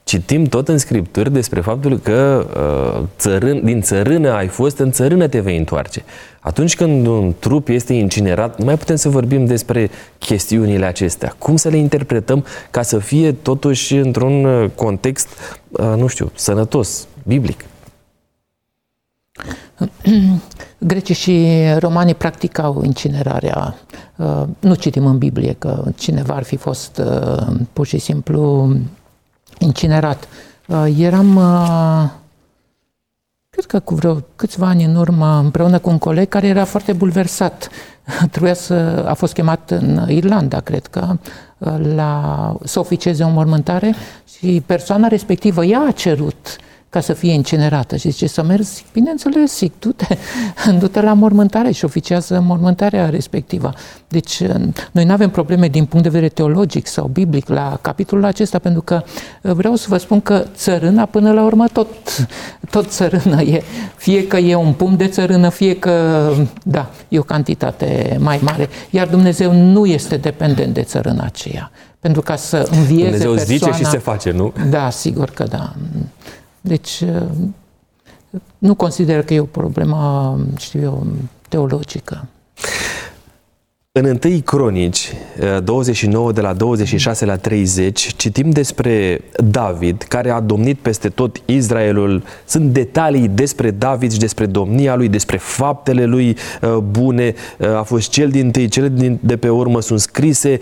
citim 0.04 0.44
tot 0.44 0.68
în 0.68 0.78
scripturi 0.78 1.32
despre 1.32 1.60
faptul 1.60 1.98
că 1.98 2.46
uh, 2.56 3.02
țărân, 3.18 3.64
din 3.64 3.80
țărână 3.80 4.32
ai 4.32 4.46
fost, 4.46 4.78
în 4.78 4.90
țărână 4.90 5.26
te 5.28 5.40
vei 5.40 5.56
întoarce. 5.56 6.04
Atunci 6.40 6.76
când 6.76 7.06
un 7.06 7.34
trup 7.38 7.68
este 7.68 7.92
incinerat, 7.92 8.58
nu 8.58 8.64
mai 8.64 8.76
putem 8.76 8.96
să 8.96 9.08
vorbim 9.08 9.44
despre 9.44 9.90
chestiunile 10.18 10.86
acestea. 10.86 11.34
Cum 11.38 11.56
să 11.56 11.68
le 11.68 11.76
interpretăm 11.76 12.44
ca 12.70 12.82
să 12.82 12.98
fie 12.98 13.32
totuși 13.32 13.96
într-un 13.96 14.44
uh, 14.44 14.70
context, 14.74 15.28
uh, 15.70 15.92
nu 15.96 16.06
știu, 16.06 16.30
sănătos, 16.34 17.06
biblic? 17.22 17.64
Grecii 20.78 21.14
și 21.14 21.48
romanii 21.78 22.14
practicau 22.14 22.82
incinerarea. 22.84 23.74
Uh, 24.16 24.42
nu 24.60 24.74
citim 24.74 25.06
în 25.06 25.18
Biblie 25.18 25.52
că 25.52 25.84
cineva 25.96 26.34
ar 26.34 26.42
fi 26.42 26.56
fost 26.56 27.02
uh, 27.04 27.46
pur 27.72 27.86
și 27.86 27.98
simplu 27.98 28.72
incinerat. 29.58 30.28
Uh, 30.66 30.94
eram, 30.98 31.40
cred 33.50 33.64
că 33.64 33.80
cu 33.80 33.94
vreo 33.94 34.16
câțiva 34.36 34.66
ani 34.66 34.84
în 34.84 34.96
urmă, 34.96 35.38
împreună 35.38 35.78
cu 35.78 35.90
un 35.90 35.98
coleg 35.98 36.28
care 36.28 36.46
era 36.46 36.64
foarte 36.64 36.92
bulversat. 36.92 37.68
Trebuia 38.32 38.54
să, 38.54 39.04
a 39.08 39.14
fost 39.14 39.32
chemat 39.32 39.70
în 39.70 40.06
Irlanda, 40.08 40.60
cred 40.60 40.86
că, 40.86 41.16
la, 41.94 42.56
să 42.64 42.78
oficieze 42.78 43.24
o 43.24 43.28
mormântare 43.28 43.94
și 44.38 44.62
persoana 44.66 45.06
respectivă, 45.06 45.64
ea 45.64 45.84
a 45.88 45.90
cerut 45.90 46.56
uh, 46.58 46.70
ca 46.92 47.00
să 47.00 47.12
fie 47.12 47.32
incinerată. 47.32 47.96
Și 47.96 48.10
zice 48.10 48.26
să 48.26 48.42
mergi, 48.42 48.68
bineînțeles, 48.92 49.56
zic, 49.56 49.72
du-te, 49.78 50.16
du-te 50.80 51.00
la 51.00 51.12
mormântare 51.12 51.70
și 51.70 51.84
oficiază 51.84 52.44
mormântarea 52.46 53.08
respectivă. 53.08 53.72
Deci 54.08 54.42
noi 54.90 55.04
nu 55.04 55.12
avem 55.12 55.30
probleme 55.30 55.68
din 55.68 55.84
punct 55.84 56.04
de 56.04 56.10
vedere 56.10 56.30
teologic 56.32 56.86
sau 56.86 57.06
biblic 57.06 57.48
la 57.48 57.78
capitolul 57.80 58.24
acesta, 58.24 58.58
pentru 58.58 58.82
că 58.82 59.02
uh, 59.42 59.52
vreau 59.52 59.74
să 59.74 59.86
vă 59.88 59.96
spun 59.96 60.20
că 60.20 60.44
țărâna 60.54 61.04
până 61.04 61.32
la 61.32 61.44
urmă 61.44 61.66
tot, 61.72 61.88
tot 62.70 62.90
țărână 62.90 63.42
e. 63.42 63.62
Fie 63.96 64.26
că 64.26 64.36
e 64.36 64.54
un 64.54 64.72
punct 64.72 64.98
de 64.98 65.06
țărână, 65.06 65.48
fie 65.48 65.78
că, 65.78 66.28
da, 66.62 66.90
e 67.08 67.18
o 67.18 67.22
cantitate 67.22 68.16
mai 68.20 68.40
mare. 68.42 68.68
Iar 68.90 69.08
Dumnezeu 69.08 69.52
nu 69.52 69.86
este 69.86 70.16
dependent 70.16 70.74
de 70.74 70.82
țărâna 70.82 71.24
aceea. 71.24 71.70
Pentru 72.00 72.20
ca 72.20 72.36
să 72.36 72.68
învieze 72.70 73.24
Dumnezeu 73.24 73.34
persoana... 73.34 73.74
zice 73.74 73.84
și 73.84 73.90
se 73.90 73.98
face, 73.98 74.30
nu? 74.30 74.52
Da, 74.70 74.90
sigur 74.90 75.30
că 75.30 75.44
da. 75.44 75.72
Deci 76.62 77.00
uh, 77.00 77.28
nu 78.58 78.74
consider 78.74 79.24
că 79.24 79.34
e 79.34 79.40
o 79.40 79.44
problemă, 79.44 80.38
știu 80.56 80.80
eu, 80.80 81.06
teologică. 81.48 82.26
În 84.00 84.18
1 84.24 84.40
Cronici, 84.44 85.12
29 85.64 86.32
de 86.32 86.40
la 86.40 86.52
26 86.52 87.24
la 87.24 87.36
30, 87.36 88.12
citim 88.16 88.50
despre 88.50 89.20
David, 89.44 90.02
care 90.02 90.30
a 90.30 90.40
domnit 90.40 90.78
peste 90.78 91.08
tot 91.08 91.36
Israelul. 91.44 92.22
Sunt 92.44 92.64
detalii 92.64 93.28
despre 93.28 93.70
David 93.70 94.12
și 94.12 94.18
despre 94.18 94.46
domnia 94.46 94.96
lui, 94.96 95.08
despre 95.08 95.36
faptele 95.36 96.04
lui 96.04 96.36
bune. 96.90 97.34
A 97.78 97.82
fost 97.82 98.10
cel 98.10 98.28
din 98.28 98.50
tâi, 98.50 98.68
cele 98.68 98.88
din, 98.88 99.18
de 99.22 99.36
pe 99.36 99.48
urmă 99.48 99.80
sunt 99.80 100.00
scrise 100.00 100.58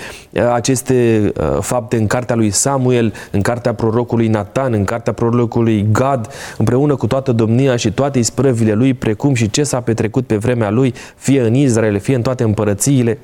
aceste 0.52 1.32
fapte 1.60 1.96
în 1.96 2.06
cartea 2.06 2.36
lui 2.36 2.50
Samuel, 2.50 3.12
în 3.30 3.40
cartea 3.40 3.74
prorocului 3.74 4.28
Nathan, 4.28 4.72
în 4.72 4.84
cartea 4.84 5.12
prorocului 5.12 5.86
Gad, 5.92 6.28
împreună 6.58 6.96
cu 6.96 7.06
toată 7.06 7.32
domnia 7.32 7.76
și 7.76 7.92
toate 7.92 8.18
isprăvile 8.18 8.72
lui, 8.72 8.94
precum 8.94 9.34
și 9.34 9.50
ce 9.50 9.62
s-a 9.62 9.80
petrecut 9.80 10.26
pe 10.26 10.36
vremea 10.36 10.70
lui, 10.70 10.94
fie 11.16 11.40
în 11.40 11.54
Israel, 11.54 11.98
fie 11.98 12.14
în 12.14 12.22
toate 12.22 12.42
împărățiile 12.42 13.18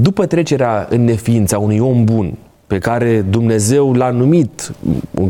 după 0.00 0.26
trecerea 0.26 0.86
în 0.90 1.04
neființa 1.04 1.58
unui 1.58 1.78
om 1.78 2.04
bun, 2.04 2.34
pe 2.66 2.78
care 2.78 3.20
Dumnezeu 3.20 3.92
l-a 3.92 4.10
numit, 4.10 4.72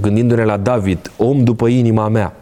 gândindu-ne 0.01 0.45
la 0.45 0.57
David, 0.57 1.11
om 1.17 1.45
după 1.45 1.67
inima 1.67 2.09
mea, 2.09 2.35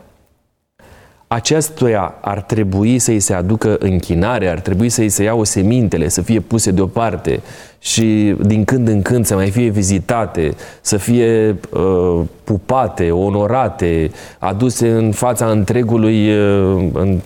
acestuia 1.26 2.14
ar 2.20 2.42
trebui 2.42 2.98
să-i 2.98 3.20
se 3.20 3.34
aducă 3.34 3.76
închinare, 3.78 4.48
ar 4.48 4.60
trebui 4.60 4.88
să-i 4.88 5.08
se 5.08 5.22
iau 5.22 5.44
semintele, 5.44 6.08
să 6.08 6.22
fie 6.22 6.40
puse 6.40 6.70
deoparte 6.70 7.40
și 7.78 8.36
din 8.40 8.64
când 8.64 8.88
în 8.88 9.02
când 9.02 9.26
să 9.26 9.34
mai 9.34 9.50
fie 9.50 9.68
vizitate, 9.68 10.54
să 10.80 10.96
fie 10.96 11.56
uh, 11.70 12.20
pupate, 12.44 13.10
onorate, 13.10 14.10
aduse 14.38 14.90
în 14.90 15.12
fața 15.12 15.46
întregului, 15.50 16.30
uh, 16.30 16.90
în, 16.92 17.20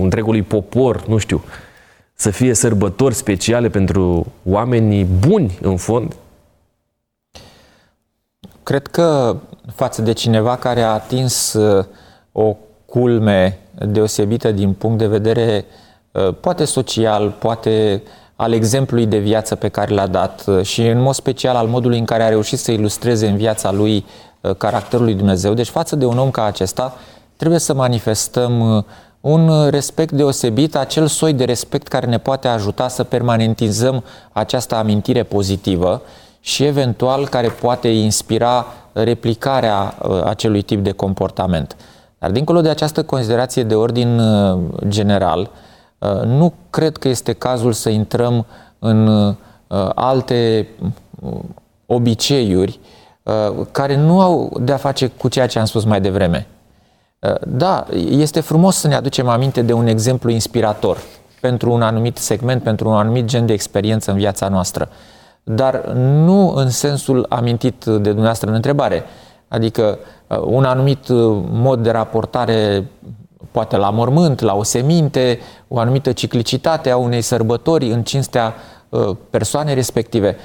întregului 0.00 0.42
popor, 0.42 1.04
nu 1.08 1.18
știu. 1.18 1.42
Uh, 1.44 1.65
să 2.16 2.30
fie 2.30 2.54
sărbători 2.54 3.14
speciale 3.14 3.68
pentru 3.68 4.26
oamenii 4.44 5.04
buni, 5.04 5.58
în 5.62 5.76
fond? 5.76 6.16
Cred 8.62 8.86
că 8.86 9.36
față 9.74 10.02
de 10.02 10.12
cineva 10.12 10.56
care 10.56 10.82
a 10.82 10.92
atins 10.92 11.52
uh, 11.52 11.84
o 12.32 12.56
culme 12.86 13.58
deosebită 13.86 14.50
din 14.50 14.72
punct 14.72 14.98
de 14.98 15.06
vedere 15.06 15.64
uh, 16.12 16.34
poate 16.40 16.64
social, 16.64 17.30
poate 17.30 18.02
al 18.36 18.52
exemplului 18.52 19.06
de 19.06 19.18
viață 19.18 19.54
pe 19.54 19.68
care 19.68 19.94
l-a 19.94 20.06
dat 20.06 20.44
uh, 20.46 20.62
și 20.62 20.86
în 20.86 21.00
mod 21.00 21.14
special 21.14 21.56
al 21.56 21.66
modului 21.66 21.98
în 21.98 22.04
care 22.04 22.22
a 22.22 22.28
reușit 22.28 22.58
să 22.58 22.70
ilustreze 22.70 23.28
în 23.28 23.36
viața 23.36 23.72
lui 23.72 24.04
caracterul 24.58 25.04
lui 25.04 25.14
Dumnezeu. 25.14 25.54
Deci 25.54 25.68
față 25.68 25.96
de 25.96 26.04
un 26.04 26.18
om 26.18 26.30
ca 26.30 26.44
acesta 26.44 26.96
trebuie 27.36 27.58
să 27.58 27.74
manifestăm 27.74 28.84
un 29.28 29.68
respect 29.70 30.12
deosebit, 30.12 30.76
acel 30.76 31.06
soi 31.06 31.32
de 31.32 31.44
respect 31.44 31.88
care 31.88 32.06
ne 32.06 32.18
poate 32.18 32.48
ajuta 32.48 32.88
să 32.88 33.04
permanentizăm 33.04 34.04
această 34.32 34.74
amintire 34.74 35.22
pozitivă 35.22 36.02
și 36.40 36.64
eventual 36.64 37.28
care 37.28 37.48
poate 37.48 37.88
inspira 37.88 38.66
replicarea 38.92 39.94
uh, 40.02 40.22
acelui 40.24 40.62
tip 40.62 40.84
de 40.84 40.90
comportament. 40.90 41.76
Dar 42.18 42.30
dincolo 42.30 42.60
de 42.60 42.68
această 42.68 43.02
considerație 43.02 43.62
de 43.62 43.74
ordin 43.74 44.18
uh, 44.18 44.58
general, 44.88 45.50
uh, 45.98 46.22
nu 46.22 46.52
cred 46.70 46.96
că 46.96 47.08
este 47.08 47.32
cazul 47.32 47.72
să 47.72 47.88
intrăm 47.88 48.46
în 48.78 49.34
alte 49.94 50.68
obiceiuri 51.86 52.80
care 53.70 53.96
nu 53.96 54.20
au 54.20 54.56
de 54.60 54.72
a 54.72 54.76
face 54.76 55.06
cu 55.06 55.28
ceea 55.28 55.46
ce 55.46 55.58
am 55.58 55.64
spus 55.64 55.84
mai 55.84 56.00
devreme. 56.00 56.46
Uh, 57.26 57.34
da, 57.48 57.86
este 58.08 58.40
frumos 58.40 58.76
să 58.76 58.88
ne 58.88 58.94
aducem 58.94 59.28
aminte 59.28 59.62
de 59.62 59.72
un 59.72 59.86
exemplu 59.86 60.30
inspirator 60.30 60.98
pentru 61.40 61.72
un 61.72 61.82
anumit 61.82 62.16
segment, 62.16 62.62
pentru 62.62 62.88
un 62.88 62.94
anumit 62.94 63.24
gen 63.24 63.46
de 63.46 63.52
experiență 63.52 64.10
în 64.10 64.16
viața 64.16 64.48
noastră, 64.48 64.88
dar 65.42 65.86
nu 65.94 66.52
în 66.54 66.70
sensul 66.70 67.26
amintit 67.28 67.84
de 67.84 67.98
dumneavoastră 67.98 68.48
în 68.48 68.54
întrebare, 68.54 69.04
adică 69.48 69.98
uh, 70.26 70.38
un 70.44 70.64
anumit 70.64 71.08
uh, 71.08 71.42
mod 71.50 71.82
de 71.82 71.90
raportare 71.90 72.90
poate 73.50 73.76
la 73.76 73.90
mormânt, 73.90 74.40
la 74.40 74.54
o 74.54 74.62
seminte, 74.62 75.38
o 75.68 75.78
anumită 75.78 76.12
ciclicitate 76.12 76.90
a 76.90 76.96
unei 76.96 77.20
sărbători 77.20 77.90
în 77.90 78.02
cinstea 78.02 78.54
persoanei 79.30 79.74
respective. 79.74 80.36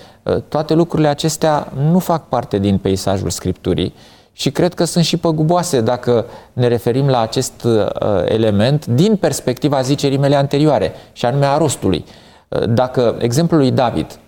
Toate 0.48 0.74
lucrurile 0.74 1.08
acestea 1.08 1.72
nu 1.92 2.00
fac 2.00 2.28
parte 2.28 2.58
din 2.58 2.78
peisajul 2.78 3.30
Scripturii, 3.30 3.94
și 4.34 4.52
cred 4.52 4.74
că 4.74 4.84
sunt 4.84 5.06
și 5.06 5.18
păguboase 5.18 5.82
dacă 5.82 6.26
ne 6.54 6.68
referim 6.68 7.08
la 7.08 7.20
acest 7.20 7.64
uh, 7.64 7.86
element 8.26 8.86
din 8.86 9.16
perspectiva 9.16 9.82
zicerii 9.82 10.18
mele 10.18 10.36
anterioare, 10.36 10.92
și 11.14 11.26
anume 11.26 11.46
a 11.46 11.58
rostului. 11.58 12.06
Uh, 12.48 12.64
dacă 12.70 13.16
exemplul 13.20 13.60
lui 13.60 13.72
David 13.72 14.20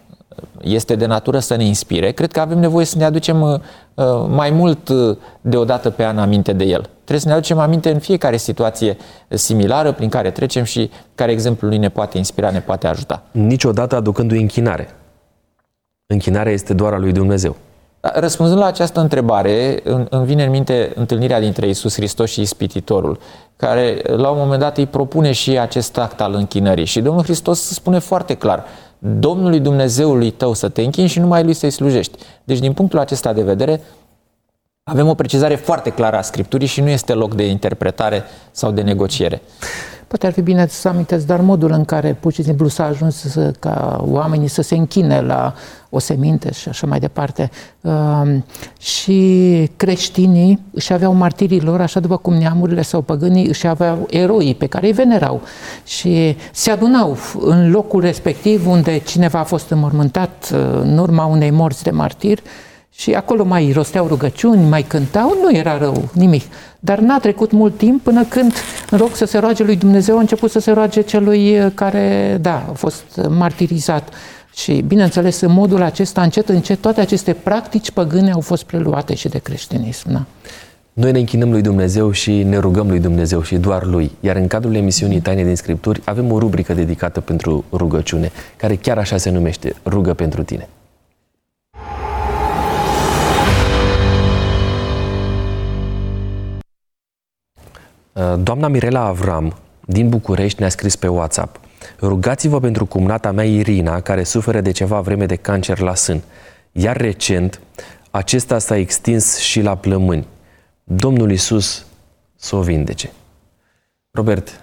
este 0.61 0.95
de 0.95 1.05
natură 1.05 1.39
să 1.39 1.55
ne 1.55 1.63
inspire, 1.63 2.11
cred 2.11 2.31
că 2.31 2.39
avem 2.39 2.59
nevoie 2.59 2.85
să 2.85 2.97
ne 2.97 3.03
aducem 3.03 3.41
uh, 3.41 3.59
mai 4.27 4.49
mult 4.49 4.89
deodată 5.41 5.89
pe 5.89 6.03
an 6.03 6.17
aminte 6.17 6.53
de 6.53 6.63
el. 6.63 6.81
Trebuie 6.81 7.19
să 7.19 7.27
ne 7.27 7.33
aducem 7.33 7.59
aminte 7.59 7.91
în 7.91 7.99
fiecare 7.99 8.37
situație 8.37 8.97
similară 9.27 9.91
prin 9.91 10.09
care 10.09 10.31
trecem 10.31 10.63
și 10.63 10.91
care 11.15 11.31
exemplul 11.31 11.69
lui 11.69 11.79
ne 11.79 11.89
poate 11.89 12.17
inspira, 12.17 12.49
ne 12.49 12.61
poate 12.61 12.87
ajuta. 12.87 13.23
Niciodată 13.31 13.95
aducându-i 13.95 14.41
închinare. 14.41 14.89
Închinarea 16.07 16.51
este 16.51 16.73
doar 16.73 16.93
a 16.93 16.97
lui 16.97 17.11
Dumnezeu. 17.11 17.55
Răspunzând 18.11 18.59
la 18.59 18.65
această 18.65 18.99
întrebare, 18.99 19.83
îmi 20.09 20.25
vine 20.25 20.43
în 20.43 20.49
minte 20.49 20.91
întâlnirea 20.95 21.39
dintre 21.39 21.67
Isus 21.67 21.93
Hristos 21.93 22.31
și 22.31 22.41
Ispititorul, 22.41 23.19
care 23.55 24.01
la 24.05 24.29
un 24.29 24.37
moment 24.37 24.59
dat 24.59 24.77
îi 24.77 24.85
propune 24.85 25.31
și 25.31 25.59
acest 25.59 25.97
act 25.97 26.21
al 26.21 26.33
închinării. 26.33 26.85
Și 26.85 27.01
Domnul 27.01 27.23
Hristos 27.23 27.61
spune 27.61 27.99
foarte 27.99 28.33
clar, 28.33 28.65
Domnului 28.99 29.59
Dumnezeului 29.59 30.31
tău 30.31 30.53
să 30.53 30.69
te 30.69 30.81
închini 30.81 31.07
și 31.07 31.19
numai 31.19 31.43
lui 31.43 31.53
să-i 31.53 31.69
slujești. 31.69 32.17
Deci, 32.43 32.59
din 32.59 32.73
punctul 32.73 32.99
acesta 32.99 33.33
de 33.33 33.41
vedere, 33.41 33.81
avem 34.85 35.07
o 35.07 35.13
precizare 35.13 35.55
foarte 35.55 35.89
clară 35.89 36.17
a 36.17 36.21
Scripturii 36.21 36.67
și 36.67 36.81
nu 36.81 36.89
este 36.89 37.13
loc 37.13 37.35
de 37.35 37.45
interpretare 37.45 38.23
sau 38.51 38.71
de 38.71 38.81
negociere. 38.81 39.41
Poate 40.07 40.25
ar 40.25 40.33
fi 40.33 40.41
bine 40.41 40.67
să 40.67 40.87
aminteți, 40.87 41.27
dar 41.27 41.41
modul 41.41 41.71
în 41.71 41.85
care 41.85 42.17
pur 42.19 42.33
și 42.33 42.43
simplu 42.43 42.67
s-a 42.67 42.85
ajuns 42.85 43.15
să, 43.15 43.51
ca 43.59 44.03
oamenii 44.07 44.47
să 44.47 44.61
se 44.61 44.75
închine 44.75 45.21
la 45.21 45.53
o 45.89 45.99
seminte 45.99 46.51
și 46.51 46.69
așa 46.69 46.87
mai 46.87 46.99
departe. 46.99 47.49
Uh, 47.81 48.37
și 48.79 49.71
creștinii 49.75 50.59
își 50.71 50.93
aveau 50.93 51.13
martirii 51.13 51.61
lor, 51.61 51.81
așa 51.81 51.99
după 51.99 52.17
cum 52.17 52.33
neamurile 52.33 52.81
sau 52.81 53.01
păgânii 53.01 53.47
își 53.47 53.67
aveau 53.67 54.07
eroii 54.09 54.55
pe 54.55 54.67
care 54.67 54.85
îi 54.85 54.93
venerau. 54.93 55.41
Și 55.85 56.37
se 56.51 56.71
adunau 56.71 57.17
în 57.39 57.71
locul 57.71 58.01
respectiv 58.01 58.67
unde 58.67 58.97
cineva 58.97 59.39
a 59.39 59.43
fost 59.43 59.69
înmormântat 59.69 60.49
uh, 60.53 60.59
în 60.81 60.97
urma 60.97 61.25
unei 61.25 61.51
morți 61.51 61.83
de 61.83 61.91
martir 61.91 62.39
și 62.95 63.13
acolo 63.13 63.43
mai 63.43 63.71
rosteau 63.71 64.07
rugăciuni, 64.07 64.69
mai 64.69 64.81
cântau, 64.81 65.37
nu 65.41 65.55
era 65.55 65.77
rău, 65.77 66.09
nimic. 66.13 66.43
Dar 66.79 66.99
n-a 66.99 67.19
trecut 67.19 67.51
mult 67.51 67.77
timp 67.77 68.03
până 68.03 68.23
când, 68.23 68.53
în 68.89 68.97
loc 68.97 69.15
să 69.15 69.25
se 69.25 69.37
roage 69.37 69.63
lui 69.63 69.75
Dumnezeu, 69.75 70.17
a 70.17 70.19
început 70.19 70.51
să 70.51 70.59
se 70.59 70.71
roage 70.71 71.01
celui 71.01 71.59
uh, 71.59 71.71
care, 71.73 72.37
da, 72.41 72.65
a 72.69 72.73
fost 72.73 73.21
martirizat. 73.29 74.09
Și, 74.55 74.83
bineînțeles, 74.87 75.41
în 75.41 75.51
modul 75.51 75.81
acesta, 75.81 76.21
încet, 76.21 76.49
încet, 76.49 76.81
toate 76.81 77.01
aceste 77.01 77.33
practici 77.33 77.91
păgâne 77.91 78.31
au 78.31 78.41
fost 78.41 78.63
preluate 78.63 79.15
și 79.15 79.27
de 79.27 79.37
creștinism. 79.37 80.11
Da? 80.11 80.25
Noi 80.93 81.11
ne 81.11 81.19
închinăm 81.19 81.51
lui 81.51 81.61
Dumnezeu 81.61 82.11
și 82.11 82.43
ne 82.43 82.57
rugăm 82.57 82.87
lui 82.87 82.99
Dumnezeu 82.99 83.41
și 83.41 83.55
doar 83.55 83.85
lui. 83.85 84.11
Iar 84.19 84.35
în 84.35 84.47
cadrul 84.47 84.75
emisiunii 84.75 85.21
Taine 85.21 85.43
din 85.43 85.55
Scripturi 85.55 86.01
avem 86.05 86.31
o 86.31 86.39
rubrică 86.39 86.73
dedicată 86.73 87.21
pentru 87.21 87.65
rugăciune, 87.71 88.31
care 88.55 88.75
chiar 88.75 88.97
așa 88.97 89.17
se 89.17 89.29
numește, 89.29 89.73
Rugă 89.85 90.13
pentru 90.13 90.43
tine. 90.43 90.67
Doamna 98.39 98.67
Mirela 98.67 99.05
Avram 99.05 99.57
din 99.85 100.09
București 100.09 100.59
ne-a 100.59 100.69
scris 100.69 100.95
pe 100.95 101.07
WhatsApp 101.07 101.59
Rugați-vă 101.99 102.59
pentru 102.59 102.85
cumnata 102.85 103.31
mea 103.31 103.45
Irina, 103.45 104.01
care 104.01 104.23
suferă 104.23 104.61
de 104.61 104.71
ceva 104.71 105.01
vreme 105.01 105.25
de 105.25 105.35
cancer 105.35 105.79
la 105.79 105.95
sân. 105.95 106.21
Iar 106.71 106.97
recent, 106.97 107.59
acesta 108.11 108.59
s-a 108.59 108.77
extins 108.77 109.37
și 109.37 109.61
la 109.61 109.75
plămâni. 109.75 110.27
Domnul 110.83 111.31
Isus 111.31 111.85
să 112.35 112.55
o 112.55 112.61
vindece. 112.61 113.11
Robert, 114.11 114.61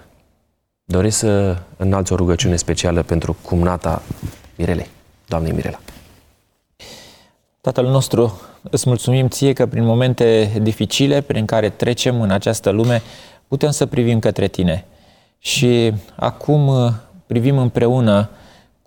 doresc 0.83 1.17
să 1.17 1.57
înalți 1.77 2.13
o 2.13 2.15
rugăciune 2.15 2.55
specială 2.55 3.03
pentru 3.03 3.37
cumnata 3.41 4.01
Mirelei, 4.55 4.89
doamnei 5.27 5.51
Mirela. 5.51 5.79
Tatăl 7.61 7.85
nostru, 7.85 8.41
îți 8.61 8.87
mulțumim 8.87 9.27
ție 9.27 9.53
că 9.53 9.65
prin 9.65 9.83
momente 9.83 10.51
dificile 10.61 11.21
prin 11.21 11.45
care 11.45 11.69
trecem 11.69 12.21
în 12.21 12.31
această 12.31 12.69
lume, 12.69 13.01
putem 13.51 13.71
să 13.71 13.85
privim 13.85 14.19
către 14.19 14.47
tine. 14.47 14.85
Și 15.39 15.93
acum 16.15 16.67
uh, 16.67 16.91
privim 17.25 17.57
împreună 17.57 18.29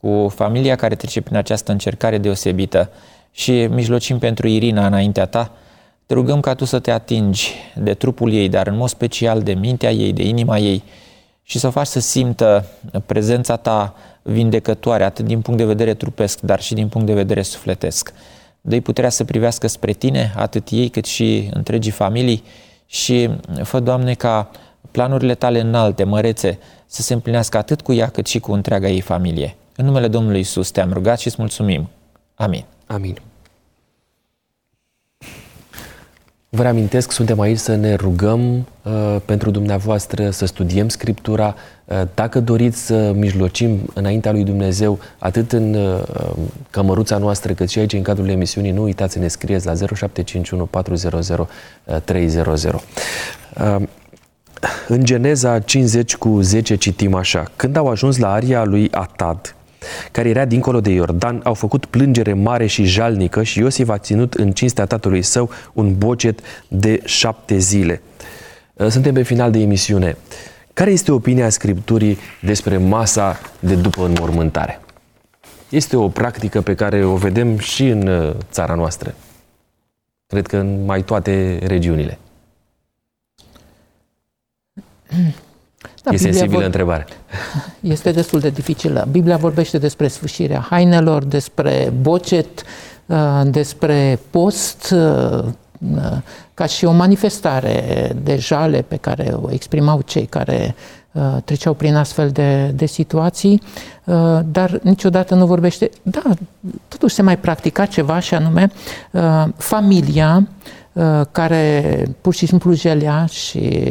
cu 0.01 0.33
familia 0.35 0.77
care 0.77 0.95
trece 0.95 1.21
prin 1.21 1.37
această 1.37 1.73
încercare 1.73 2.19
deosebită 2.19 2.91
și 3.31 3.67
mijlocim 3.67 4.19
pentru 4.19 4.49
Irina 4.49 4.87
înaintea 4.87 5.27
ta. 5.27 5.51
Te 6.07 6.15
rugăm 6.15 6.41
ca 6.41 6.55
tu 6.55 6.65
să 6.65 6.79
te 6.79 6.91
atingi 6.91 7.53
de 7.75 7.95
trupul 7.95 8.33
ei, 8.33 8.49
dar 8.49 8.67
în 8.67 8.77
mod 8.77 8.89
special 8.89 9.43
de 9.43 9.53
mintea 9.53 9.93
ei, 9.93 10.13
de 10.13 10.23
inima 10.23 10.59
ei 10.59 10.83
și 11.43 11.59
să 11.59 11.67
o 11.67 11.71
faci 11.71 11.87
să 11.87 12.01
simtă 12.01 12.67
prezența 13.07 13.57
ta 13.57 13.95
vindecătoare, 14.23 15.05
atât 15.05 15.25
din 15.25 15.41
punct 15.41 15.61
de 15.61 15.67
vedere 15.67 15.95
trupesc, 15.95 16.41
dar 16.41 16.61
și 16.61 16.75
din 16.75 16.89
punct 16.89 17.07
de 17.07 17.15
vedere 17.15 17.43
sufletesc. 17.43 18.13
dă 18.61 18.81
puterea 18.81 19.11
să 19.11 19.25
privească 19.25 19.67
spre 19.67 19.93
tine, 19.93 20.33
atât 20.37 20.69
ei 20.71 20.89
cât 20.89 21.05
și 21.05 21.49
întregii 21.53 21.93
familii 21.93 22.43
și 22.87 23.31
fă, 23.63 23.81
Doamne, 23.81 24.15
ca 24.15 24.51
planurile 24.91 25.35
tale 25.35 25.61
înalte, 25.61 26.05
mărețe, 26.05 26.59
să 26.87 27.03
se 27.03 27.15
împlinească 27.15 27.57
atât 27.57 27.81
cu 27.81 27.93
ea 27.93 28.09
cât 28.09 28.27
și 28.27 28.39
cu 28.39 28.53
întreaga 28.53 28.89
ei 28.89 29.01
familie. 29.01 29.57
În 29.77 29.85
numele 29.85 30.09
Domnului 30.09 30.41
Isus 30.41 30.71
te-am 30.71 30.93
rugat 30.93 31.19
și 31.19 31.27
îți 31.27 31.37
mulțumim. 31.39 31.89
Amin. 32.35 32.65
Amin. 32.87 33.19
Vă 36.55 36.63
reamintesc, 36.63 37.13
suntem 37.13 37.41
aici 37.41 37.59
să 37.59 37.75
ne 37.75 37.95
rugăm 37.95 38.67
uh, 38.83 39.17
pentru 39.25 39.51
dumneavoastră, 39.51 40.31
să 40.31 40.47
studiem 40.47 40.89
Scriptura. 40.89 41.55
Uh, 41.85 42.03
dacă 42.15 42.41
doriți 42.41 42.87
să 42.87 43.13
mijlocim 43.17 43.91
înaintea 43.95 44.33
lui 44.33 44.45
Dumnezeu, 44.45 44.99
atât 45.19 45.53
în 45.53 45.75
uh, 45.75 46.03
cămăruța 46.71 47.19
noastră, 47.19 47.53
cât 47.53 47.69
și 47.69 47.79
aici 47.79 47.93
în 47.93 48.03
cadrul 48.03 48.29
emisiunii, 48.29 48.71
nu 48.71 48.83
uitați 48.83 49.13
să 49.13 49.19
ne 49.19 49.29
scrieți 49.29 49.67
la 49.67 49.75
0751 49.75 50.65
400 50.65 51.47
300. 52.05 52.71
Uh, 53.61 53.77
în 54.89 55.05
Geneza 55.05 55.59
50 55.59 56.17
cu 56.17 56.41
10 56.41 56.77
citim 56.77 57.15
așa. 57.15 57.45
Când 57.57 57.77
au 57.77 57.89
ajuns 57.89 58.19
la 58.19 58.33
aria 58.33 58.65
lui 58.65 58.89
Atad, 58.91 59.55
care 60.11 60.29
era 60.29 60.45
dincolo 60.45 60.81
de 60.81 60.91
Iordan, 60.91 61.41
au 61.45 61.55
făcut 61.55 61.85
plângere 61.85 62.33
mare 62.33 62.67
și 62.67 62.85
jalnică 62.85 63.43
și 63.43 63.59
Iosif 63.59 63.89
a 63.89 63.99
ținut 63.99 64.35
în 64.35 64.53
cinstea 64.53 64.87
tatălui 64.87 65.23
său 65.23 65.51
un 65.73 65.99
bocet 65.99 66.41
de 66.69 67.01
șapte 67.05 67.59
zile. 67.59 68.03
Uh, 68.75 68.87
suntem 68.89 69.15
pe 69.15 69.23
final 69.23 69.51
de 69.51 69.59
emisiune. 69.59 70.17
Care 70.73 70.91
este 70.91 71.13
opinia 71.13 71.49
Scripturii 71.49 72.19
despre 72.43 72.77
masa 72.77 73.41
de 73.59 73.75
după 73.75 74.05
înmormântare? 74.05 74.81
Este 75.69 75.97
o 75.97 76.09
practică 76.09 76.61
pe 76.61 76.75
care 76.75 77.05
o 77.05 77.17
vedem 77.17 77.59
și 77.59 77.89
în 77.89 78.07
uh, 78.07 78.35
țara 78.51 78.75
noastră. 78.75 79.15
Cred 80.27 80.47
că 80.47 80.57
în 80.57 80.85
mai 80.85 81.03
toate 81.03 81.59
regiunile. 81.67 82.19
Da, 86.05 86.11
e 86.13 86.17
sensibilă 86.17 86.57
vor... 86.57 86.63
întrebare. 86.63 87.07
Este 87.81 88.11
destul 88.11 88.41
de 88.41 88.49
dificilă. 88.49 89.09
Biblia 89.11 89.37
vorbește 89.37 89.79
despre 89.79 90.09
sfârșirea 90.09 90.67
hainelor, 90.71 91.25
despre 91.25 91.93
bocet, 92.01 92.63
uh, 93.07 93.41
despre 93.45 94.19
post, 94.31 94.91
uh, 94.91 95.45
uh, 95.95 96.17
ca 96.55 96.67
și 96.67 96.85
o 96.85 96.93
manifestare 96.93 98.13
de 98.23 98.37
jale 98.37 98.85
pe 98.89 98.97
care 98.97 99.35
o 99.43 99.51
exprimau 99.51 100.01
cei 100.01 100.27
care 100.27 100.75
treceau 101.45 101.75
prin 101.75 101.95
astfel 101.95 102.31
de, 102.31 102.67
de 102.67 102.87
situații, 102.87 103.63
dar 104.45 104.81
niciodată 104.83 105.35
nu 105.35 105.47
vorbește. 105.47 105.91
Da, 106.03 106.23
totuși 106.89 107.15
se 107.15 107.23
mai 107.23 107.39
practica 107.39 107.87
ceva 107.87 108.19
și 108.19 108.35
anume 108.35 108.71
familia 109.57 110.49
care 111.33 112.05
pur 112.21 112.35
și 112.35 112.47
simplu 112.47 112.73
jelea 112.73 113.27
și 113.27 113.89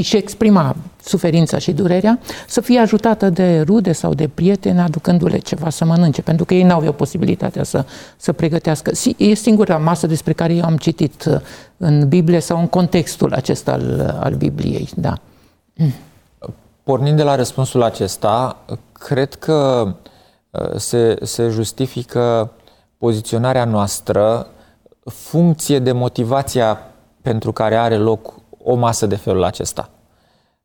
și 0.00 0.16
exprima 0.16 0.76
suferința 1.04 1.58
și 1.58 1.72
durerea, 1.72 2.18
să 2.46 2.60
fie 2.60 2.78
ajutată 2.78 3.30
de 3.30 3.60
rude 3.60 3.92
sau 3.92 4.14
de 4.14 4.28
prieteni 4.28 4.80
aducându-le 4.80 5.38
ceva 5.38 5.70
să 5.70 5.84
mănânce, 5.84 6.22
pentru 6.22 6.44
că 6.44 6.54
ei 6.54 6.62
n-au 6.62 6.86
o 6.86 6.92
posibilitatea 6.92 7.62
să, 7.62 7.84
să 8.16 8.32
pregătească. 8.32 8.92
E 9.16 9.34
singura 9.34 9.76
masă 9.76 10.06
despre 10.06 10.32
care 10.32 10.54
eu 10.54 10.64
am 10.64 10.76
citit 10.76 11.24
uh, 11.24 11.40
în 11.76 12.08
Biblie 12.08 12.40
sau 12.40 12.58
în 12.58 12.66
contextul 12.66 13.32
acesta 13.32 13.72
al, 13.72 14.18
al 14.20 14.34
Bibliei. 14.34 14.88
Da. 14.96 15.18
Pornind 16.82 17.16
de 17.16 17.22
la 17.22 17.34
răspunsul 17.34 17.82
acesta, 17.82 18.56
cred 18.92 19.34
că 19.34 19.86
uh, 20.50 20.76
se, 20.76 21.16
se 21.22 21.48
justifică 21.48 22.52
poziționarea 22.98 23.64
noastră 23.64 24.46
funcție 25.04 25.78
de 25.78 25.92
motivația 25.92 26.78
pentru 27.22 27.52
care 27.52 27.76
are 27.76 27.96
loc 27.96 28.37
o 28.70 28.74
masă 28.74 29.06
de 29.06 29.16
felul 29.16 29.44
acesta. 29.44 29.90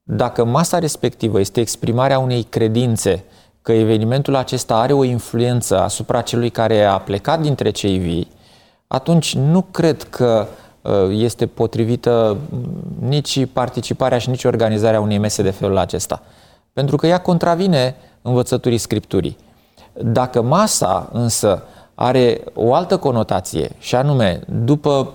Dacă 0.04 0.44
masa 0.44 0.80
respectivă 0.80 1.40
este 1.40 1.60
exprimarea 1.60 2.20
unei 2.20 2.44
credințe 2.44 3.24
că 3.62 3.72
evenimentul 3.72 4.36
acesta 4.36 4.76
are 4.76 4.94
o 4.94 5.04
influență 5.04 5.80
asupra 5.80 6.22
celui 6.22 6.50
care 6.50 6.84
a 6.84 6.98
plecat 6.98 7.42
dintre 7.42 7.70
cei 7.70 7.98
vii, 7.98 8.28
atunci 8.88 9.36
nu 9.36 9.62
cred 9.62 10.04
că 10.04 10.48
uh, 10.82 10.92
este 11.10 11.48
potrivită 11.48 12.38
nici 13.00 13.46
participarea 13.46 14.18
și 14.18 14.30
nici 14.30 14.44
organizarea 14.44 15.00
unei 15.00 15.18
mese 15.18 15.42
de 15.42 15.52
felul 15.52 15.78
acesta. 15.78 16.22
Pentru 16.74 16.96
că 16.96 17.08
ea 17.08 17.22
contravine 17.22 17.96
învățăturii 18.22 18.78
Scripturii. 18.78 19.38
Dacă 19.94 20.42
masa 20.42 21.10
însă 21.12 21.64
are 21.96 22.42
o 22.54 22.74
altă 22.74 22.98
conotație, 22.98 23.70
și 23.80 23.96
anume, 23.96 24.40
după 24.64 25.14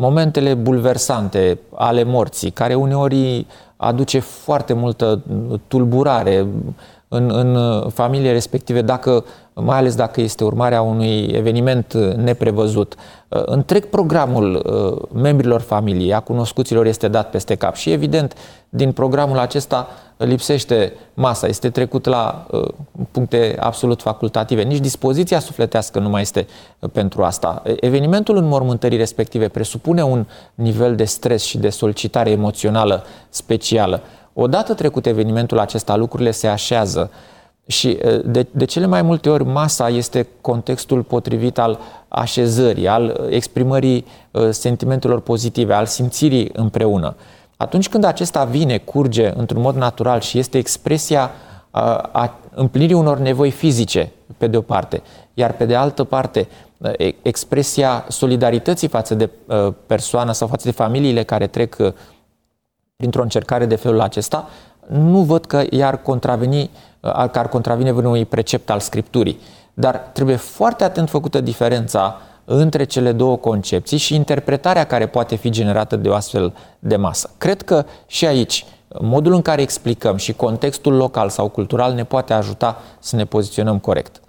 momentele 0.00 0.54
bulversante 0.54 1.58
ale 1.74 2.02
morții, 2.02 2.50
care 2.50 2.74
uneori 2.74 3.46
aduce 3.76 4.18
foarte 4.18 4.72
multă 4.72 5.22
tulburare 5.66 6.46
în, 7.08 7.30
în 7.30 7.82
familie 7.90 8.32
respective, 8.32 8.82
dacă, 8.82 9.24
mai 9.54 9.78
ales 9.78 9.94
dacă 9.94 10.20
este 10.20 10.44
urmarea 10.44 10.82
unui 10.82 11.24
eveniment 11.24 11.94
neprevăzut. 12.16 12.94
Întreg 13.28 13.84
programul 13.84 14.54
uh, 14.54 15.20
membrilor 15.22 15.60
familiei, 15.60 16.14
a 16.14 16.20
cunoscuților, 16.20 16.86
este 16.86 17.08
dat 17.08 17.30
peste 17.30 17.54
cap 17.54 17.74
și 17.74 17.90
evident 17.90 18.34
din 18.68 18.92
programul 18.92 19.38
acesta 19.38 19.88
lipsește 20.16 20.92
masa, 21.14 21.46
este 21.46 21.70
trecut 21.70 22.06
la 22.06 22.46
uh, 22.50 22.68
puncte 23.10 23.56
absolut 23.60 24.02
facultative. 24.02 24.62
Nici 24.62 24.78
dispoziția 24.78 25.38
sufletească 25.38 25.98
nu 25.98 26.08
mai 26.08 26.22
este 26.22 26.46
uh, 26.78 26.90
pentru 26.92 27.22
asta. 27.22 27.62
Evenimentul 27.80 28.36
înmormântării 28.36 28.98
respective 28.98 29.48
presupune 29.48 30.02
un 30.02 30.26
nivel 30.54 30.96
de 30.96 31.04
stres 31.04 31.42
și 31.42 31.58
de 31.58 31.68
solicitare 31.68 32.30
emoțională 32.30 33.04
specială. 33.28 34.02
Odată 34.40 34.74
trecut 34.74 35.06
evenimentul 35.06 35.58
acesta, 35.58 35.96
lucrurile 35.96 36.30
se 36.30 36.46
așează 36.46 37.10
și 37.66 37.98
uh, 38.04 38.20
de, 38.24 38.46
de 38.50 38.64
cele 38.64 38.86
mai 38.86 39.02
multe 39.02 39.30
ori 39.30 39.44
masa 39.44 39.88
este 39.88 40.26
contextul 40.40 41.02
potrivit 41.02 41.58
al 41.58 41.78
așezării, 42.08 42.88
al 42.88 43.26
exprimării 43.30 44.06
uh, 44.30 44.48
sentimentelor 44.50 45.20
pozitive, 45.20 45.74
al 45.74 45.86
simțirii 45.86 46.50
împreună. 46.52 47.16
Atunci 47.56 47.88
când 47.88 48.04
acesta 48.04 48.44
vine, 48.44 48.78
curge 48.78 49.32
într-un 49.36 49.62
mod 49.62 49.74
natural 49.74 50.20
și 50.20 50.38
este 50.38 50.58
expresia 50.58 51.30
a, 51.70 51.96
a 52.12 52.38
împlinirii 52.54 52.94
unor 52.94 53.18
nevoi 53.18 53.50
fizice, 53.50 54.12
pe 54.36 54.46
de 54.46 54.56
o 54.56 54.60
parte, 54.60 55.02
iar 55.34 55.52
pe 55.52 55.64
de 55.64 55.74
altă 55.74 56.04
parte, 56.04 56.48
expresia 57.22 58.04
solidarității 58.08 58.88
față 58.88 59.14
de 59.14 59.30
persoană 59.86 60.32
sau 60.32 60.48
față 60.48 60.68
de 60.68 60.74
familiile 60.74 61.22
care 61.22 61.46
trec 61.46 61.76
printr-o 62.98 63.22
încercare 63.22 63.66
de 63.66 63.76
felul 63.76 64.00
acesta, 64.00 64.48
nu 64.88 65.22
văd 65.22 65.44
că 65.44 65.64
i-ar 65.70 66.02
contraveni, 66.02 66.70
că 67.00 67.38
ar 67.38 67.48
contravine 67.48 67.92
vreunui 67.92 68.24
precept 68.24 68.70
al 68.70 68.80
Scripturii. 68.80 69.40
Dar 69.74 69.96
trebuie 69.96 70.36
foarte 70.36 70.84
atent 70.84 71.08
făcută 71.08 71.40
diferența 71.40 72.20
între 72.44 72.84
cele 72.84 73.12
două 73.12 73.36
concepții 73.36 73.98
și 73.98 74.14
interpretarea 74.14 74.84
care 74.84 75.06
poate 75.06 75.34
fi 75.36 75.50
generată 75.50 75.96
de 75.96 76.08
o 76.08 76.14
astfel 76.14 76.54
de 76.78 76.96
masă. 76.96 77.30
Cred 77.38 77.62
că 77.62 77.84
și 78.06 78.26
aici 78.26 78.64
modul 79.00 79.32
în 79.32 79.42
care 79.42 79.62
explicăm 79.62 80.16
și 80.16 80.32
contextul 80.32 80.94
local 80.94 81.28
sau 81.28 81.48
cultural 81.48 81.92
ne 81.92 82.04
poate 82.04 82.32
ajuta 82.32 82.76
să 82.98 83.16
ne 83.16 83.24
poziționăm 83.24 83.78
corect. 83.78 84.20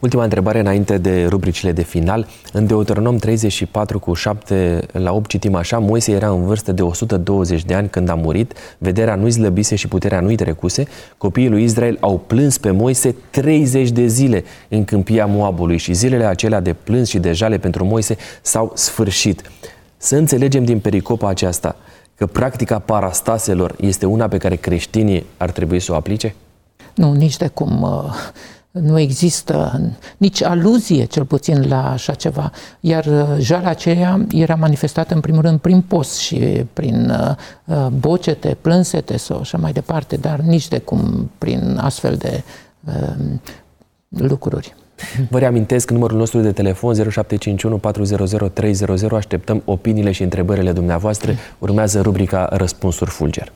Ultima 0.00 0.22
întrebare 0.22 0.60
înainte 0.60 0.98
de 0.98 1.26
rubricile 1.26 1.72
de 1.72 1.82
final. 1.82 2.26
În 2.52 2.66
Deuteronom 2.66 3.16
34 3.16 3.98
cu 3.98 4.14
7 4.14 4.86
la 4.92 5.12
8 5.12 5.28
citim 5.28 5.54
așa, 5.54 5.78
Moise 5.78 6.12
era 6.12 6.28
în 6.28 6.44
vârstă 6.44 6.72
de 6.72 6.82
120 6.82 7.64
de 7.64 7.74
ani 7.74 7.88
când 7.88 8.08
a 8.08 8.14
murit, 8.14 8.52
vederea 8.78 9.14
nu-i 9.14 9.30
slăbise 9.30 9.74
și 9.74 9.88
puterea 9.88 10.20
nu-i 10.20 10.36
trecuse, 10.36 10.84
copiii 11.16 11.48
lui 11.48 11.64
Israel 11.64 11.96
au 12.00 12.22
plâns 12.26 12.58
pe 12.58 12.70
Moise 12.70 13.14
30 13.30 13.90
de 13.90 14.06
zile 14.06 14.44
în 14.68 14.84
câmpia 14.84 15.26
Moabului 15.26 15.76
și 15.76 15.92
zilele 15.92 16.24
acelea 16.24 16.60
de 16.60 16.72
plâns 16.72 17.08
și 17.08 17.18
de 17.18 17.32
jale 17.32 17.58
pentru 17.58 17.84
Moise 17.84 18.16
s-au 18.42 18.72
sfârșit. 18.74 19.42
Să 19.96 20.16
înțelegem 20.16 20.64
din 20.64 20.80
pericopa 20.80 21.28
aceasta 21.28 21.76
că 22.14 22.26
practica 22.26 22.78
parastaselor 22.78 23.74
este 23.80 24.06
una 24.06 24.28
pe 24.28 24.36
care 24.36 24.56
creștinii 24.56 25.26
ar 25.36 25.50
trebui 25.50 25.80
să 25.80 25.92
o 25.92 25.94
aplice? 25.94 26.34
Nu, 26.94 27.12
nici 27.12 27.36
de 27.36 27.48
cum. 27.48 27.86
Uh, 28.72 28.82
nu 28.82 28.98
există 28.98 29.80
nici 30.16 30.42
aluzie, 30.42 31.04
cel 31.04 31.24
puțin, 31.24 31.68
la 31.68 31.90
așa 31.90 32.14
ceva. 32.14 32.50
Iar 32.80 33.06
uh, 33.06 33.36
jala 33.38 33.68
aceea 33.68 34.26
era 34.32 34.54
manifestată, 34.54 35.14
în 35.14 35.20
primul 35.20 35.42
rând, 35.42 35.58
prin 35.58 35.80
post 35.80 36.16
și 36.16 36.64
prin 36.72 37.10
uh, 37.10 37.34
uh, 37.64 37.86
bocete, 37.86 38.56
plânsete 38.60 39.16
sau 39.16 39.38
așa 39.38 39.58
mai 39.58 39.72
departe, 39.72 40.16
dar 40.16 40.38
nici 40.38 40.68
de 40.68 40.78
cum 40.78 41.30
prin 41.38 41.78
astfel 41.80 42.16
de 42.16 42.42
uh, 42.84 43.38
lucruri. 44.08 44.74
Vă 45.30 45.38
reamintesc 45.38 45.90
numărul 45.90 46.18
nostru 46.18 46.40
de 46.40 46.52
telefon 46.52 46.94
0751 46.94 47.78
400 47.78 48.48
300. 48.48 49.14
Așteptăm 49.14 49.62
opiniile 49.64 50.12
și 50.12 50.22
întrebările 50.22 50.72
dumneavoastră. 50.72 51.34
Urmează 51.58 52.00
rubrica 52.00 52.48
Răspunsuri 52.52 53.10
Fulger. 53.10 53.52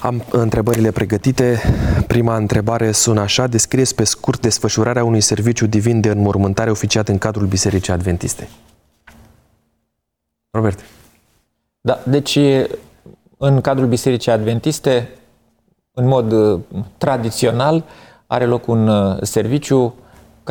Am 0.00 0.24
întrebările 0.30 0.90
pregătite. 0.90 1.60
Prima 2.06 2.36
întrebare 2.36 2.92
sună 2.92 3.20
așa. 3.20 3.46
Descrieți 3.46 3.94
pe 3.94 4.04
scurt 4.04 4.40
desfășurarea 4.40 5.04
unui 5.04 5.20
serviciu 5.20 5.66
divin 5.66 6.00
de 6.00 6.08
înmormântare 6.08 6.70
oficiat 6.70 7.08
în 7.08 7.18
cadrul 7.18 7.46
Bisericii 7.46 7.92
Adventiste. 7.92 8.48
Robert. 10.50 10.78
Da, 11.80 12.00
deci 12.06 12.38
în 13.36 13.60
cadrul 13.60 13.86
Bisericii 13.86 14.32
Adventiste, 14.32 15.08
în 15.92 16.06
mod 16.06 16.32
uh, 16.32 16.60
tradițional, 16.98 17.84
are 18.26 18.44
loc 18.44 18.66
un 18.66 18.88
uh, 18.88 19.16
serviciu 19.22 19.94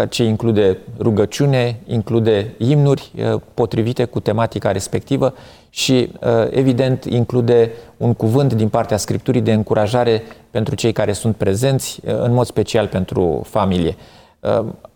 ce 0.05 0.23
include 0.23 0.77
rugăciune, 0.99 1.79
include 1.85 2.53
imnuri 2.57 3.11
uh, 3.15 3.41
potrivite 3.53 4.05
cu 4.05 4.19
tematica 4.19 4.71
respectivă 4.71 5.33
și, 5.77 6.11
evident, 6.49 7.03
include 7.05 7.71
un 7.97 8.13
cuvânt 8.13 8.53
din 8.53 8.69
partea 8.69 8.97
Scripturii 8.97 9.41
de 9.41 9.53
încurajare 9.53 10.23
pentru 10.51 10.75
cei 10.75 10.91
care 10.91 11.13
sunt 11.13 11.35
prezenți, 11.35 11.99
în 12.03 12.33
mod 12.33 12.45
special 12.45 12.87
pentru 12.87 13.41
familie. 13.45 13.95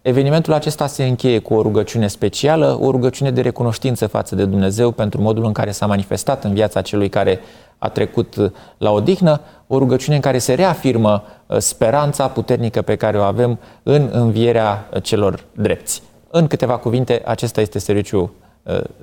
Evenimentul 0.02 0.54
acesta 0.54 0.88
se 0.88 1.04
încheie 1.04 1.40
cu 1.40 1.54
o 1.54 1.62
rugăciune 1.62 2.08
specială, 2.08 2.78
o 2.82 2.92
rugăciune 2.92 3.32
de 3.32 3.42
recunoștință 3.42 4.08
față 4.08 4.36
de 4.36 4.46
Dumnezeu 4.46 4.92
pentru 4.92 5.22
modul 5.22 5.46
în 5.46 5.52
care 5.52 5.72
s-a 5.72 5.86
manifestat 5.86 6.44
în 6.44 6.54
viața 6.54 6.82
celui 6.82 7.10
care 7.10 7.40
a 7.78 7.90
trecut 7.90 8.36
uh, 8.36 8.52
la 8.78 8.92
odihnă, 8.92 9.42
o 9.68 9.78
rugăciune 9.78 10.16
în 10.16 10.22
care 10.22 10.38
se 10.38 10.54
reafirmă 10.54 11.24
uh, 11.46 11.58
speranța 11.58 12.28
puternică 12.28 12.82
pe 12.82 12.96
care 12.96 13.18
o 13.18 13.22
avem 13.22 13.60
în 13.84 14.10
învierea 14.12 14.90
uh, 14.94 15.04
celor 15.04 15.44
drepți. 15.52 16.02
În 16.32 16.48
câteva 16.48 16.78
cuvinte, 16.78 17.22
acesta 17.26 17.62
este 17.62 17.80
serviciul 17.80 18.32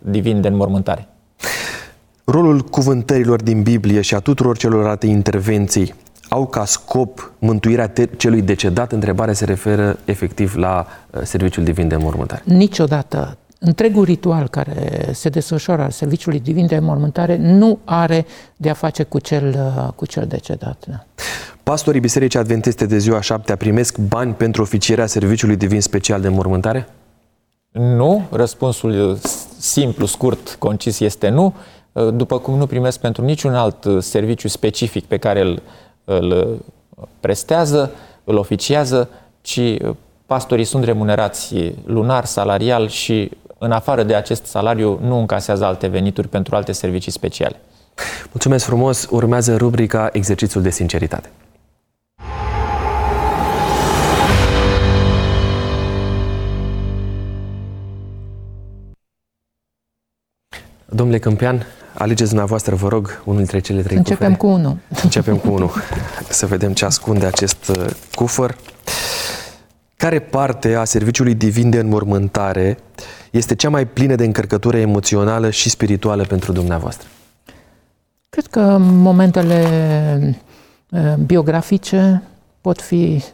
divin 0.03 0.41
de 0.41 0.49
înmormântare. 0.49 1.09
Rolul 2.25 2.61
cuvântărilor 2.61 3.43
din 3.43 3.63
Biblie 3.63 4.01
și 4.01 4.15
a 4.15 4.19
tuturor 4.19 4.57
celorlalte 4.57 5.07
intervenții 5.07 5.95
au 6.29 6.47
ca 6.47 6.65
scop 6.65 7.33
mântuirea 7.39 7.93
celui 8.17 8.43
decedat? 8.43 8.93
Întrebarea 8.93 9.35
se 9.35 9.45
referă 9.45 9.99
efectiv 10.05 10.55
la 10.55 10.87
serviciul 11.23 11.65
divin 11.65 11.89
de 11.89 11.95
înmormântare. 11.95 12.43
Niciodată 12.45 13.37
întregul 13.59 14.05
ritual 14.05 14.49
care 14.49 15.09
se 15.13 15.29
desfășoară 15.29 15.83
al 15.83 15.91
serviciului 15.91 16.41
divin 16.41 16.67
de 16.67 16.79
mormântare 16.79 17.37
nu 17.37 17.79
are 17.85 18.27
de 18.57 18.71
a 18.71 18.75
face 18.75 19.03
cu 19.03 19.19
cel, 19.19 19.73
cu 19.97 20.07
cel 20.07 20.27
decedat. 20.27 20.85
Da. 20.89 21.05
Pastorii 21.63 22.01
Bisericii 22.01 22.39
Adventiste 22.39 22.87
de 22.87 22.99
ziua 22.99 23.21
șaptea 23.21 23.57
primesc 23.57 23.99
bani 23.99 24.33
pentru 24.33 24.63
oficierea 24.63 25.07
serviciului 25.07 25.57
divin 25.57 25.81
special 25.81 26.21
de 26.21 26.29
mormântare? 26.29 26.89
Nu. 27.73 28.27
Răspunsul 28.31 29.19
simplu, 29.59 30.07
scurt, 30.07 30.57
concis 30.59 31.01
este 31.01 31.29
nu. 31.29 31.55
După 32.13 32.39
cum 32.39 32.57
nu 32.57 32.67
primesc 32.67 33.01
pentru 33.01 33.25
niciun 33.25 33.55
alt 33.55 33.87
serviciu 33.99 34.49
specific 34.49 35.05
pe 35.05 35.17
care 35.17 35.41
îl, 35.41 35.63
îl 36.05 36.59
prestează, 37.21 37.91
îl 38.25 38.37
oficiază, 38.37 39.09
ci 39.41 39.61
pastorii 40.27 40.65
sunt 40.65 40.85
remunerați 40.85 41.55
lunar, 41.85 42.25
salarial 42.25 42.89
și 42.89 43.31
în 43.59 43.73
afară 43.73 44.03
de 44.03 44.15
acest 44.15 44.45
salariu, 44.45 44.99
nu 45.03 45.19
încasează 45.19 45.65
alte 45.65 45.87
venituri 45.87 46.29
pentru 46.29 46.57
alte 46.57 46.73
servicii 46.73 47.13
speciale. 47.13 47.61
Mulțumesc 48.31 48.65
frumos! 48.65 49.07
Urmează 49.11 49.57
rubrica 49.57 50.09
Exercițiul 50.13 50.63
de 50.63 50.71
sinceritate. 50.71 51.31
Domnule 60.91 61.19
Câmpian, 61.19 61.67
alegeți 61.95 62.29
dumneavoastră, 62.29 62.75
vă 62.75 62.89
rog, 62.89 63.23
unul 63.25 63.39
dintre 63.39 63.59
cele 63.59 63.83
trei 63.83 63.97
Începem 63.97 64.35
cufere. 64.35 64.53
cu 64.53 64.61
unul. 64.61 64.77
Începem 65.03 65.37
cu 65.37 65.51
unul. 65.51 65.73
Să 66.29 66.47
vedem 66.47 66.73
ce 66.73 66.85
ascunde 66.85 67.27
acest 67.27 67.69
uh, 67.69 67.87
cufăr. 68.15 68.57
Care 69.97 70.19
parte 70.19 70.75
a 70.75 70.85
serviciului 70.85 71.35
divin 71.35 71.71
de 71.71 71.79
înmormântare 71.79 72.79
este 73.31 73.55
cea 73.55 73.69
mai 73.69 73.87
plină 73.87 74.15
de 74.15 74.25
încărcătură 74.25 74.77
emoțională 74.79 75.51
și 75.51 75.71
spirituală 75.71 76.25
pentru 76.25 76.53
dumneavoastră? 76.53 77.09
Cred 78.31 78.47
că 78.47 78.77
momentele 78.81 79.65
eh, 80.91 81.15
biografice 81.27 82.23
pot 82.61 82.81
fi, 82.81 83.25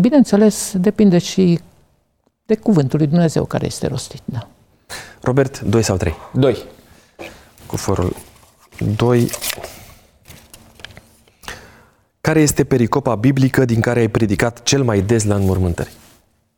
bineînțeles, 0.00 0.72
depinde 0.76 1.18
și 1.18 1.60
de 2.46 2.56
cuvântul 2.56 2.98
lui 2.98 3.08
Dumnezeu 3.08 3.44
care 3.44 3.66
este 3.66 3.86
rostit. 3.86 4.22
Da. 4.24 4.48
Robert, 5.26 5.60
2 5.60 5.82
sau 5.82 5.96
3? 5.96 6.14
2. 6.32 6.56
Cu 7.66 7.76
forul 7.76 8.16
2. 8.96 9.30
Care 12.20 12.40
este 12.40 12.64
pericopa 12.64 13.14
biblică 13.14 13.64
din 13.64 13.80
care 13.80 14.00
ai 14.00 14.08
predicat 14.08 14.62
cel 14.62 14.82
mai 14.82 15.00
des 15.00 15.24
la 15.24 15.34
înmormântări? 15.34 15.90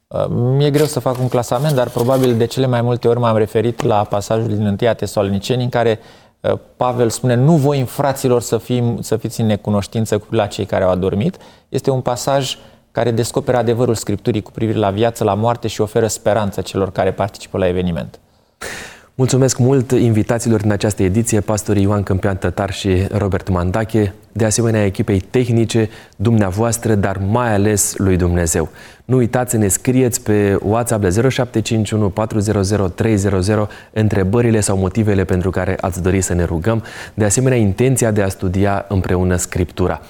Uh, 0.07 0.27
mi-e 0.29 0.71
greu 0.71 0.87
să 0.87 1.01
fac 1.01 1.19
un 1.19 1.29
clasament, 1.29 1.75
dar 1.75 1.89
probabil 1.89 2.37
de 2.37 2.45
cele 2.45 2.67
mai 2.67 2.83
multe 2.83 3.09
ori 3.09 3.19
m-am 3.19 3.37
referit 3.37 3.83
la 3.83 4.05
pasajul 4.05 4.49
din 4.49 4.67
1 4.67 4.77
Tesaloniceni 4.77 5.63
în 5.63 5.69
care 5.69 5.99
uh, 6.41 6.59
Pavel 6.77 7.11
spune 7.11 7.35
nu 7.35 7.57
voi 7.57 7.85
fraților 7.85 8.41
să, 8.41 8.59
fim, 8.59 9.01
să 9.01 9.17
fiți 9.17 9.41
în 9.41 9.47
necunoștință 9.47 10.19
cu 10.19 10.35
la 10.35 10.47
cei 10.47 10.65
care 10.65 10.85
au 10.85 10.91
adormit. 10.91 11.37
Este 11.69 11.91
un 11.91 12.01
pasaj 12.01 12.57
care 12.91 13.11
descoperă 13.11 13.57
adevărul 13.57 13.95
Scripturii 13.95 14.43
cu 14.43 14.51
privire 14.51 14.79
la 14.79 14.91
viață, 14.91 15.25
la 15.25 15.35
moarte 15.35 15.69
și 15.69 15.81
oferă 15.81 16.07
speranță 16.07 16.61
celor 16.61 16.93
care 16.93 17.13
participă 17.13 17.59
la 17.59 17.69
eveniment. 17.69 18.19
Mulțumesc 19.19 19.59
mult 19.59 19.91
invitațiilor 19.91 20.61
din 20.61 20.73
această 20.73 21.03
ediție, 21.03 21.41
pastorii 21.41 21.83
Ioan 21.83 22.03
Câmpian 22.03 22.37
Tătar 22.37 22.73
și 22.73 23.07
Robert 23.11 23.49
Mandache, 23.49 24.15
de 24.33 24.45
asemenea 24.45 24.85
echipei 24.85 25.21
tehnice, 25.21 25.89
dumneavoastră, 26.17 26.95
dar 26.95 27.21
mai 27.29 27.55
ales 27.55 27.95
lui 27.97 28.17
Dumnezeu. 28.17 28.69
Nu 29.05 29.17
uitați 29.17 29.51
să 29.51 29.57
ne 29.57 29.69
scrieți 29.69 30.23
pe 30.23 30.59
WhatsApp 30.63 31.03
de 31.03 31.09
0751 31.09 32.09
400 32.09 32.93
300 32.95 33.69
întrebările 33.93 34.61
sau 34.61 34.77
motivele 34.77 35.25
pentru 35.25 35.51
care 35.51 35.77
ați 35.81 36.03
dori 36.03 36.21
să 36.21 36.35
ne 36.35 36.45
rugăm, 36.45 36.83
de 37.15 37.25
asemenea 37.25 37.59
intenția 37.59 38.11
de 38.11 38.23
a 38.23 38.29
studia 38.29 38.85
împreună 38.89 39.37
Scriptura 39.37 40.01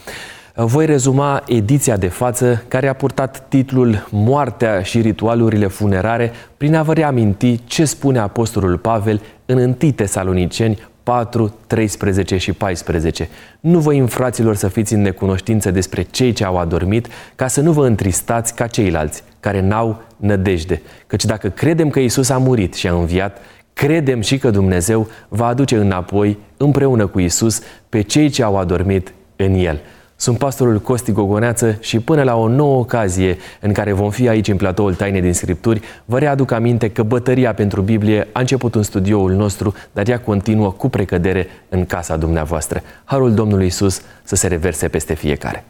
voi 0.64 0.86
rezuma 0.86 1.42
ediția 1.46 1.96
de 1.96 2.08
față 2.08 2.64
care 2.68 2.88
a 2.88 2.92
purtat 2.92 3.48
titlul 3.48 4.06
Moartea 4.10 4.82
și 4.82 5.00
ritualurile 5.00 5.66
funerare 5.66 6.32
prin 6.56 6.74
a 6.74 6.82
vă 6.82 6.92
reaminti 6.92 7.60
ce 7.64 7.84
spune 7.84 8.18
Apostolul 8.18 8.78
Pavel 8.78 9.20
în 9.46 9.58
1 9.58 9.92
Tesaloniceni 9.92 10.88
4, 11.02 11.54
13 11.66 12.36
și 12.36 12.52
14. 12.52 13.28
Nu 13.60 13.78
vă 13.78 13.92
infraților 13.92 14.54
să 14.54 14.68
fiți 14.68 14.94
în 14.94 15.00
necunoștință 15.00 15.70
despre 15.70 16.02
cei 16.02 16.32
ce 16.32 16.44
au 16.44 16.56
adormit, 16.56 17.06
ca 17.34 17.46
să 17.46 17.60
nu 17.60 17.72
vă 17.72 17.86
întristați 17.86 18.54
ca 18.54 18.66
ceilalți, 18.66 19.22
care 19.40 19.60
n-au 19.60 20.02
nădejde. 20.16 20.82
Căci 21.06 21.24
dacă 21.24 21.48
credem 21.48 21.90
că 21.90 22.00
Isus 22.00 22.28
a 22.28 22.38
murit 22.38 22.74
și 22.74 22.88
a 22.88 22.92
înviat, 22.92 23.38
credem 23.72 24.20
și 24.20 24.38
că 24.38 24.50
Dumnezeu 24.50 25.08
va 25.28 25.46
aduce 25.46 25.76
înapoi, 25.76 26.38
împreună 26.56 27.06
cu 27.06 27.20
Isus, 27.20 27.60
pe 27.88 28.00
cei 28.00 28.28
ce 28.28 28.42
au 28.42 28.56
adormit 28.56 29.12
în 29.36 29.54
El. 29.54 29.80
Sunt 30.20 30.38
pastorul 30.38 30.80
Costi 30.80 31.12
Gogoneață 31.12 31.76
și 31.80 32.00
până 32.00 32.22
la 32.22 32.36
o 32.36 32.48
nouă 32.48 32.78
ocazie 32.78 33.36
în 33.60 33.72
care 33.72 33.92
vom 33.92 34.10
fi 34.10 34.28
aici 34.28 34.48
în 34.48 34.56
platoul 34.56 34.94
Taine 34.94 35.20
din 35.20 35.32
Scripturi, 35.32 35.80
vă 36.04 36.18
readuc 36.18 36.50
aminte 36.50 36.90
că 36.90 37.02
bătăria 37.02 37.54
pentru 37.54 37.80
Biblie 37.80 38.28
a 38.32 38.40
început 38.40 38.74
în 38.74 38.82
studioul 38.82 39.32
nostru, 39.32 39.74
dar 39.92 40.08
ea 40.08 40.20
continuă 40.20 40.70
cu 40.70 40.88
precădere 40.88 41.46
în 41.68 41.86
casa 41.86 42.16
dumneavoastră. 42.16 42.82
Harul 43.04 43.34
Domnului 43.34 43.66
Isus 43.66 44.02
să 44.22 44.34
se 44.34 44.46
reverse 44.46 44.88
peste 44.88 45.14
fiecare. 45.14 45.64